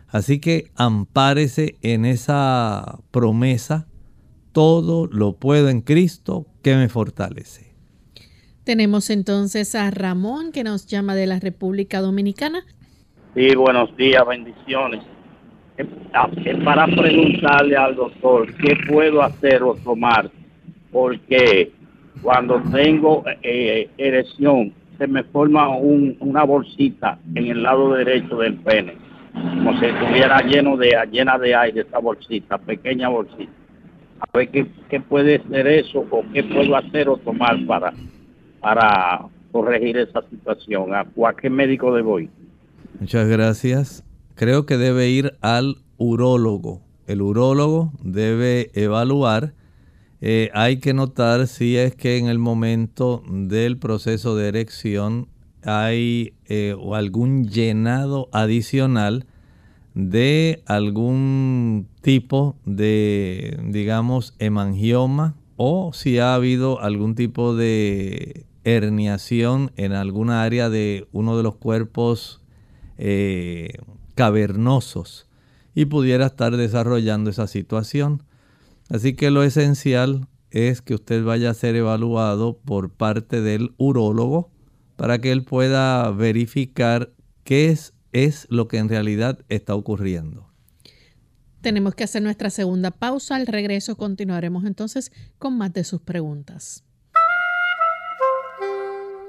Así 0.08 0.40
que 0.40 0.72
ampárese 0.76 1.78
en 1.82 2.06
esa 2.06 3.00
promesa. 3.12 3.88
Todo 4.52 5.08
lo 5.08 5.34
puedo 5.34 5.70
en 5.70 5.82
Cristo 5.82 6.48
que 6.64 6.76
me 6.76 6.90
fortalece. 6.90 7.76
Tenemos 8.64 9.10
entonces 9.10 9.76
a 9.76 9.92
Ramón 9.92 10.52
que 10.52 10.64
nos 10.64 10.88
llama 10.88 11.14
de 11.14 11.28
la 11.28 11.40
República 11.40 12.02
Dominicana. 12.02 12.66
Sí, 13.36 13.54
buenos 13.56 13.96
días, 13.96 14.26
bendiciones 14.28 15.04
es 15.04 15.15
para 16.64 16.88
preguntarle 16.88 17.76
al 17.76 17.96
doctor 17.96 18.54
qué 18.56 18.78
puedo 18.88 19.22
hacer 19.22 19.62
o 19.64 19.76
tomar, 19.76 20.30
porque 20.92 21.72
cuando 22.22 22.62
tengo 22.72 23.24
eh, 23.44 23.90
erección 23.98 24.74
se 24.98 25.08
me 25.08 25.24
forma 25.24 25.70
una 25.78 26.44
bolsita 26.44 27.20
en 27.36 27.48
el 27.48 27.64
lado 27.64 27.94
derecho 27.94 28.38
del 28.38 28.56
pene, 28.56 28.96
como 29.34 29.78
si 29.78 29.86
estuviera 29.86 30.40
lleno 30.40 30.78
de, 30.78 30.96
llena 31.12 31.38
de 31.38 31.54
aire 31.54 31.82
esa 31.82 32.00
bolsita, 32.00 32.58
pequeña 32.58 33.10
bolsita. 33.10 33.52
A 34.22 34.38
ver 34.38 34.48
qué, 34.50 34.66
qué 34.90 35.02
puede 35.02 35.44
ser 35.50 35.68
eso 35.68 36.06
o 36.10 36.24
qué 36.32 36.44
puedo 36.44 36.78
hacer 36.78 37.10
o 37.10 37.18
tomar 37.18 37.58
para, 37.66 37.92
para 38.62 39.26
corregir 39.52 39.98
esa 39.98 40.22
situación. 40.30 40.94
¿A, 40.94 41.02
a 41.02 41.34
qué 41.34 41.50
médico 41.50 41.94
debo 41.94 42.22
ir? 42.22 42.30
Muchas 42.98 43.28
gracias 43.28 44.05
creo 44.36 44.66
que 44.66 44.78
debe 44.78 45.10
ir 45.10 45.38
al 45.42 45.78
urólogo. 45.98 46.82
El 47.08 47.22
urólogo 47.22 47.94
debe 48.04 48.72
evaluar. 48.74 49.54
Eh, 50.22 50.50
hay 50.54 50.78
que 50.78 50.94
notar 50.94 51.48
si 51.48 51.78
es 51.78 51.96
que 51.96 52.18
en 52.18 52.28
el 52.28 52.40
momento 52.40 53.24
del 53.30 53.78
proceso 53.78 54.36
de 54.36 54.48
erección 54.48 55.28
hay 55.64 56.34
eh, 56.46 56.76
algún 56.94 57.48
llenado 57.48 58.30
adicional 58.32 59.26
de 59.94 60.62
algún 60.66 61.88
tipo 62.02 62.56
de, 62.66 63.58
digamos, 63.64 64.36
hemangioma 64.40 65.36
o 65.58 65.92
si 65.94 66.20
ha 66.20 66.36
habido 66.36 66.82
algún 66.82 67.16
tipo 67.16 67.56
de 67.56 68.46
herniación 68.64 69.72
en 69.78 69.94
alguna 69.94 70.44
área 70.44 70.70
de 70.70 71.08
uno 71.12 71.38
de 71.38 71.44
los 71.44 71.56
cuerpos 71.56 72.42
eh, 72.98 73.70
cavernosos 74.16 75.28
y 75.74 75.86
pudiera 75.86 76.28
estar 76.28 76.56
desarrollando 76.56 77.30
esa 77.30 77.48
situación. 77.48 78.24
Así 78.90 79.14
que 79.14 79.30
lo 79.30 79.44
esencial 79.44 80.28
es 80.52 80.82
que 80.82 80.96
usted 80.96 81.24
vaya 81.24 81.50
a 81.50 81.54
ser 81.54 81.76
evaluado 81.76 82.58
por 82.58 82.92
parte 82.92 83.42
del 83.42 83.74
urólogo 83.78 84.50
para 84.96 85.20
que 85.20 85.32
él 85.32 85.44
pueda 85.44 86.10
verificar 86.12 87.12
qué 87.44 87.70
es, 87.70 87.94
es 88.14 88.48
lo 88.50 88.68
que 88.70 88.78
en 88.78 88.88
realidad 88.88 89.40
está 89.50 89.76
ocurriendo. 89.76 90.48
Tenemos 91.60 91.96
que 91.96 92.06
hacer 92.06 92.22
nuestra 92.22 92.50
segunda 92.50 92.92
pausa. 92.92 93.36
Al 93.36 93.48
regreso 93.48 93.98
continuaremos 93.98 94.66
entonces 94.66 95.12
con 95.40 95.58
más 95.58 95.74
de 95.74 95.84
sus 95.84 96.00
preguntas. 96.00 96.85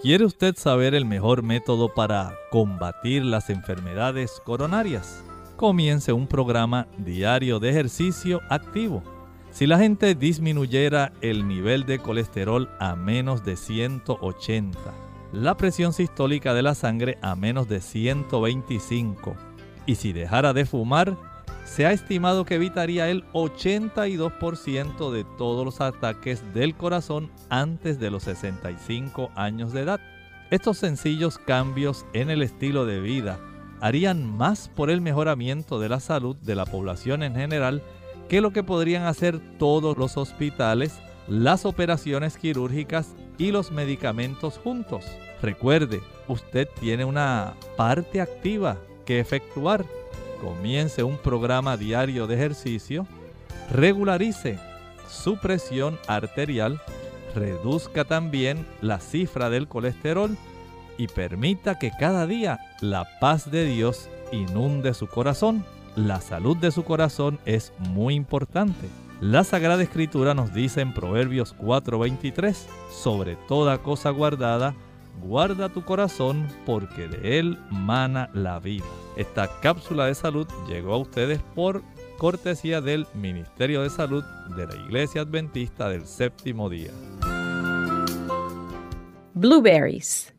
¿Quiere 0.02 0.26
usted 0.26 0.54
saber 0.56 0.94
el 0.94 1.06
mejor 1.06 1.42
método 1.42 1.94
para 1.94 2.34
combatir 2.50 3.24
las 3.24 3.48
enfermedades 3.48 4.42
coronarias? 4.44 5.24
Comience 5.56 6.12
un 6.12 6.26
programa 6.26 6.86
diario 6.98 7.58
de 7.60 7.70
ejercicio 7.70 8.42
activo. 8.50 9.02
Si 9.50 9.66
la 9.66 9.78
gente 9.78 10.14
disminuyera 10.14 11.14
el 11.22 11.48
nivel 11.48 11.86
de 11.86 11.98
colesterol 11.98 12.68
a 12.78 12.94
menos 12.94 13.42
de 13.42 13.56
180, 13.56 14.78
la 15.32 15.56
presión 15.56 15.94
sistólica 15.94 16.52
de 16.52 16.62
la 16.62 16.74
sangre 16.74 17.16
a 17.22 17.34
menos 17.34 17.66
de 17.66 17.80
125, 17.80 19.34
y 19.86 19.94
si 19.94 20.12
dejara 20.12 20.52
de 20.52 20.66
fumar, 20.66 21.16
se 21.66 21.84
ha 21.84 21.92
estimado 21.92 22.44
que 22.44 22.54
evitaría 22.54 23.10
el 23.10 23.24
82% 23.32 25.10
de 25.10 25.24
todos 25.36 25.64
los 25.64 25.80
ataques 25.80 26.54
del 26.54 26.74
corazón 26.76 27.30
antes 27.50 27.98
de 27.98 28.10
los 28.10 28.22
65 28.22 29.30
años 29.34 29.72
de 29.72 29.82
edad. 29.82 30.00
Estos 30.50 30.78
sencillos 30.78 31.38
cambios 31.38 32.06
en 32.12 32.30
el 32.30 32.42
estilo 32.42 32.86
de 32.86 33.00
vida 33.00 33.40
harían 33.80 34.24
más 34.24 34.68
por 34.68 34.90
el 34.90 35.00
mejoramiento 35.00 35.80
de 35.80 35.88
la 35.88 36.00
salud 36.00 36.36
de 36.36 36.54
la 36.54 36.64
población 36.64 37.22
en 37.22 37.34
general 37.34 37.82
que 38.28 38.40
lo 38.40 38.52
que 38.52 38.62
podrían 38.62 39.04
hacer 39.04 39.40
todos 39.58 39.98
los 39.98 40.16
hospitales, 40.16 41.00
las 41.28 41.66
operaciones 41.66 42.38
quirúrgicas 42.38 43.14
y 43.38 43.50
los 43.50 43.72
medicamentos 43.72 44.58
juntos. 44.58 45.04
Recuerde, 45.42 46.00
usted 46.28 46.68
tiene 46.80 47.04
una 47.04 47.54
parte 47.76 48.20
activa 48.20 48.78
que 49.04 49.20
efectuar. 49.20 49.84
Comience 50.40 51.02
un 51.02 51.16
programa 51.16 51.76
diario 51.76 52.26
de 52.26 52.34
ejercicio, 52.34 53.06
regularice 53.70 54.58
su 55.08 55.38
presión 55.38 55.98
arterial, 56.08 56.80
reduzca 57.34 58.04
también 58.04 58.66
la 58.80 59.00
cifra 59.00 59.50
del 59.50 59.68
colesterol 59.68 60.36
y 60.98 61.08
permita 61.08 61.78
que 61.78 61.90
cada 61.90 62.26
día 62.26 62.58
la 62.80 63.06
paz 63.20 63.50
de 63.50 63.64
Dios 63.64 64.08
inunde 64.32 64.94
su 64.94 65.06
corazón 65.06 65.64
la 65.96 66.20
salud 66.20 66.58
de 66.58 66.70
su 66.70 66.84
corazón 66.84 67.38
es 67.46 67.72
muy 67.78 68.14
importante. 68.14 68.86
La 69.22 69.44
Sagrada 69.44 69.82
Escritura 69.82 70.34
nos 70.34 70.52
dice 70.52 70.82
en 70.82 70.92
Proverbios 70.92 71.56
4:23, 71.56 72.68
sobre 72.90 73.36
toda 73.48 73.78
cosa 73.78 74.10
guardada, 74.10 74.74
guarda 75.20 75.68
tu 75.68 75.84
corazón 75.84 76.46
porque 76.64 77.08
de 77.08 77.38
él 77.38 77.58
mana 77.70 78.30
la 78.32 78.58
vida. 78.58 78.84
Esta 79.16 79.48
cápsula 79.60 80.06
de 80.06 80.14
salud 80.14 80.46
llegó 80.68 80.94
a 80.94 80.98
ustedes 80.98 81.40
por 81.54 81.82
cortesía 82.18 82.80
del 82.80 83.06
Ministerio 83.14 83.82
de 83.82 83.90
Salud 83.90 84.24
de 84.56 84.66
la 84.66 84.74
Iglesia 84.76 85.22
Adventista 85.22 85.88
del 85.88 86.06
Séptimo 86.06 86.68
Día. 86.68 86.90
Blueberries. 89.34 90.32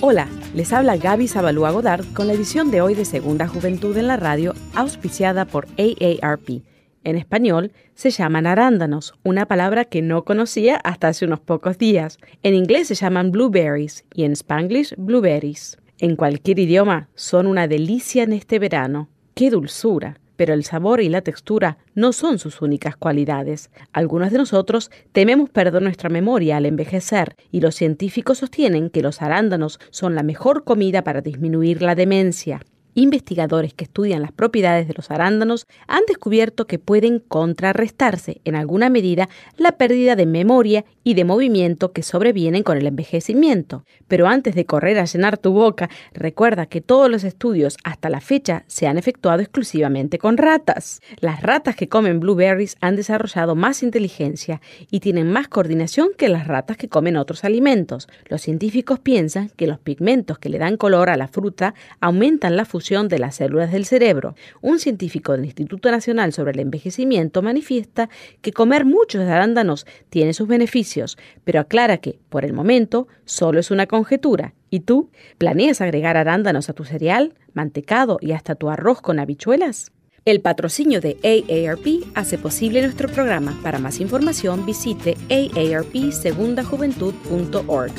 Hola. 0.00 0.28
Les 0.56 0.72
habla 0.72 0.96
Gaby 0.96 1.28
Zabalúa 1.28 1.70
Godard 1.70 2.06
con 2.14 2.28
la 2.28 2.32
edición 2.32 2.70
de 2.70 2.80
hoy 2.80 2.94
de 2.94 3.04
Segunda 3.04 3.46
Juventud 3.46 3.94
en 3.98 4.06
la 4.06 4.16
Radio, 4.16 4.54
auspiciada 4.74 5.44
por 5.44 5.66
AARP. 5.76 6.62
En 7.06 7.16
español 7.16 7.70
se 7.94 8.10
llaman 8.10 8.48
arándanos, 8.48 9.14
una 9.22 9.46
palabra 9.46 9.84
que 9.84 10.02
no 10.02 10.24
conocía 10.24 10.74
hasta 10.82 11.06
hace 11.06 11.24
unos 11.24 11.38
pocos 11.38 11.78
días. 11.78 12.18
En 12.42 12.52
inglés 12.52 12.88
se 12.88 12.96
llaman 12.96 13.30
blueberries 13.30 14.04
y 14.12 14.24
en 14.24 14.32
spanglish 14.32 14.92
blueberries. 14.96 15.78
En 16.00 16.16
cualquier 16.16 16.58
idioma 16.58 17.08
son 17.14 17.46
una 17.46 17.68
delicia 17.68 18.24
en 18.24 18.32
este 18.32 18.58
verano. 18.58 19.08
¡Qué 19.34 19.50
dulzura! 19.50 20.18
pero 20.34 20.52
el 20.52 20.64
sabor 20.64 21.00
y 21.00 21.08
la 21.08 21.22
textura 21.22 21.78
no 21.94 22.12
son 22.12 22.38
sus 22.38 22.60
únicas 22.60 22.96
cualidades. 22.96 23.70
Algunos 23.92 24.32
de 24.32 24.38
nosotros 24.38 24.90
tememos 25.12 25.48
perder 25.48 25.80
nuestra 25.80 26.10
memoria 26.10 26.56
al 26.58 26.66
envejecer 26.66 27.36
y 27.50 27.60
los 27.60 27.76
científicos 27.76 28.38
sostienen 28.38 28.90
que 28.90 29.00
los 29.00 29.22
arándanos 29.22 29.78
son 29.90 30.14
la 30.14 30.22
mejor 30.22 30.64
comida 30.64 31.04
para 31.04 31.22
disminuir 31.22 31.80
la 31.80 31.94
demencia. 31.94 32.60
Investigadores 32.98 33.74
que 33.74 33.84
estudian 33.84 34.22
las 34.22 34.32
propiedades 34.32 34.88
de 34.88 34.94
los 34.94 35.10
arándanos 35.10 35.66
han 35.86 36.04
descubierto 36.08 36.66
que 36.66 36.78
pueden 36.78 37.18
contrarrestarse 37.18 38.40
en 38.46 38.56
alguna 38.56 38.88
medida 38.88 39.28
la 39.58 39.72
pérdida 39.72 40.16
de 40.16 40.24
memoria 40.24 40.86
y 41.06 41.14
de 41.14 41.24
movimiento 41.24 41.92
que 41.92 42.02
sobrevienen 42.02 42.64
con 42.64 42.78
el 42.78 42.86
envejecimiento. 42.88 43.84
Pero 44.08 44.26
antes 44.26 44.56
de 44.56 44.66
correr 44.66 44.98
a 44.98 45.04
llenar 45.04 45.38
tu 45.38 45.52
boca, 45.52 45.88
recuerda 46.12 46.66
que 46.66 46.80
todos 46.80 47.08
los 47.08 47.22
estudios 47.22 47.76
hasta 47.84 48.10
la 48.10 48.20
fecha 48.20 48.64
se 48.66 48.88
han 48.88 48.98
efectuado 48.98 49.40
exclusivamente 49.40 50.18
con 50.18 50.36
ratas. 50.36 51.00
Las 51.20 51.42
ratas 51.42 51.76
que 51.76 51.88
comen 51.88 52.18
blueberries 52.18 52.76
han 52.80 52.96
desarrollado 52.96 53.54
más 53.54 53.84
inteligencia 53.84 54.60
y 54.90 54.98
tienen 54.98 55.30
más 55.30 55.46
coordinación 55.46 56.08
que 56.18 56.28
las 56.28 56.48
ratas 56.48 56.76
que 56.76 56.88
comen 56.88 57.16
otros 57.16 57.44
alimentos. 57.44 58.08
Los 58.24 58.42
científicos 58.42 58.98
piensan 58.98 59.50
que 59.50 59.68
los 59.68 59.78
pigmentos 59.78 60.40
que 60.40 60.48
le 60.48 60.58
dan 60.58 60.76
color 60.76 61.08
a 61.08 61.16
la 61.16 61.28
fruta 61.28 61.74
aumentan 62.00 62.56
la 62.56 62.64
fusión 62.64 63.06
de 63.06 63.20
las 63.20 63.36
células 63.36 63.70
del 63.70 63.84
cerebro. 63.84 64.34
Un 64.60 64.80
científico 64.80 65.30
del 65.30 65.44
Instituto 65.44 65.88
Nacional 65.88 66.32
sobre 66.32 66.50
el 66.50 66.58
Envejecimiento 66.58 67.42
manifiesta 67.42 68.08
que 68.42 68.52
comer 68.52 68.84
muchos 68.84 69.22
arándanos 69.22 69.86
tiene 70.10 70.34
sus 70.34 70.48
beneficios, 70.48 70.95
pero 71.44 71.60
aclara 71.60 71.98
que, 71.98 72.18
por 72.28 72.44
el 72.44 72.52
momento, 72.52 73.06
solo 73.24 73.60
es 73.60 73.70
una 73.70 73.86
conjetura. 73.86 74.54
¿Y 74.70 74.80
tú? 74.80 75.10
¿Planeas 75.38 75.80
agregar 75.80 76.16
arándanos 76.16 76.68
a 76.68 76.72
tu 76.72 76.84
cereal, 76.84 77.34
mantecado 77.54 78.18
y 78.20 78.32
hasta 78.32 78.54
tu 78.54 78.68
arroz 78.68 79.00
con 79.00 79.18
habichuelas? 79.18 79.92
El 80.24 80.40
patrocinio 80.40 81.00
de 81.00 81.18
AARP 81.22 81.86
hace 82.16 82.36
posible 82.36 82.82
nuestro 82.82 83.08
programa. 83.08 83.56
Para 83.62 83.78
más 83.78 84.00
información 84.00 84.66
visite 84.66 85.16
aarpsegundajuventud.org. 85.30 87.92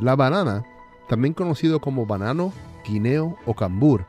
La 0.00 0.16
banana, 0.16 0.64
también 1.08 1.34
conocido 1.34 1.78
como 1.78 2.06
banano, 2.06 2.52
guineo 2.84 3.36
o 3.44 3.54
cambur, 3.54 4.06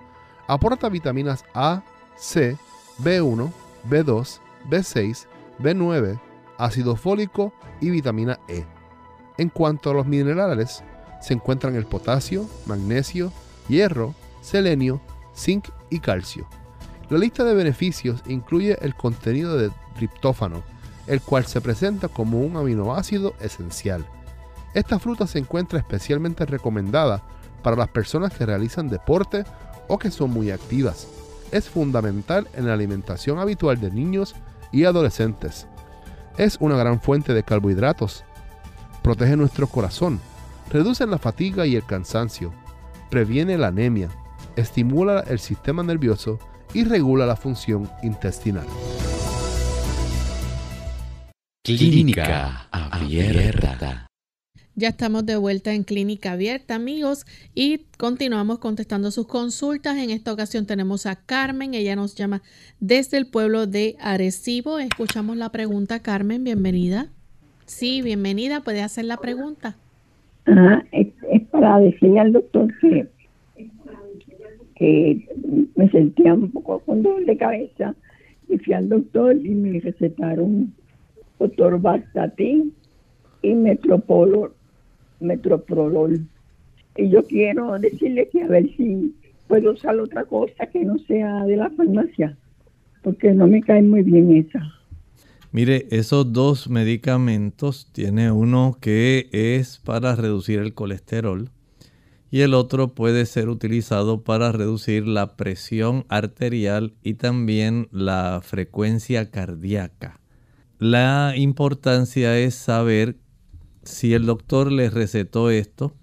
aporta 0.48 0.90
vitaminas 0.90 1.44
A, 1.54 1.84
C, 2.22 2.56
B1, 3.00 3.52
B2, 3.90 4.40
B6, 4.70 5.26
B9, 5.60 6.22
ácido 6.60 6.96
fólico 6.96 7.52
y 7.82 7.90
vitamina 7.90 8.40
E. 8.48 8.64
En 9.40 9.50
cuanto 9.50 9.90
a 9.90 9.94
los 9.96 10.06
minerales, 10.06 10.84
se 11.20 11.34
encuentran 11.34 11.76
el 11.76 11.88
potasio, 11.88 12.48
magnesio, 12.68 13.34
hierro, 13.68 14.14
selenio, 14.42 15.02
zinc 15.36 15.70
y 15.90 16.00
calcio. 16.00 16.48
La 17.10 17.18
lista 17.18 17.44
de 17.44 17.56
beneficios 17.56 18.22
incluye 18.28 18.78
el 18.82 18.94
contenido 18.94 19.58
de 19.58 19.72
triptófano, 19.96 20.62
el 21.08 21.22
cual 21.22 21.48
se 21.48 21.60
presenta 21.60 22.08
como 22.08 22.40
un 22.42 22.56
aminoácido 22.56 23.34
esencial. 23.42 24.06
Esta 24.76 25.00
fruta 25.00 25.26
se 25.26 25.40
encuentra 25.40 25.80
especialmente 25.80 26.46
recomendada 26.46 27.24
para 27.64 27.76
las 27.76 27.90
personas 27.90 28.32
que 28.32 28.46
realizan 28.46 28.90
deporte 28.90 29.44
o 29.88 29.98
que 29.98 30.12
son 30.12 30.30
muy 30.30 30.52
activas. 30.52 31.08
Es 31.52 31.70
fundamental 31.70 32.48
en 32.56 32.68
la 32.68 32.74
alimentación 32.74 33.40
habitual 33.40 33.80
de 33.80 33.92
niños 33.92 34.36
y 34.72 34.86
adolescentes. 34.86 35.68
Es 36.38 36.58
una 36.60 36.78
gran 36.78 37.02
fuente 37.02 37.34
de 37.34 37.44
carbohidratos. 37.44 38.24
Protege 39.02 39.36
nuestro 39.36 39.68
corazón, 39.68 40.20
reduce 40.70 41.06
la 41.06 41.18
fatiga 41.18 41.66
y 41.66 41.76
el 41.76 41.86
cansancio, 41.86 42.54
previene 43.10 43.58
la 43.58 43.68
anemia, 43.68 44.10
estimula 44.56 45.22
el 45.28 45.40
sistema 45.40 45.84
nervioso 45.84 46.40
y 46.74 46.84
regula 46.84 47.26
la 47.26 47.36
función 47.36 47.90
intestinal. 48.02 48.66
Clínica 51.64 52.68
abierta. 52.72 54.11
Ya 54.76 54.88
estamos 54.88 55.26
de 55.26 55.36
vuelta 55.36 55.74
en 55.74 55.84
Clínica 55.84 56.32
Abierta, 56.32 56.76
amigos, 56.76 57.26
y 57.54 57.82
continuamos 57.98 58.60
contestando 58.60 59.12
sus 59.12 59.28
consultas. 59.28 59.98
En 59.98 60.12
esta 60.12 60.32
ocasión 60.32 60.66
tenemos 60.66 61.06
a 61.06 61.18
Carmen, 61.18 61.74
ella 61.74 61.98
nos 61.98 62.16
llama 62.16 62.42
desde 62.80 63.18
el 63.18 63.26
pueblo 63.28 63.68
de 63.68 63.98
Arecibo. 64.00 64.80
Escuchamos 64.80 65.36
la 65.36 65.50
pregunta, 65.50 66.00
Carmen, 66.00 66.46
bienvenida. 66.46 67.08
Sí, 67.66 68.02
bienvenida, 68.02 68.62
puede 68.62 68.82
hacer 68.82 69.06
la 69.06 69.18
pregunta. 69.18 69.76
Ah, 70.46 70.82
es, 70.94 71.10
para 71.52 71.80
decirle 71.80 72.22
al 72.22 72.32
doctor 72.32 72.74
que, 72.80 73.08
me 75.76 75.90
sentía 75.92 76.34
un 76.34 76.50
poco 76.50 76.80
con 76.80 77.04
dolor 77.04 77.26
de 77.26 77.38
cabeza 77.38 77.94
y 78.48 78.58
fui 78.58 78.74
al 78.74 78.88
doctor 78.88 79.36
y 79.36 79.50
me 79.50 79.82
recetaron 79.82 80.74
doctor 81.40 81.80
Bastatin 81.80 82.74
y 83.42 83.54
Metropolol, 83.54 84.54
Metroprolol. 85.22 86.28
Y 86.98 87.10
yo 87.10 87.24
quiero 87.24 87.80
decirle 87.80 88.28
que 88.30 88.44
a 88.44 88.48
ver 88.48 88.70
si 88.76 89.16
puedo 89.48 89.72
usar 89.72 89.98
otra 90.00 90.26
cosa 90.26 90.68
que 90.68 90.84
no 90.84 90.98
sea 91.00 91.46
de 91.46 91.58
la 91.58 91.70
farmacia, 91.70 92.38
porque 93.02 93.32
no 93.34 93.48
me 93.48 93.62
cae 93.62 93.82
muy 93.82 94.04
bien 94.04 94.36
esa. 94.36 94.62
Mire, 95.54 95.88
esos 95.92 96.32
dos 96.32 96.70
medicamentos, 96.70 97.90
tiene 97.92 98.32
uno 98.32 98.78
que 98.80 99.30
es 99.32 99.80
para 99.80 100.16
reducir 100.16 100.60
el 100.60 100.74
colesterol 100.74 101.50
y 102.32 102.42
el 102.42 102.54
otro 102.54 102.96
puede 102.96 103.26
ser 103.26 103.50
utilizado 103.50 104.24
para 104.24 104.54
reducir 104.54 105.06
la 105.06 105.36
presión 105.36 106.06
arterial 106.08 106.94
y 107.04 107.16
también 107.16 107.90
la 107.92 108.40
frecuencia 108.42 109.30
cardíaca. 109.30 110.22
La 110.80 111.34
importancia 111.36 112.40
es 112.40 112.56
saber 112.56 113.18
si 113.84 114.14
el 114.14 114.26
doctor 114.26 114.72
le 114.72 114.90
recetó 114.90 115.50
esto, 115.50 115.94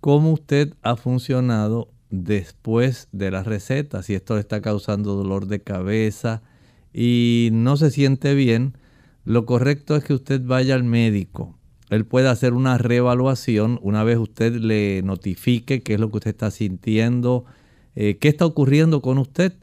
cómo 0.00 0.32
usted 0.32 0.74
ha 0.82 0.96
funcionado 0.96 1.92
después 2.10 3.08
de 3.12 3.30
la 3.30 3.42
receta, 3.42 4.02
si 4.02 4.14
esto 4.14 4.34
le 4.34 4.40
está 4.40 4.60
causando 4.60 5.14
dolor 5.14 5.46
de 5.46 5.60
cabeza 5.60 6.42
y 6.92 7.50
no 7.52 7.76
se 7.76 7.90
siente 7.90 8.34
bien, 8.34 8.76
lo 9.24 9.46
correcto 9.46 9.96
es 9.96 10.04
que 10.04 10.14
usted 10.14 10.42
vaya 10.44 10.74
al 10.74 10.84
médico. 10.84 11.56
Él 11.88 12.04
puede 12.04 12.28
hacer 12.28 12.54
una 12.54 12.78
reevaluación 12.78 13.78
una 13.82 14.02
vez 14.02 14.18
usted 14.18 14.56
le 14.56 15.02
notifique 15.02 15.82
qué 15.82 15.94
es 15.94 16.00
lo 16.00 16.10
que 16.10 16.16
usted 16.18 16.30
está 16.30 16.50
sintiendo, 16.50 17.44
eh, 17.94 18.18
qué 18.18 18.28
está 18.28 18.46
ocurriendo 18.46 19.00
con 19.02 19.18
usted, 19.18 19.54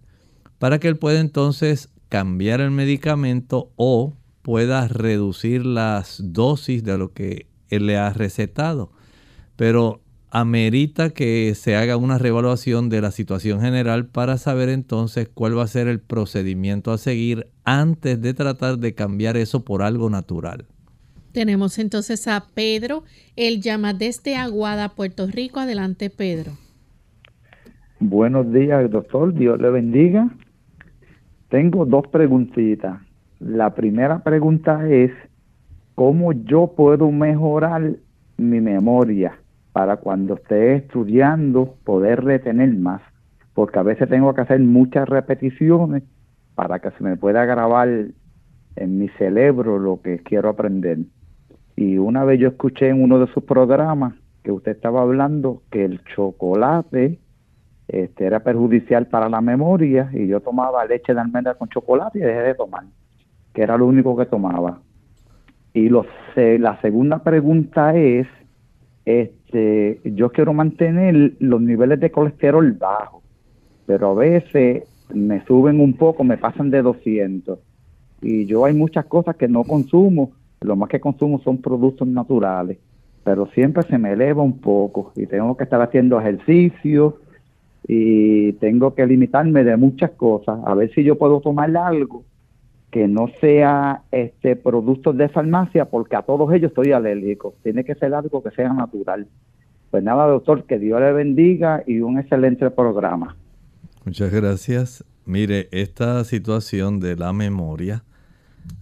para 0.57 0.79
que 0.79 0.87
él 0.87 0.97
pueda 0.97 1.19
entonces 1.19 1.89
cambiar 2.07 2.61
el 2.61 2.71
medicamento 2.71 3.71
o 3.75 4.13
pueda 4.41 4.87
reducir 4.87 5.65
las 5.65 6.21
dosis 6.23 6.83
de 6.83 6.97
lo 6.97 7.13
que 7.13 7.48
él 7.69 7.87
le 7.87 7.97
ha 7.97 8.11
recetado. 8.11 8.91
Pero 9.55 10.01
amerita 10.31 11.09
que 11.09 11.53
se 11.55 11.75
haga 11.75 11.97
una 11.97 12.17
reevaluación 12.17 12.89
de 12.89 13.01
la 13.01 13.11
situación 13.11 13.61
general 13.61 14.05
para 14.05 14.37
saber 14.37 14.69
entonces 14.69 15.27
cuál 15.27 15.57
va 15.57 15.63
a 15.63 15.67
ser 15.67 15.87
el 15.87 15.99
procedimiento 15.99 16.91
a 16.91 16.97
seguir 16.97 17.47
antes 17.63 18.21
de 18.21 18.33
tratar 18.33 18.77
de 18.77 18.93
cambiar 18.93 19.37
eso 19.37 19.65
por 19.65 19.81
algo 19.81 20.09
natural. 20.09 20.65
Tenemos 21.31 21.77
entonces 21.77 22.27
a 22.27 22.45
Pedro, 22.53 23.03
él 23.35 23.61
llama 23.61 23.93
desde 23.93 24.35
Aguada, 24.35 24.89
Puerto 24.89 25.27
Rico. 25.27 25.59
Adelante, 25.59 26.09
Pedro. 26.09 26.53
Buenos 27.99 28.51
días, 28.51 28.89
doctor. 28.89 29.33
Dios 29.33 29.59
le 29.59 29.69
bendiga. 29.69 30.29
Tengo 31.49 31.85
dos 31.85 32.07
preguntitas. 32.07 32.99
La 33.39 33.73
primera 33.75 34.23
pregunta 34.23 34.89
es, 34.89 35.11
¿cómo 35.99 36.31
yo 36.31 36.67
puedo 36.77 37.11
mejorar 37.11 37.97
mi 38.37 38.61
memoria? 38.61 39.37
para 39.73 39.97
cuando 39.97 40.35
esté 40.35 40.75
estudiando 40.75 41.75
poder 41.83 42.23
retener 42.23 42.73
más, 42.73 43.01
porque 43.53 43.79
a 43.79 43.83
veces 43.83 44.07
tengo 44.09 44.33
que 44.33 44.41
hacer 44.41 44.61
muchas 44.61 45.07
repeticiones 45.07 46.03
para 46.55 46.79
que 46.79 46.89
se 46.91 47.03
me 47.03 47.17
pueda 47.17 47.43
grabar 47.45 47.87
en 48.75 48.97
mi 48.97 49.09
cerebro 49.09 49.77
lo 49.77 50.01
que 50.01 50.19
quiero 50.19 50.49
aprender. 50.49 50.99
Y 51.75 51.97
una 51.97 52.23
vez 52.23 52.39
yo 52.39 52.47
escuché 52.47 52.87
en 52.87 53.03
uno 53.03 53.19
de 53.19 53.27
sus 53.27 53.43
programas 53.43 54.13
que 54.41 54.51
usted 54.53 54.71
estaba 54.71 55.01
hablando 55.01 55.61
que 55.69 55.83
el 55.83 56.01
chocolate 56.15 57.19
este, 57.89 58.25
era 58.25 58.39
perjudicial 58.39 59.07
para 59.07 59.29
la 59.29 59.41
memoria 59.41 60.09
y 60.13 60.27
yo 60.27 60.39
tomaba 60.39 60.85
leche 60.85 61.13
de 61.13 61.19
almendra 61.19 61.55
con 61.55 61.67
chocolate 61.69 62.19
y 62.19 62.21
dejé 62.21 62.41
de 62.41 62.55
tomar, 62.55 62.85
que 63.53 63.61
era 63.61 63.77
lo 63.77 63.85
único 63.85 64.15
que 64.17 64.25
tomaba. 64.25 64.79
Y 65.73 65.89
lo, 65.89 66.05
la 66.35 66.79
segunda 66.81 67.23
pregunta 67.23 67.95
es, 67.95 68.27
este, 69.05 69.99
yo 70.03 70.31
quiero 70.31 70.53
mantener 70.53 71.33
los 71.39 71.61
niveles 71.61 71.99
de 71.99 72.11
colesterol 72.11 72.71
bajos, 72.73 73.23
pero 73.85 74.11
a 74.11 74.13
veces 74.15 74.83
me 75.13 75.43
suben 75.45 75.79
un 75.79 75.93
poco, 75.93 76.23
me 76.23 76.37
pasan 76.37 76.69
de 76.69 76.81
200. 76.81 77.59
Y 78.21 78.45
yo 78.45 78.65
hay 78.65 78.73
muchas 78.73 79.05
cosas 79.05 79.35
que 79.35 79.47
no 79.47 79.63
consumo, 79.63 80.31
lo 80.61 80.75
más 80.75 80.89
que 80.89 80.99
consumo 80.99 81.39
son 81.39 81.59
productos 81.59 82.07
naturales, 82.07 82.77
pero 83.23 83.47
siempre 83.47 83.83
se 83.83 83.97
me 83.97 84.13
eleva 84.13 84.43
un 84.43 84.59
poco 84.59 85.13
y 85.15 85.25
tengo 85.25 85.55
que 85.55 85.63
estar 85.63 85.81
haciendo 85.81 86.19
ejercicio 86.19 87.19
y 87.87 88.53
tengo 88.53 88.93
que 88.93 89.05
limitarme 89.07 89.63
de 89.63 89.77
muchas 89.77 90.11
cosas, 90.11 90.59
a 90.65 90.73
ver 90.75 90.91
si 90.93 91.03
yo 91.03 91.17
puedo 91.17 91.39
tomar 91.39 91.75
algo 91.77 92.23
que 92.91 93.07
no 93.07 93.27
sea 93.39 94.03
este 94.11 94.55
productos 94.55 95.15
de 95.17 95.29
farmacia 95.29 95.85
porque 95.85 96.15
a 96.15 96.23
todos 96.23 96.51
ellos 96.53 96.69
estoy 96.69 96.91
alérgico. 96.91 97.53
Tiene 97.63 97.83
que 97.83 97.95
ser 97.95 98.13
algo 98.13 98.41
que 98.41 98.51
sea 98.51 98.73
natural. 98.73 99.27
Pues 99.91 100.03
nada, 100.03 100.27
doctor, 100.27 100.65
que 100.65 100.79
Dios 100.79 100.99
le 100.99 101.11
bendiga 101.13 101.83
y 101.85 102.01
un 102.01 102.19
excelente 102.19 102.69
programa. 102.69 103.35
Muchas 104.05 104.31
gracias. 104.31 105.03
Mire, 105.25 105.67
esta 105.71 106.23
situación 106.23 106.99
de 106.99 107.15
la 107.15 107.33
memoria, 107.33 108.03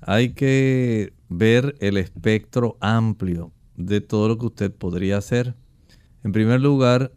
hay 0.01 0.33
que 0.33 1.13
ver 1.29 1.75
el 1.79 1.97
espectro 1.97 2.77
amplio 2.79 3.51
de 3.75 4.01
todo 4.01 4.29
lo 4.29 4.37
que 4.37 4.45
usted 4.45 4.71
podría 4.71 5.17
hacer. 5.17 5.55
En 6.23 6.31
primer 6.31 6.61
lugar, 6.61 7.11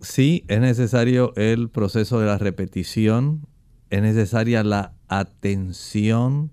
sí 0.00 0.44
es 0.48 0.60
necesario 0.60 1.32
el 1.36 1.68
proceso 1.70 2.20
de 2.20 2.26
la 2.26 2.38
repetición, 2.38 3.46
es 3.90 4.02
necesaria 4.02 4.62
la 4.62 4.93
atención, 5.08 6.50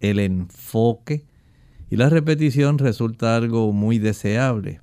el 0.00 0.18
enfoque 0.18 1.24
y 1.90 1.96
la 1.96 2.08
repetición 2.08 2.78
resulta 2.78 3.36
algo 3.36 3.72
muy 3.72 3.98
deseable. 3.98 4.80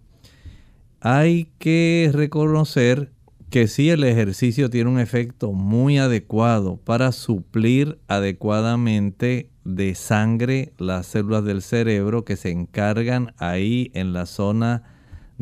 Hay 1.00 1.50
que 1.58 2.10
reconocer 2.14 3.12
que 3.50 3.68
si 3.68 3.90
el 3.90 4.04
ejercicio 4.06 4.70
tiene 4.70 4.90
un 4.90 5.00
efecto 5.00 5.52
muy 5.52 5.98
adecuado 5.98 6.78
para 6.78 7.12
suplir 7.12 8.00
adecuadamente 8.08 9.50
de 9.66 9.94
sangre 9.94 10.74
las 10.78 11.08
células 11.08 11.44
del 11.44 11.62
cerebro 11.62 12.24
que 12.24 12.38
se 12.38 12.50
encargan 12.50 13.34
ahí 13.38 13.92
en 13.94 14.14
la 14.14 14.26
zona 14.26 14.91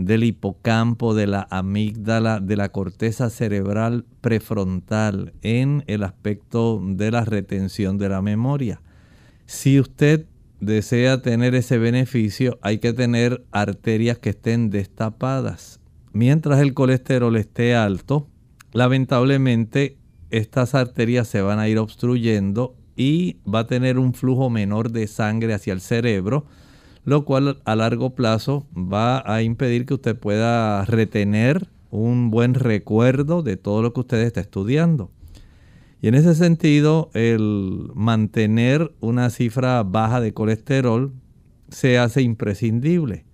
del 0.06 0.24
hipocampo, 0.24 1.14
de 1.14 1.28
la 1.28 1.48
amígdala, 1.50 2.40
de 2.40 2.56
la 2.56 2.70
corteza 2.70 3.30
cerebral 3.30 4.06
prefrontal 4.22 5.34
en 5.42 5.84
el 5.88 6.04
aspecto 6.04 6.82
de 6.82 7.12
la 7.12 7.26
retención 7.26 7.98
de 7.98 8.10
la 8.10 8.22
memoria. 8.22 8.82
Si 9.46 9.80
usted 9.80 10.26
desea 10.62 11.22
tener 11.22 11.54
ese 11.54 11.78
beneficio, 11.78 12.60
hay 12.62 12.80
que 12.80 12.94
tener 12.94 13.44
arterias 13.52 14.18
que 14.20 14.30
estén 14.30 14.70
destapadas. 14.70 15.80
Mientras 16.14 16.60
el 16.62 16.74
colesterol 16.74 17.36
esté 17.36 17.76
alto, 17.76 18.28
lamentablemente 18.72 19.98
estas 20.30 20.76
arterias 20.76 21.28
se 21.28 21.42
van 21.42 21.60
a 21.60 21.68
ir 21.68 21.78
obstruyendo 21.78 22.76
y 22.96 23.38
va 23.44 23.60
a 23.60 23.68
tener 23.68 24.00
un 24.00 24.14
flujo 24.14 24.50
menor 24.50 24.92
de 24.92 25.08
sangre 25.08 25.54
hacia 25.54 25.74
el 25.74 25.82
cerebro, 25.82 26.46
lo 27.10 27.26
cual 27.26 27.62
a 27.66 27.76
largo 27.76 28.16
plazo 28.16 28.66
va 28.76 29.24
a 29.26 29.42
impedir 29.42 29.86
que 29.86 29.96
usted 29.96 30.16
pueda 30.16 30.86
retener 30.86 31.68
un 31.92 32.30
buen 32.30 32.54
recuerdo 32.54 33.42
de 33.42 33.58
todo 33.58 33.82
lo 33.82 33.94
que 33.94 34.02
usted 34.02 34.22
está 34.22 34.42
estudiando. 34.42 35.12
Y 36.02 36.08
en 36.08 36.16
ese 36.16 36.34
sentido, 36.36 37.10
el 37.14 37.90
mantener 37.94 38.94
una 39.02 39.30
cifra 39.32 39.84
baja 39.84 40.22
de 40.22 40.34
colesterol 40.34 41.12
se 41.70 41.98
hace 41.98 42.22
imprescindible. 42.22 43.26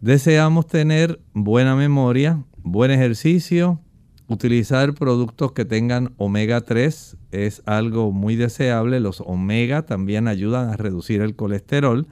Deseamos 0.00 0.66
tener 0.66 1.20
buena 1.32 1.74
memoria, 1.76 2.44
buen 2.62 2.90
ejercicio, 2.90 3.80
utilizar 4.26 4.94
productos 4.94 5.52
que 5.52 5.64
tengan 5.64 6.12
omega 6.16 6.60
3 6.62 7.16
es 7.30 7.62
algo 7.66 8.12
muy 8.12 8.36
deseable. 8.36 9.00
Los 9.00 9.20
omega 9.20 9.82
también 9.82 10.28
ayudan 10.28 10.68
a 10.70 10.76
reducir 10.76 11.20
el 11.22 11.36
colesterol 11.36 12.08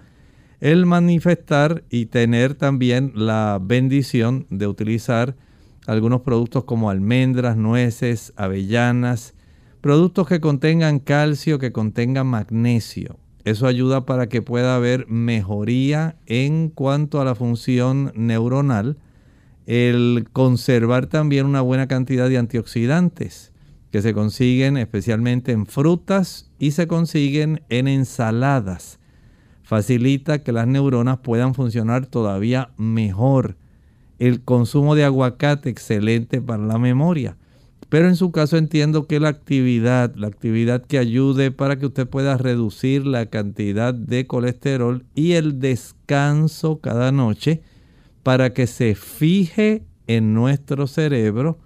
el 0.61 0.85
manifestar 0.85 1.85
y 1.89 2.07
tener 2.07 2.55
también 2.55 3.13
la 3.15 3.59
bendición 3.63 4.47
de 4.51 4.67
utilizar 4.67 5.35
algunos 5.87 6.21
productos 6.21 6.65
como 6.65 6.91
almendras, 6.91 7.57
nueces, 7.57 8.35
avellanas, 8.37 9.35
productos 9.81 10.29
que 10.29 10.41
contengan 10.41 10.99
calcio, 10.99 11.59
que 11.59 11.73
contengan 11.73 12.27
magnesio. 12.27 13.19
Eso 13.45 13.67
ayuda 13.67 14.05
para 14.05 14.29
que 14.29 14.43
pueda 14.43 14.77
haber 14.77 15.07
mejoría 15.09 16.17
en 16.27 16.69
cuanto 16.69 17.23
a 17.23 17.25
la 17.25 17.35
función 17.35 18.13
neuronal, 18.15 18.99
el 19.67 20.29
conservar 20.33 21.07
también 21.07 21.47
una 21.47 21.63
buena 21.63 21.89
cantidad 21.89 22.29
de 22.29 22.37
antioxidantes 22.37 23.53
que 23.91 24.03
se 24.03 24.13
consiguen 24.13 24.77
especialmente 24.77 25.53
en 25.53 25.65
frutas 25.67 26.51
y 26.59 26.73
se 26.73 26.87
consiguen 26.87 27.63
en 27.71 27.89
ensaladas 27.89 29.00
facilita 29.71 30.43
que 30.43 30.51
las 30.51 30.67
neuronas 30.67 31.19
puedan 31.19 31.55
funcionar 31.55 32.05
todavía 32.05 32.71
mejor. 32.77 33.57
El 34.19 34.43
consumo 34.43 34.97
de 34.97 35.05
aguacate, 35.05 35.71
excelente 35.71 36.41
para 36.43 36.65
la 36.65 36.77
memoria. 36.77 37.37
Pero 37.89 38.09
en 38.09 38.17
su 38.17 38.33
caso 38.33 38.57
entiendo 38.57 39.07
que 39.07 39.21
la 39.21 39.29
actividad, 39.29 40.13
la 40.17 40.27
actividad 40.27 40.85
que 40.85 40.99
ayude 40.99 41.53
para 41.53 41.79
que 41.79 41.87
usted 41.87 42.09
pueda 42.09 42.37
reducir 42.37 43.07
la 43.07 43.27
cantidad 43.27 43.95
de 43.95 44.27
colesterol 44.27 45.05
y 45.15 45.35
el 45.35 45.61
descanso 45.61 46.81
cada 46.81 47.13
noche 47.13 47.63
para 48.25 48.53
que 48.53 48.67
se 48.67 48.97
fije 48.97 49.85
en 50.09 50.35
nuestro 50.35 50.89
cerebro 50.89 51.61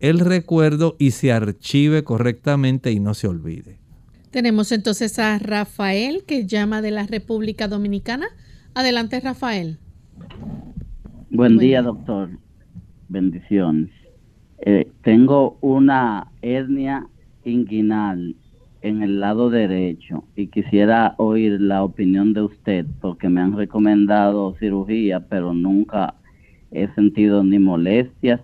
el 0.00 0.20
recuerdo 0.20 0.96
y 0.98 1.10
se 1.10 1.32
archive 1.32 2.02
correctamente 2.02 2.92
y 2.92 2.98
no 2.98 3.12
se 3.12 3.28
olvide. 3.28 3.81
Tenemos 4.32 4.72
entonces 4.72 5.18
a 5.18 5.38
Rafael 5.38 6.24
que 6.26 6.46
llama 6.46 6.80
de 6.80 6.90
la 6.90 7.06
República 7.06 7.68
Dominicana. 7.68 8.28
Adelante 8.72 9.20
Rafael. 9.20 9.76
Buen 11.28 11.58
día 11.58 11.82
doctor. 11.82 12.30
Bendiciones. 13.10 13.90
Eh, 14.64 14.90
tengo 15.02 15.58
una 15.60 16.28
hernia 16.40 17.06
inguinal 17.44 18.34
en 18.80 19.02
el 19.02 19.20
lado 19.20 19.50
derecho 19.50 20.24
y 20.34 20.46
quisiera 20.46 21.14
oír 21.18 21.60
la 21.60 21.84
opinión 21.84 22.32
de 22.32 22.40
usted 22.40 22.86
porque 23.02 23.28
me 23.28 23.42
han 23.42 23.54
recomendado 23.54 24.56
cirugía, 24.58 25.20
pero 25.28 25.52
nunca 25.52 26.14
he 26.70 26.88
sentido 26.94 27.44
ni 27.44 27.58
molestias 27.58 28.40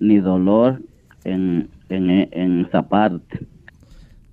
ni 0.00 0.18
dolor 0.18 0.82
en, 1.22 1.68
en 1.90 2.66
esa 2.66 2.88
parte. 2.88 3.51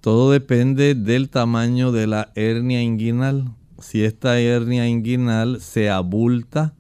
Todo 0.01 0.31
depende 0.31 0.95
del 0.95 1.29
tamaño 1.29 1.91
de 1.91 2.07
la 2.07 2.31
hernia 2.35 2.81
inguinal. 2.81 3.53
Si 3.79 4.05
esta 4.05 4.39
hernia 4.39 4.87
inguinal 4.87 5.59
se 5.59 5.89
abulta, 5.89 6.73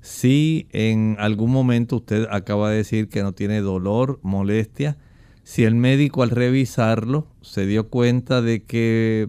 si 0.00 0.66
en 0.72 1.16
algún 1.18 1.50
momento 1.50 1.96
usted 1.96 2.26
acaba 2.30 2.70
de 2.70 2.78
decir 2.78 3.10
que 3.10 3.22
no 3.22 3.32
tiene 3.32 3.60
dolor, 3.60 4.18
molestia, 4.22 4.96
si 5.42 5.64
el 5.64 5.74
médico 5.74 6.22
al 6.22 6.30
revisarlo 6.30 7.26
se 7.42 7.66
dio 7.66 7.90
cuenta 7.90 8.40
de 8.40 8.62
que 8.64 9.28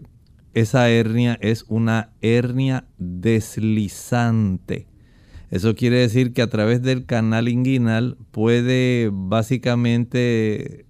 esa 0.54 0.90
hernia 0.90 1.38
es 1.42 1.66
una 1.68 2.12
hernia 2.22 2.88
deslizante. 2.98 4.88
Eso 5.52 5.76
quiere 5.76 5.98
decir 5.98 6.32
que 6.32 6.42
a 6.42 6.50
través 6.50 6.82
del 6.82 7.06
canal 7.06 7.50
inguinal 7.50 8.18
puede 8.32 9.10
básicamente 9.12 10.85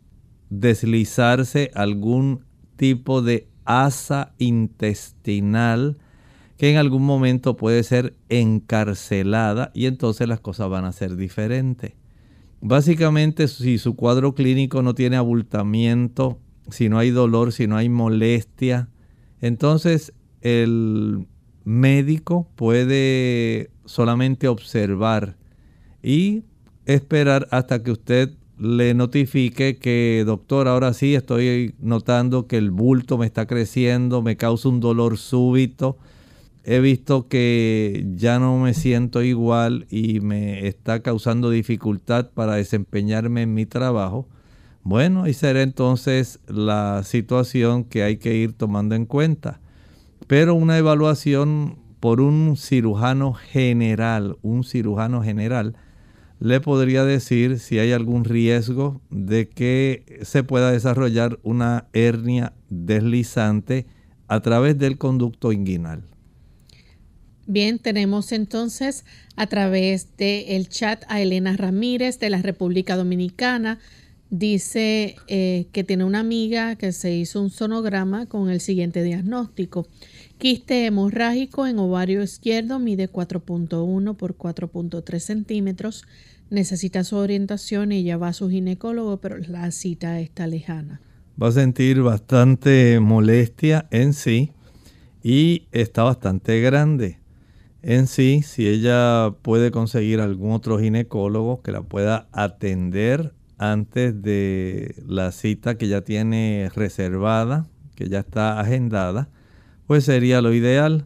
deslizarse 0.60 1.72
algún 1.74 2.46
tipo 2.76 3.22
de 3.22 3.48
asa 3.66 4.34
intestinal 4.38 5.98
que 6.58 6.72
en 6.72 6.78
algún 6.78 7.04
momento 7.04 7.58
puede 7.58 7.84
ser 7.84 8.16
encarcelada 8.30 9.72
y 9.74 9.88
entonces 9.88 10.28
las 10.28 10.40
cosas 10.40 10.70
van 10.70 10.86
a 10.86 10.92
ser 10.92 11.16
diferentes. 11.18 11.94
Básicamente, 12.62 13.48
si 13.48 13.78
su 13.78 13.96
cuadro 13.96 14.34
clínico 14.34 14.82
no 14.82 14.96
tiene 14.96 15.18
abultamiento, 15.18 16.40
si 16.70 16.90
no 16.90 16.98
hay 16.98 17.12
dolor, 17.12 17.52
si 17.52 17.68
no 17.68 17.76
hay 17.76 17.90
molestia, 17.90 18.90
entonces 19.42 20.14
el 20.42 21.28
médico 21.66 22.48
puede 22.56 23.72
solamente 23.86 24.48
observar 24.48 25.38
y 26.02 26.44
esperar 26.86 27.48
hasta 27.52 27.84
que 27.84 27.92
usted 27.92 28.34
le 28.58 28.94
notifique 28.94 29.78
que, 29.78 30.24
doctor, 30.26 30.68
ahora 30.68 30.94
sí 30.94 31.16
estoy 31.16 31.76
notando 31.80 32.48
que 32.48 32.58
el 32.58 32.72
bulto 32.72 33.18
me 33.18 33.26
está 33.26 33.46
creciendo, 33.46 34.22
me 34.22 34.38
causa 34.38 34.70
un 34.70 34.80
dolor 34.80 35.18
súbito 35.18 35.98
he 36.66 36.80
visto 36.80 37.28
que 37.28 38.06
ya 38.16 38.40
no 38.40 38.58
me 38.58 38.74
siento 38.74 39.22
igual 39.22 39.86
y 39.90 40.20
me 40.20 40.68
está 40.68 41.02
causando 41.02 41.52
dificultad 41.52 42.32
para 42.32 42.56
desempeñarme 42.56 43.44
en 43.44 43.54
mi 43.54 43.68
trabajo, 43.68 44.28
bueno, 44.84 45.28
y 45.28 45.34
será 45.34 45.62
entonces 45.62 46.40
la 46.48 47.04
situación 47.04 47.84
que 47.84 48.04
hay 48.04 48.18
que 48.18 48.36
ir 48.36 48.54
tomando 48.54 48.96
en 48.96 49.06
cuenta. 49.06 49.60
Pero 50.28 50.56
una 50.56 50.78
evaluación 50.78 51.78
por 52.00 52.20
un 52.20 52.56
cirujano 52.58 53.34
general, 53.34 54.38
un 54.42 54.64
cirujano 54.64 55.24
general, 55.24 55.76
le 56.46 56.62
podría 56.62 57.04
decir 57.06 57.58
si 57.58 57.80
hay 57.80 57.92
algún 57.92 58.24
riesgo 58.24 59.02
de 59.10 59.50
que 59.50 60.20
se 60.22 60.44
pueda 60.44 60.72
desarrollar 60.72 61.40
una 61.42 61.88
hernia 61.92 62.54
deslizante 62.70 63.88
a 64.28 64.42
través 64.42 64.78
del 64.78 65.00
conducto 65.00 65.52
inguinal. 65.52 66.04
Bien, 67.48 67.80
tenemos 67.80 68.32
entonces 68.32 69.06
a 69.36 69.48
través 69.48 70.18
del 70.18 70.70
chat 70.70 71.04
a 71.08 71.20
Elena 71.20 71.58
Ramírez 71.58 72.20
de 72.20 72.30
la 72.30 72.44
República 72.44 72.96
Dominicana. 72.96 73.80
Dice 74.30 75.16
eh, 75.28 75.66
que 75.72 75.84
tiene 75.84 76.04
una 76.04 76.20
amiga 76.20 76.76
que 76.76 76.92
se 76.92 77.16
hizo 77.16 77.42
un 77.42 77.50
sonograma 77.50 78.28
con 78.28 78.52
el 78.52 78.62
siguiente 78.62 79.02
diagnóstico. 79.02 79.88
Quiste 80.38 80.86
hemorrágico 80.86 81.66
en 81.66 81.80
ovario 81.80 82.22
izquierdo, 82.22 82.78
mide 82.78 83.12
4.1 83.12 84.16
por 84.16 84.38
4.3 84.38 85.20
centímetros. 85.20 86.06
Necesita 86.50 87.04
su 87.04 87.18
orientación 87.18 87.92
ella 87.92 88.18
va 88.18 88.30
a 88.30 88.34
su 88.34 88.50
ginecólogo, 88.50 89.18
pero 89.18 89.38
la 89.38 89.72
cita 89.72 90.20
está 90.20 90.48
lejana. 90.48 91.02
Va 91.42 91.50
a 91.50 91.52
sentir 91.52 92.02
bastante 92.02 93.00
molestia 93.00 93.88
en 93.92 94.14
sí 94.14 94.52
y 95.24 95.68
está 95.72 96.04
bastante 96.04 96.62
grande 96.62 97.20
en 97.88 98.08
sí, 98.08 98.42
si 98.42 98.68
ella 98.68 99.36
puede 99.44 99.70
conseguir 99.70 100.20
algún 100.20 100.54
otro 100.54 100.80
ginecólogo 100.80 101.62
que 101.62 101.72
la 101.72 101.84
pueda 101.84 102.28
atender 102.32 103.36
antes 103.60 104.24
de 104.24 104.96
la 105.08 105.32
cita 105.32 105.78
que 105.78 105.88
ya 105.88 106.02
tiene 106.02 106.72
reservada, 106.74 107.68
que 107.94 108.10
ya 108.10 108.22
está 108.22 108.60
agendada, 108.60 109.30
pues 109.86 110.04
sería 110.04 110.42
lo 110.42 110.52
ideal. 110.52 111.06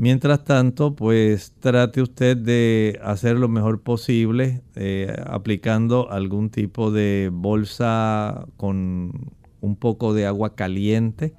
Mientras 0.00 0.44
tanto, 0.44 0.94
pues 0.94 1.54
trate 1.58 2.00
usted 2.00 2.36
de 2.36 3.00
hacer 3.02 3.36
lo 3.36 3.48
mejor 3.48 3.82
posible 3.82 4.62
eh, 4.76 5.12
aplicando 5.26 6.08
algún 6.12 6.50
tipo 6.50 6.92
de 6.92 7.30
bolsa 7.32 8.46
con 8.56 9.32
un 9.60 9.74
poco 9.74 10.14
de 10.14 10.24
agua 10.24 10.54
caliente 10.54 11.34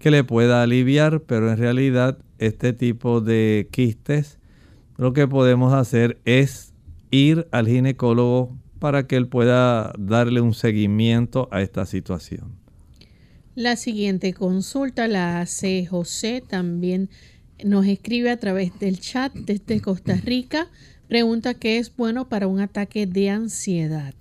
que 0.00 0.10
le 0.10 0.24
pueda 0.24 0.64
aliviar, 0.64 1.20
pero 1.20 1.52
en 1.52 1.58
realidad 1.58 2.18
este 2.38 2.72
tipo 2.72 3.20
de 3.20 3.68
quistes, 3.70 4.40
lo 4.96 5.12
que 5.12 5.28
podemos 5.28 5.72
hacer 5.72 6.18
es 6.24 6.74
ir 7.12 7.46
al 7.52 7.68
ginecólogo 7.68 8.58
para 8.80 9.06
que 9.06 9.14
él 9.14 9.28
pueda 9.28 9.92
darle 9.96 10.40
un 10.40 10.54
seguimiento 10.54 11.48
a 11.52 11.62
esta 11.62 11.86
situación. 11.86 12.56
La 13.54 13.76
siguiente 13.76 14.34
consulta 14.34 15.06
la 15.06 15.40
hace 15.40 15.86
José, 15.86 16.42
también 16.44 17.08
nos 17.64 17.86
escribe 17.86 18.30
a 18.30 18.36
través 18.38 18.78
del 18.78 19.00
chat 19.00 19.32
desde 19.34 19.80
Costa 19.80 20.16
Rica. 20.16 20.68
Pregunta 21.08 21.54
qué 21.54 21.78
es 21.78 21.94
bueno 21.94 22.28
para 22.28 22.46
un 22.46 22.60
ataque 22.60 23.06
de 23.06 23.30
ansiedad. 23.30 24.14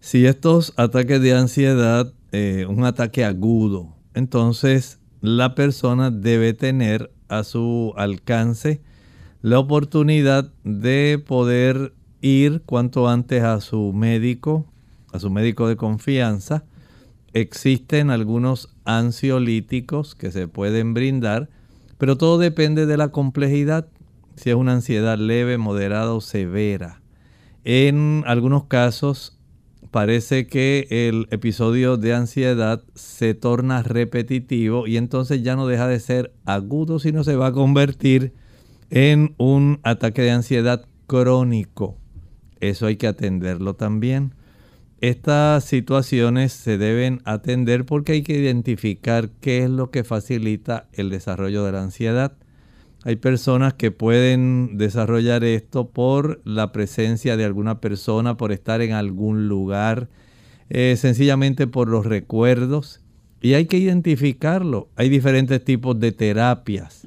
Si 0.00 0.26
estos 0.26 0.72
ataques 0.76 1.20
de 1.20 1.34
ansiedad, 1.34 2.12
eh, 2.32 2.66
un 2.68 2.84
ataque 2.84 3.24
agudo, 3.24 3.96
entonces 4.14 4.98
la 5.20 5.54
persona 5.54 6.10
debe 6.10 6.52
tener 6.54 7.10
a 7.28 7.44
su 7.44 7.92
alcance 7.96 8.80
la 9.42 9.58
oportunidad 9.58 10.52
de 10.64 11.22
poder 11.24 11.94
ir 12.20 12.62
cuanto 12.62 13.08
antes 13.08 13.42
a 13.42 13.60
su 13.60 13.92
médico, 13.92 14.66
a 15.12 15.18
su 15.18 15.30
médico 15.30 15.68
de 15.68 15.76
confianza. 15.76 16.64
Existen 17.32 18.10
algunos 18.10 18.68
ansiolíticos 18.84 20.14
que 20.14 20.30
se 20.32 20.48
pueden 20.48 20.94
brindar, 20.94 21.48
pero 21.98 22.16
todo 22.16 22.38
depende 22.38 22.86
de 22.86 22.96
la 22.96 23.08
complejidad, 23.08 23.88
si 24.36 24.50
es 24.50 24.56
una 24.56 24.72
ansiedad 24.72 25.18
leve, 25.18 25.58
moderada 25.58 26.14
o 26.14 26.20
severa. 26.20 27.02
En 27.64 28.22
algunos 28.26 28.64
casos 28.64 29.36
parece 29.90 30.46
que 30.46 30.86
el 30.90 31.26
episodio 31.30 31.96
de 31.96 32.14
ansiedad 32.14 32.82
se 32.94 33.34
torna 33.34 33.82
repetitivo 33.82 34.86
y 34.86 34.96
entonces 34.96 35.42
ya 35.42 35.56
no 35.56 35.66
deja 35.66 35.88
de 35.88 36.00
ser 36.00 36.32
agudo, 36.44 36.98
sino 36.98 37.24
se 37.24 37.36
va 37.36 37.48
a 37.48 37.52
convertir 37.52 38.32
en 38.90 39.34
un 39.38 39.80
ataque 39.82 40.22
de 40.22 40.30
ansiedad 40.30 40.86
crónico. 41.06 41.96
Eso 42.60 42.86
hay 42.86 42.96
que 42.96 43.06
atenderlo 43.06 43.74
también. 43.74 44.34
Estas 45.00 45.64
situaciones 45.64 46.52
se 46.52 46.76
deben 46.76 47.20
atender 47.24 47.84
porque 47.84 48.12
hay 48.12 48.22
que 48.22 48.36
identificar 48.36 49.30
qué 49.40 49.62
es 49.62 49.70
lo 49.70 49.92
que 49.92 50.02
facilita 50.02 50.88
el 50.92 51.08
desarrollo 51.08 51.64
de 51.64 51.70
la 51.70 51.82
ansiedad. 51.82 52.32
Hay 53.04 53.14
personas 53.14 53.74
que 53.74 53.92
pueden 53.92 54.76
desarrollar 54.76 55.44
esto 55.44 55.88
por 55.88 56.40
la 56.44 56.72
presencia 56.72 57.36
de 57.36 57.44
alguna 57.44 57.80
persona, 57.80 58.36
por 58.36 58.50
estar 58.50 58.80
en 58.80 58.92
algún 58.92 59.46
lugar, 59.46 60.08
eh, 60.68 60.96
sencillamente 60.98 61.68
por 61.68 61.88
los 61.88 62.04
recuerdos. 62.04 63.00
Y 63.40 63.54
hay 63.54 63.66
que 63.66 63.78
identificarlo. 63.78 64.88
Hay 64.96 65.08
diferentes 65.08 65.62
tipos 65.62 66.00
de 66.00 66.10
terapias. 66.10 67.06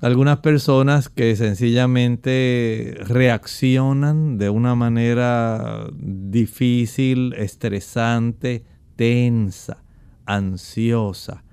Algunas 0.00 0.38
personas 0.38 1.08
que 1.08 1.34
sencillamente 1.36 2.94
reaccionan 2.98 4.36
de 4.36 4.50
una 4.50 4.74
manera 4.74 5.86
difícil, 5.96 7.32
estresante, 7.32 8.62
tensa, 8.94 9.82
ansiosa. 10.26 11.44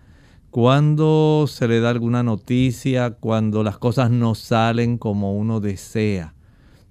Cuando 0.49 1.45
se 1.47 1.69
le 1.69 1.79
da 1.79 1.89
alguna 1.89 2.21
noticia, 2.21 3.11
cuando 3.11 3.63
las 3.63 3.77
cosas 3.77 4.11
no 4.11 4.35
salen 4.35 4.97
como 4.97 5.37
uno 5.37 5.61
desea. 5.61 6.33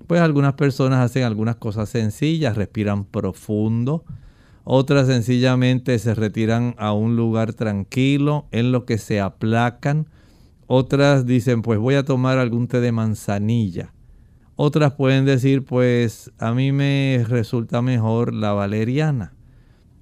Pues 0.07 0.22
algunas 0.22 0.55
personas 0.55 1.00
hacen 1.00 1.24
algunas 1.24 1.57
cosas 1.57 1.90
sencillas, 1.90 2.57
respiran 2.57 3.05
profundo, 3.05 4.05
otras 4.64 5.07
sencillamente 5.07 5.98
se 5.98 6.14
retiran 6.14 6.74
a 6.78 6.92
un 6.92 7.14
lugar 7.14 7.53
tranquilo 7.53 8.46
en 8.53 8.72
lo 8.72 8.86
que 8.86 8.96
se 8.96 9.20
aplacan, 9.20 10.07
otras 10.74 11.26
dicen 11.26 11.60
pues 11.60 11.78
voy 11.78 11.96
a 11.96 12.04
tomar 12.04 12.38
algún 12.38 12.66
té 12.66 12.80
de 12.80 12.92
manzanilla, 12.92 13.92
otras 14.56 14.94
pueden 14.94 15.26
decir 15.26 15.64
pues 15.64 16.32
a 16.38 16.54
mí 16.54 16.72
me 16.72 17.24
resulta 17.28 17.82
mejor 17.82 18.32
la 18.32 18.52
valeriana. 18.52 19.34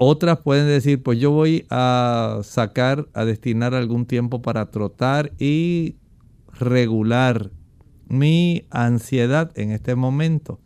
Otras 0.03 0.39
pueden 0.39 0.67
decir, 0.67 1.03
pues 1.03 1.19
yo 1.19 1.31
voy 1.31 1.67
a 1.69 2.39
sacar, 2.43 3.09
a 3.13 3.27
destinar 3.27 3.75
algún 3.75 4.07
tiempo 4.07 4.41
para 4.41 4.71
trotar 4.71 5.31
y 5.39 5.97
regular 6.59 7.51
mi 8.09 8.65
ansiedad 8.71 9.53
en 9.57 9.73
este 9.73 9.97
momento. 9.97 10.59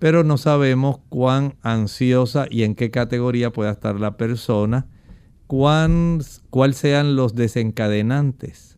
Pero 0.00 0.24
no 0.24 0.38
sabemos 0.38 0.98
cuán 1.08 1.54
ansiosa 1.62 2.46
y 2.50 2.64
en 2.64 2.74
qué 2.74 2.90
categoría 2.90 3.52
pueda 3.52 3.70
estar 3.70 4.00
la 4.00 4.16
persona, 4.16 4.88
cuán, 5.46 6.18
cuáles 6.50 6.78
sean 6.78 7.14
los 7.14 7.36
desencadenantes. 7.36 8.73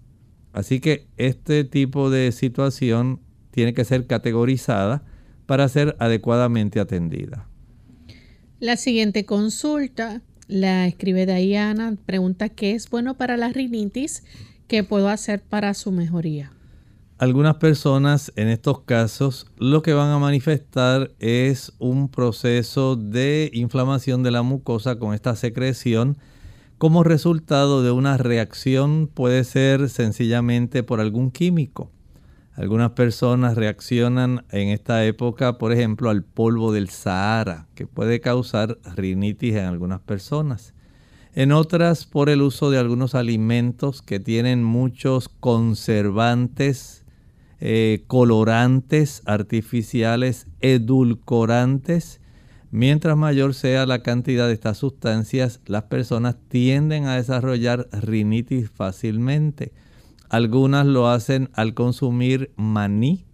Así 0.57 0.81
que 0.81 1.07
este 1.19 1.65
tipo 1.65 2.09
de 2.09 2.33
situación 2.33 3.21
tiene 3.51 3.75
que 3.75 3.85
ser 3.85 4.07
categorizada 4.07 5.05
para 5.45 5.69
ser 5.69 5.95
adecuadamente 5.99 6.81
atendida. 6.81 7.47
La 8.59 8.79
siguiente 8.79 9.27
consulta 9.27 10.23
la 10.49 10.87
escribe 10.87 11.27
Diana, 11.27 11.99
pregunta 12.07 12.49
qué 12.49 12.73
es 12.73 12.89
bueno 12.89 13.19
para 13.19 13.37
la 13.37 13.51
rinitis, 13.51 14.25
qué 14.67 14.83
puedo 14.83 15.11
hacer 15.11 15.43
para 15.43 15.75
su 15.75 15.93
mejoría. 15.93 16.53
Algunas 17.19 17.57
personas 17.57 18.33
en 18.35 18.49
estos 18.49 18.81
casos 18.81 19.49
lo 19.59 19.83
que 19.83 19.93
van 19.93 20.09
a 20.09 20.19
manifestar 20.19 21.11
es 21.19 21.75
un 21.79 22.09
proceso 22.09 22.97
de 22.97 23.51
inflamación 23.53 24.23
de 24.23 24.31
la 24.31 24.41
mucosa 24.41 24.99
con 24.99 25.13
esta 25.13 25.37
secreción 25.37 26.17
como 26.79 27.05
resultado 27.05 27.83
de 27.83 27.91
una 27.91 28.17
reacción 28.19 29.09
puede 29.13 29.45
ser 29.45 29.89
sencillamente 29.89 30.83
por 30.83 31.01
algún 31.01 31.31
químico. 31.31 31.91
Algunas 32.55 32.93
personas 32.93 33.55
reaccionan 33.55 34.45
en 34.51 34.69
esta 34.69 35.05
época, 35.05 35.59
por 35.59 35.73
ejemplo, 35.73 36.09
al 36.11 36.23
polvo 36.23 36.73
del 36.73 36.89
Sahara, 36.89 37.67
que 37.75 37.87
puede 37.87 38.21
causar 38.21 38.79
rinitis 38.95 39.55
en 39.57 39.65
algunas 39.65 40.01
personas. 40.01 40.75
En 41.35 41.53
otras, 41.53 42.07
por 42.07 42.31
el 42.31 42.41
uso 42.41 42.71
de 42.71 42.79
algunos 42.79 43.15
alimentos 43.15 44.01
que 44.01 44.21
tienen 44.21 44.65
muchos 44.65 45.29
conservantes, 45.29 47.05
eh, 47.61 48.05
colorantes 48.07 49.23
artificiales, 49.27 50.47
edulcorantes. 50.61 52.21
Mientras 52.79 53.17
mayor 53.17 53.55
sea 53.55 53.87
la 53.87 54.03
cantidad 54.03 54.49
de 54.49 54.53
estas 54.53 54.77
sustancias, 54.77 55.63
las 55.65 55.85
personas 55.85 56.37
tienden 56.49 57.07
a 57.07 57.17
desarrollar 57.17 57.89
rinitis 57.91 58.69
fácilmente. 58.69 59.73
Algunas 60.29 60.85
lo 60.85 61.09
hacen 61.09 61.49
al 61.55 61.73
consumir 61.73 62.51
maní, 62.55 63.25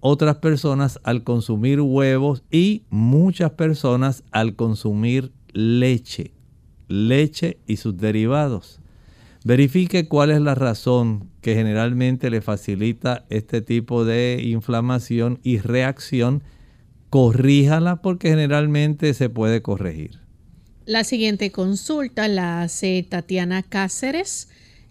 otras 0.00 0.36
personas 0.36 1.00
al 1.02 1.22
consumir 1.22 1.82
huevos 1.82 2.44
y 2.50 2.84
muchas 2.88 3.50
personas 3.50 4.24
al 4.30 4.56
consumir 4.56 5.32
leche, 5.52 6.32
leche 6.88 7.58
y 7.66 7.76
sus 7.76 7.94
derivados. 7.98 8.80
Verifique 9.44 10.08
cuál 10.08 10.30
es 10.30 10.40
la 10.40 10.54
razón 10.54 11.28
que 11.42 11.54
generalmente 11.54 12.30
le 12.30 12.40
facilita 12.40 13.26
este 13.28 13.60
tipo 13.60 14.06
de 14.06 14.40
inflamación 14.42 15.40
y 15.42 15.58
reacción. 15.58 16.42
Corríjala 17.10 18.02
porque 18.02 18.30
generalmente 18.30 19.14
se 19.14 19.30
puede 19.30 19.62
corregir. 19.62 20.20
La 20.84 21.04
siguiente 21.04 21.50
consulta 21.50 22.28
la 22.28 22.62
hace 22.62 23.04
Tatiana 23.08 23.62
Cáceres 23.62 24.48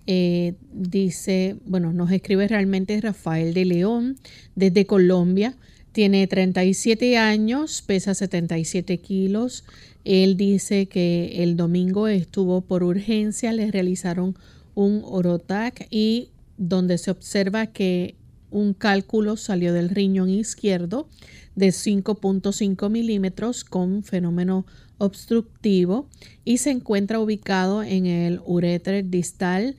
eh, 0.09 0.53
dice, 0.71 1.57
bueno, 1.65 1.91
nos 1.91 2.11
escribe 2.11 2.47
realmente 2.47 2.99
Rafael 3.01 3.53
de 3.53 3.65
León 3.65 4.17
desde 4.55 4.85
Colombia. 4.85 5.57
Tiene 5.91 6.25
37 6.27 7.17
años, 7.17 7.83
pesa 7.85 8.13
77 8.13 8.99
kilos. 8.99 9.65
Él 10.05 10.37
dice 10.37 10.85
que 10.85 11.43
el 11.43 11.57
domingo 11.57 12.07
estuvo 12.07 12.61
por 12.61 12.83
urgencia, 12.83 13.51
le 13.51 13.69
realizaron 13.69 14.37
un 14.75 15.01
orotac 15.03 15.87
y 15.89 16.29
donde 16.57 16.97
se 16.97 17.11
observa 17.11 17.67
que 17.67 18.15
un 18.49 18.73
cálculo 18.73 19.37
salió 19.37 19.73
del 19.73 19.89
riñón 19.89 20.29
izquierdo 20.29 21.09
de 21.55 21.69
5.5 21.69 22.89
milímetros 22.89 23.63
con 23.63 24.03
fenómeno 24.03 24.65
obstructivo 24.97 26.07
y 26.45 26.57
se 26.57 26.71
encuentra 26.71 27.19
ubicado 27.19 27.83
en 27.83 28.05
el 28.05 28.41
ureter 28.45 29.09
distal 29.09 29.75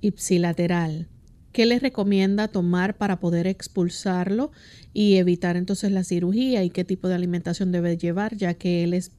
ipsilateral. 0.00 1.08
¿Qué 1.52 1.66
les 1.66 1.82
recomienda 1.82 2.48
tomar 2.48 2.96
para 2.96 3.18
poder 3.18 3.46
expulsarlo 3.46 4.52
y 4.92 5.16
evitar 5.16 5.56
entonces 5.56 5.90
la 5.90 6.04
cirugía 6.04 6.62
y 6.62 6.70
qué 6.70 6.84
tipo 6.84 7.08
de 7.08 7.14
alimentación 7.14 7.72
debe 7.72 7.96
llevar 7.96 8.36
ya 8.36 8.54
que 8.54 8.84
él 8.84 8.94
es 8.94 9.10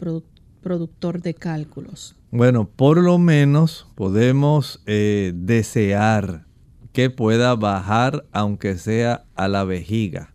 productor 0.61 1.21
de 1.21 1.33
cálculos? 1.33 2.15
Bueno, 2.31 2.69
por 2.69 3.01
lo 3.01 3.17
menos 3.17 3.87
podemos 3.95 4.81
eh, 4.85 5.33
desear 5.35 6.45
que 6.93 7.09
pueda 7.09 7.55
bajar 7.55 8.25
aunque 8.31 8.77
sea 8.77 9.25
a 9.35 9.47
la 9.47 9.63
vejiga, 9.63 10.33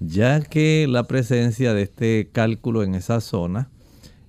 ya 0.00 0.40
que 0.40 0.86
la 0.88 1.04
presencia 1.04 1.74
de 1.74 1.82
este 1.82 2.30
cálculo 2.32 2.82
en 2.82 2.94
esa 2.94 3.20
zona 3.20 3.70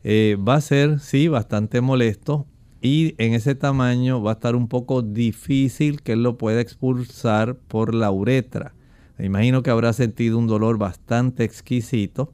eh, 0.04 0.38
va 0.38 0.56
a 0.56 0.62
ser, 0.62 1.00
sí, 1.00 1.28
bastante 1.28 1.82
molesto, 1.82 2.46
y 2.82 3.16
en 3.18 3.34
ese 3.34 3.56
tamaño 3.56 4.22
va 4.22 4.32
a 4.32 4.34
estar 4.36 4.56
un 4.56 4.68
poco 4.68 5.02
difícil 5.02 6.04
que 6.04 6.12
él 6.12 6.22
lo 6.22 6.38
pueda 6.38 6.62
expulsar 6.62 7.56
por 7.56 7.96
la 7.96 8.12
uretra. 8.12 8.76
Me 9.18 9.26
imagino 9.26 9.64
que 9.64 9.72
habrá 9.72 9.94
sentido 9.94 10.38
un 10.38 10.46
dolor 10.46 10.78
bastante 10.78 11.44
exquisito 11.44 12.32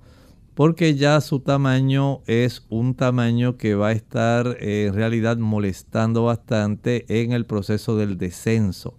porque 0.54 0.96
ya 0.96 1.22
su 1.22 1.40
tamaño 1.40 2.22
es 2.28 2.66
un 2.70 2.96
tamaño 2.96 3.56
que 3.56 3.76
va 3.76 3.88
a 3.88 3.92
estar 3.94 4.58
eh, 4.60 4.88
en 4.88 4.94
realidad 4.94 5.38
molestando 5.38 6.26
bastante 6.26 7.06
en 7.22 7.32
el 7.32 7.46
proceso 7.46 7.96
del 7.96 8.18
descenso. 8.18 8.98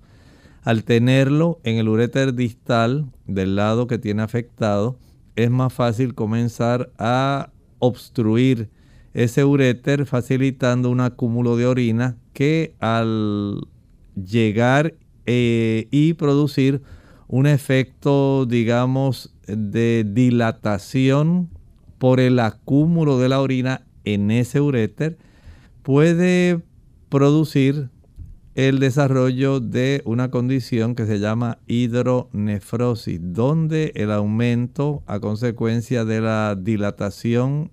Al 0.63 0.85
tenerlo 0.85 1.61
en 1.65 1.77
el 1.77 1.89
ureter 1.89 2.35
distal 2.35 3.07
del 3.27 3.57
lado 3.57 3.89
que 3.89 3.99
tiene 3.99 4.23
afectado, 4.23 4.97
es 5.35 5.51
más 5.51 5.73
fácil 5.73 6.15
comenzar 6.15 6.93
a 6.99 7.51
obstruir 7.81 8.71
ese 9.13 9.45
uréter 9.45 10.07
facilitando 10.07 10.89
un 10.91 11.01
acúmulo 11.01 11.57
de 11.57 11.67
orina 11.67 12.17
que 12.33 12.75
al 12.79 13.67
llegar 14.15 14.95
eh, 15.27 15.89
y 15.91 16.15
producir 16.15 16.83
un 17.27 17.47
efecto, 17.47 18.47
digamos, 18.47 19.35
de 19.47 20.07
dilatación 20.09 21.51
por 21.99 22.21
el 22.21 22.39
acúmulo 22.39 23.19
de 23.19 23.29
la 23.29 23.41
orina 23.41 23.85
en 24.05 24.31
ese 24.31 24.61
uréter, 24.61 25.19
puede 25.83 26.61
producir 27.09 27.89
el 28.55 28.81
desarrollo 28.81 29.61
de 29.61 30.03
una 30.05 30.31
condición 30.31 30.95
que 30.95 31.07
se 31.07 31.19
llama 31.19 31.59
hidronefrosis, 31.67 33.19
donde 33.23 33.93
el 33.95 34.13
aumento 34.13 35.03
a 35.07 35.21
consecuencia 35.21 36.05
de 36.05 36.21
la 36.21 36.55
dilatación 36.59 37.71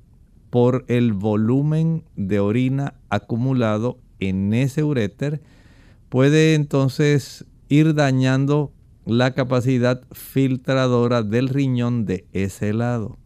por 0.49 0.85
el 0.87 1.13
volumen 1.13 2.03
de 2.15 2.39
orina 2.39 2.93
acumulado 3.09 3.99
en 4.19 4.53
ese 4.53 4.83
uréter, 4.83 5.41
puede 6.07 6.55
entonces 6.55 7.45
ir 7.67 7.93
dañando 7.93 8.71
la 9.05 9.33
capacidad 9.33 10.01
filtradora 10.11 11.23
del 11.23 11.49
riñón 11.49 12.05
de 12.05 12.25
ese 12.31 12.73
lado. 12.73 13.17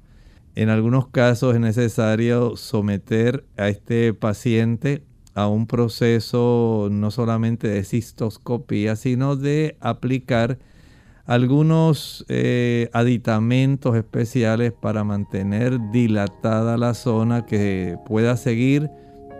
En 0.55 0.69
algunos 0.69 1.07
casos 1.07 1.53
es 1.53 1.61
necesario 1.61 2.55
someter 2.55 3.45
a 3.57 3.69
este 3.69 4.13
paciente 4.13 5.03
a 5.35 5.47
un 5.47 5.67
proceso 5.67 6.89
no 6.91 7.11
solamente 7.11 7.67
de 7.67 7.83
cistoscopía, 7.83 8.95
sino 8.95 9.35
de 9.35 9.77
aplicar 9.79 10.59
algunos 11.25 12.25
eh, 12.27 12.89
aditamentos 12.93 13.95
especiales 13.95 14.73
para 14.73 15.03
mantener 15.03 15.79
dilatada 15.91 16.77
la 16.77 16.93
zona 16.93 17.45
que 17.45 17.97
pueda 18.05 18.35
seguir 18.35 18.89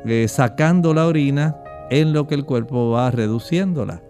eh, 0.06 0.28
sacando 0.28 0.94
la 0.94 1.08
orina 1.08 1.58
en 1.90 2.14
lo 2.14 2.28
que 2.28 2.36
el 2.36 2.46
cuerpo 2.46 2.92
va 2.92 3.12
reduciéndola. 3.12 4.02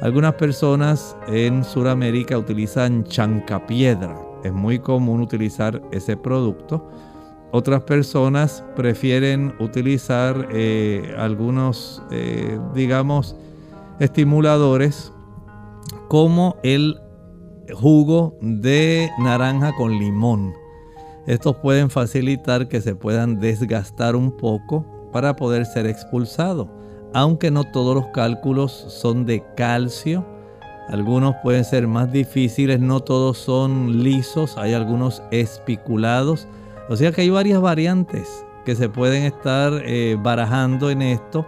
Algunas 0.00 0.34
personas 0.34 1.16
en 1.28 1.62
Sudamérica 1.62 2.36
utilizan 2.36 3.04
chancapiedra. 3.04 4.18
Es 4.42 4.52
muy 4.52 4.80
común 4.80 5.20
utilizar 5.20 5.80
ese 5.92 6.16
producto. 6.16 6.90
Otras 7.52 7.82
personas 7.82 8.64
prefieren 8.74 9.54
utilizar 9.60 10.48
eh, 10.50 11.14
algunos, 11.18 12.02
eh, 12.10 12.58
digamos, 12.74 13.36
estimuladores 14.00 15.12
como 16.08 16.56
el 16.62 16.98
jugo 17.74 18.38
de 18.40 19.10
naranja 19.18 19.74
con 19.76 19.98
limón. 19.98 20.54
Estos 21.26 21.56
pueden 21.56 21.90
facilitar 21.90 22.68
que 22.68 22.80
se 22.80 22.96
puedan 22.96 23.38
desgastar 23.38 24.16
un 24.16 24.36
poco 24.36 24.84
para 25.12 25.36
poder 25.36 25.66
ser 25.66 25.86
expulsados. 25.86 26.68
Aunque 27.12 27.50
no 27.50 27.64
todos 27.64 27.94
los 27.94 28.06
cálculos 28.08 28.72
son 28.72 29.26
de 29.26 29.44
calcio, 29.56 30.24
algunos 30.88 31.36
pueden 31.42 31.64
ser 31.64 31.86
más 31.86 32.10
difíciles, 32.10 32.80
no 32.80 33.00
todos 33.00 33.38
son 33.38 34.02
lisos, 34.02 34.56
hay 34.56 34.72
algunos 34.72 35.22
espiculados. 35.30 36.48
O 36.88 36.96
sea 36.96 37.12
que 37.12 37.22
hay 37.22 37.30
varias 37.30 37.60
variantes 37.60 38.44
que 38.64 38.74
se 38.74 38.88
pueden 38.88 39.24
estar 39.24 39.72
eh, 39.84 40.16
barajando 40.20 40.90
en 40.90 41.02
esto, 41.02 41.46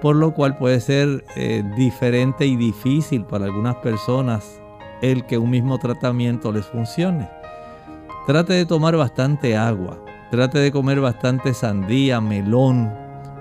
por 0.00 0.16
lo 0.16 0.32
cual 0.32 0.56
puede 0.56 0.80
ser 0.80 1.24
eh, 1.36 1.62
diferente 1.76 2.46
y 2.46 2.56
difícil 2.56 3.24
para 3.24 3.46
algunas 3.46 3.76
personas 3.76 4.60
el 5.02 5.24
que 5.26 5.38
un 5.38 5.50
mismo 5.50 5.78
tratamiento 5.78 6.52
les 6.52 6.66
funcione. 6.66 7.28
Trate 8.26 8.54
de 8.54 8.66
tomar 8.66 8.96
bastante 8.96 9.56
agua, 9.56 9.98
trate 10.30 10.58
de 10.58 10.72
comer 10.72 11.00
bastante 11.00 11.54
sandía, 11.54 12.20
melón, 12.20 12.92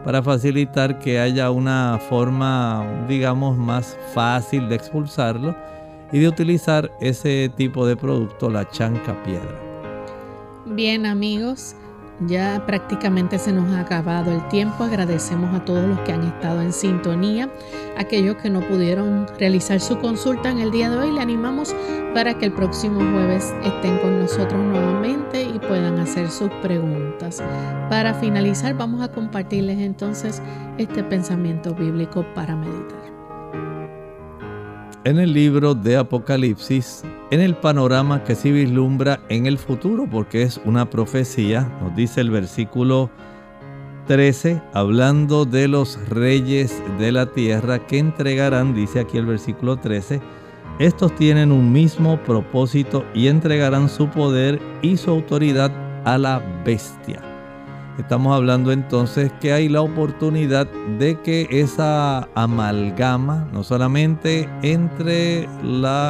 para 0.03 0.21
facilitar 0.21 0.99
que 0.99 1.19
haya 1.19 1.49
una 1.49 1.99
forma, 2.09 2.86
digamos, 3.07 3.57
más 3.57 3.97
fácil 4.13 4.69
de 4.69 4.75
expulsarlo 4.75 5.55
y 6.11 6.19
de 6.19 6.27
utilizar 6.27 6.91
ese 7.01 7.51
tipo 7.55 7.88
de 7.88 7.97
producto, 7.97 8.49
la 8.49 8.69
chanca 8.69 9.21
piedra. 9.23 9.64
Bien 10.66 11.05
amigos, 11.05 11.76
ya 12.26 12.66
prácticamente 12.66 13.38
se 13.38 13.53
nos 13.53 13.72
ha 13.76 13.82
acabado 13.82 14.32
el 14.32 14.47
tiempo. 14.47 14.84
Agradecemos 14.84 15.53
a 15.53 15.63
todos 15.63 15.88
los 15.88 15.99
que 15.99 16.11
han 16.11 16.24
estado 16.24 16.61
en 16.61 16.74
sintonía. 16.74 17.51
Aquellos 17.97 18.38
que 18.38 18.49
no 18.49 18.61
pudieron 18.61 19.28
realizar 19.38 19.80
su 19.80 19.99
consulta 19.99 20.49
en 20.49 20.57
el 20.57 20.72
día 20.72 20.89
de 20.89 20.97
hoy, 20.97 21.11
le 21.11 21.22
animamos 21.22 21.76
para 22.16 22.34
que 22.39 22.45
el 22.45 22.51
próximo 22.51 22.99
jueves 22.99 23.53
estén 23.63 23.99
con 23.99 24.20
nosotros 24.20 24.59
nuevamente 24.59 25.43
y 25.43 25.59
puedan 25.59 25.99
hacer 25.99 26.32
sus 26.32 26.49
preguntas. 26.63 27.43
Para 27.88 28.16
finalizar, 28.16 28.74
vamos 28.74 29.03
a 29.03 29.11
compartirles 29.11 29.78
entonces 29.78 30.41
este 30.80 31.03
pensamiento 31.03 31.76
bíblico 31.76 32.26
para 32.34 32.55
meditar 32.55 33.05
en 35.06 35.20
el 35.20 35.34
libro 35.34 35.76
de 35.76 35.97
Apocalipsis 35.97 37.03
en 37.32 37.39
el 37.39 37.56
panorama 37.56 38.24
que 38.24 38.36
se 38.36 38.51
vislumbra 38.51 39.22
en 39.30 39.45
el 39.45 39.58
futuro, 39.58 40.08
porque 40.10 40.43
es 40.43 40.60
una 40.66 40.89
profecía, 40.89 41.72
nos 41.82 41.95
dice 41.95 42.22
el 42.22 42.32
versículo 42.32 43.10
13, 44.08 44.62
hablando 44.74 45.45
de 45.45 45.68
los 45.68 45.99
reyes 46.10 46.82
de 46.99 47.12
la 47.12 47.28
tierra 47.28 47.86
que 47.88 47.99
entregarán, 47.99 48.76
dice 48.76 48.99
aquí 48.99 49.18
el 49.18 49.26
versículo 49.26 49.78
13, 49.78 50.22
estos 50.80 51.16
tienen 51.16 51.51
un 51.51 51.72
mismo 51.72 52.22
propósito 52.24 53.06
y 53.14 53.28
entregarán 53.28 53.89
su 53.89 54.10
poder 54.10 54.60
y 54.82 54.97
su 54.97 55.12
autoridad 55.12 55.72
a 56.03 56.18
la 56.18 56.41
bestia. 56.66 57.34
Estamos 57.97 58.35
hablando 58.35 58.73
entonces 58.73 59.31
que 59.39 59.53
hay 59.53 59.69
la 59.69 59.81
oportunidad 59.81 60.67
de 60.99 61.19
que 61.21 61.47
esa 61.49 62.27
amalgama, 62.35 63.47
no 63.53 63.63
solamente 63.63 64.49
entre 64.63 65.47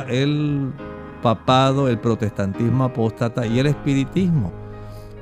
el 0.10 0.74
papado, 1.22 1.88
el 1.88 2.00
protestantismo 2.00 2.86
apóstata 2.86 3.46
y 3.46 3.60
el 3.60 3.68
espiritismo, 3.68 4.52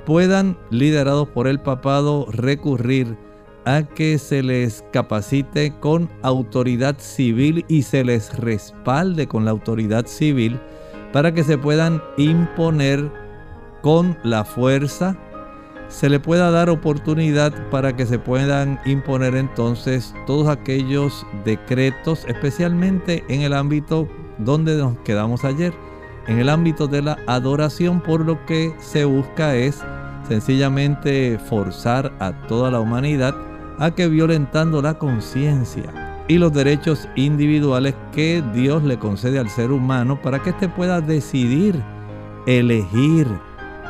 puedan, 0.05 0.57
liderados 0.69 1.27
por 1.27 1.47
el 1.47 1.59
papado, 1.59 2.27
recurrir 2.31 3.17
a 3.65 3.83
que 3.83 4.17
se 4.17 4.41
les 4.41 4.85
capacite 4.93 5.73
con 5.81 6.09
autoridad 6.21 6.95
civil 6.97 7.65
y 7.67 7.81
se 7.81 8.05
les 8.05 8.37
respalde 8.37 9.27
con 9.27 9.43
la 9.43 9.51
autoridad 9.51 10.05
civil 10.05 10.59
para 11.11 11.33
que 11.33 11.43
se 11.43 11.57
puedan 11.57 12.01
imponer 12.17 13.11
con 13.81 14.17
la 14.23 14.45
fuerza, 14.45 15.17
se 15.93 16.09
le 16.09 16.19
pueda 16.19 16.49
dar 16.49 16.71
oportunidad 16.71 17.53
para 17.69 17.95
que 17.95 18.07
se 18.07 18.17
puedan 18.17 18.79
imponer 18.83 19.35
entonces 19.35 20.15
todos 20.25 20.47
aquellos 20.47 21.25
decretos, 21.45 22.25
especialmente 22.27 23.23
en 23.29 23.41
el 23.41 23.53
ámbito 23.53 24.09
donde 24.39 24.75
nos 24.75 24.97
quedamos 25.05 25.45
ayer, 25.45 25.71
en 26.25 26.39
el 26.39 26.49
ámbito 26.49 26.87
de 26.87 27.03
la 27.03 27.19
adoración, 27.27 28.01
por 28.01 28.25
lo 28.25 28.43
que 28.47 28.73
se 28.79 29.05
busca 29.05 29.55
es 29.55 29.83
sencillamente 30.27 31.37
forzar 31.37 32.11
a 32.19 32.47
toda 32.47 32.71
la 32.71 32.79
humanidad 32.79 33.35
a 33.77 33.91
que 33.91 34.07
violentando 34.07 34.81
la 34.81 34.97
conciencia 34.97 36.23
y 36.27 36.39
los 36.39 36.51
derechos 36.53 37.07
individuales 37.15 37.93
que 38.11 38.43
Dios 38.51 38.83
le 38.83 38.97
concede 38.97 39.37
al 39.37 39.49
ser 39.49 39.71
humano 39.71 40.19
para 40.19 40.41
que 40.41 40.49
éste 40.49 40.69
pueda 40.69 41.01
decidir, 41.01 41.79
elegir, 42.47 43.27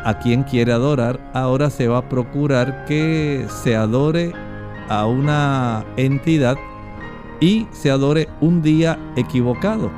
a 0.04 0.20
quien 0.20 0.44
quiere 0.44 0.74
adorar, 0.74 1.20
ahora 1.34 1.70
se 1.70 1.88
va 1.88 2.00
a 2.00 2.10
procurar 2.10 2.86
que 2.86 3.46
se 3.64 3.76
adore 3.76 4.34
a 4.90 5.06
una 5.06 5.86
entidad 5.98 6.58
y 7.40 7.68
se 7.72 7.92
adore 7.92 8.30
un 8.42 8.62
día 8.62 8.98
equivocado. 9.16 9.92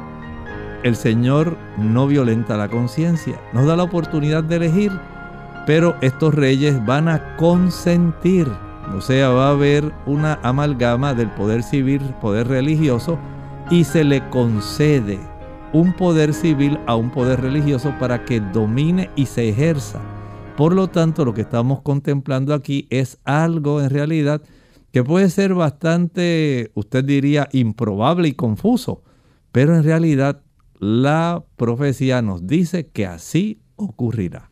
El 0.83 0.95
Señor 0.95 1.57
no 1.77 2.07
violenta 2.07 2.57
la 2.57 2.69
conciencia, 2.69 3.39
nos 3.53 3.65
da 3.65 3.75
la 3.75 3.83
oportunidad 3.83 4.43
de 4.43 4.57
elegir, 4.57 4.91
pero 5.65 5.95
estos 6.01 6.33
reyes 6.33 6.83
van 6.85 7.07
a 7.07 7.35
consentir, 7.37 8.47
o 8.95 9.01
sea, 9.01 9.29
va 9.29 9.47
a 9.47 9.51
haber 9.51 9.91
una 10.05 10.39
amalgama 10.43 11.15
del 11.15 11.29
poder 11.31 11.63
civil, 11.63 12.01
poder 12.21 12.47
religioso, 12.47 13.17
y 13.71 13.83
se 13.83 14.03
le 14.03 14.29
concede 14.29 15.19
un 15.75 15.91
poder 15.91 16.33
civil 16.33 16.79
a 16.87 16.95
un 16.95 17.11
poder 17.11 17.41
religioso 17.41 17.93
para 17.99 18.23
que 18.23 18.39
domine 18.39 19.09
y 19.17 19.25
se 19.25 19.49
ejerza. 19.49 19.99
Por 20.55 20.73
lo 20.73 20.87
tanto, 20.87 21.25
lo 21.25 21.33
que 21.33 21.41
estamos 21.41 21.81
contemplando 21.81 22.53
aquí 22.53 22.87
es 22.89 23.19
algo 23.25 23.81
en 23.81 23.89
realidad 23.89 24.41
que 24.93 25.03
puede 25.03 25.29
ser 25.29 25.53
bastante, 25.53 26.71
usted 26.75 27.03
diría, 27.03 27.49
improbable 27.51 28.29
y 28.29 28.35
confuso, 28.35 29.03
pero 29.51 29.75
en 29.75 29.83
realidad 29.83 30.43
la 30.79 31.43
profecía 31.57 32.21
nos 32.21 32.47
dice 32.47 32.87
que 32.87 33.05
así 33.05 33.59
ocurrirá. 33.75 34.51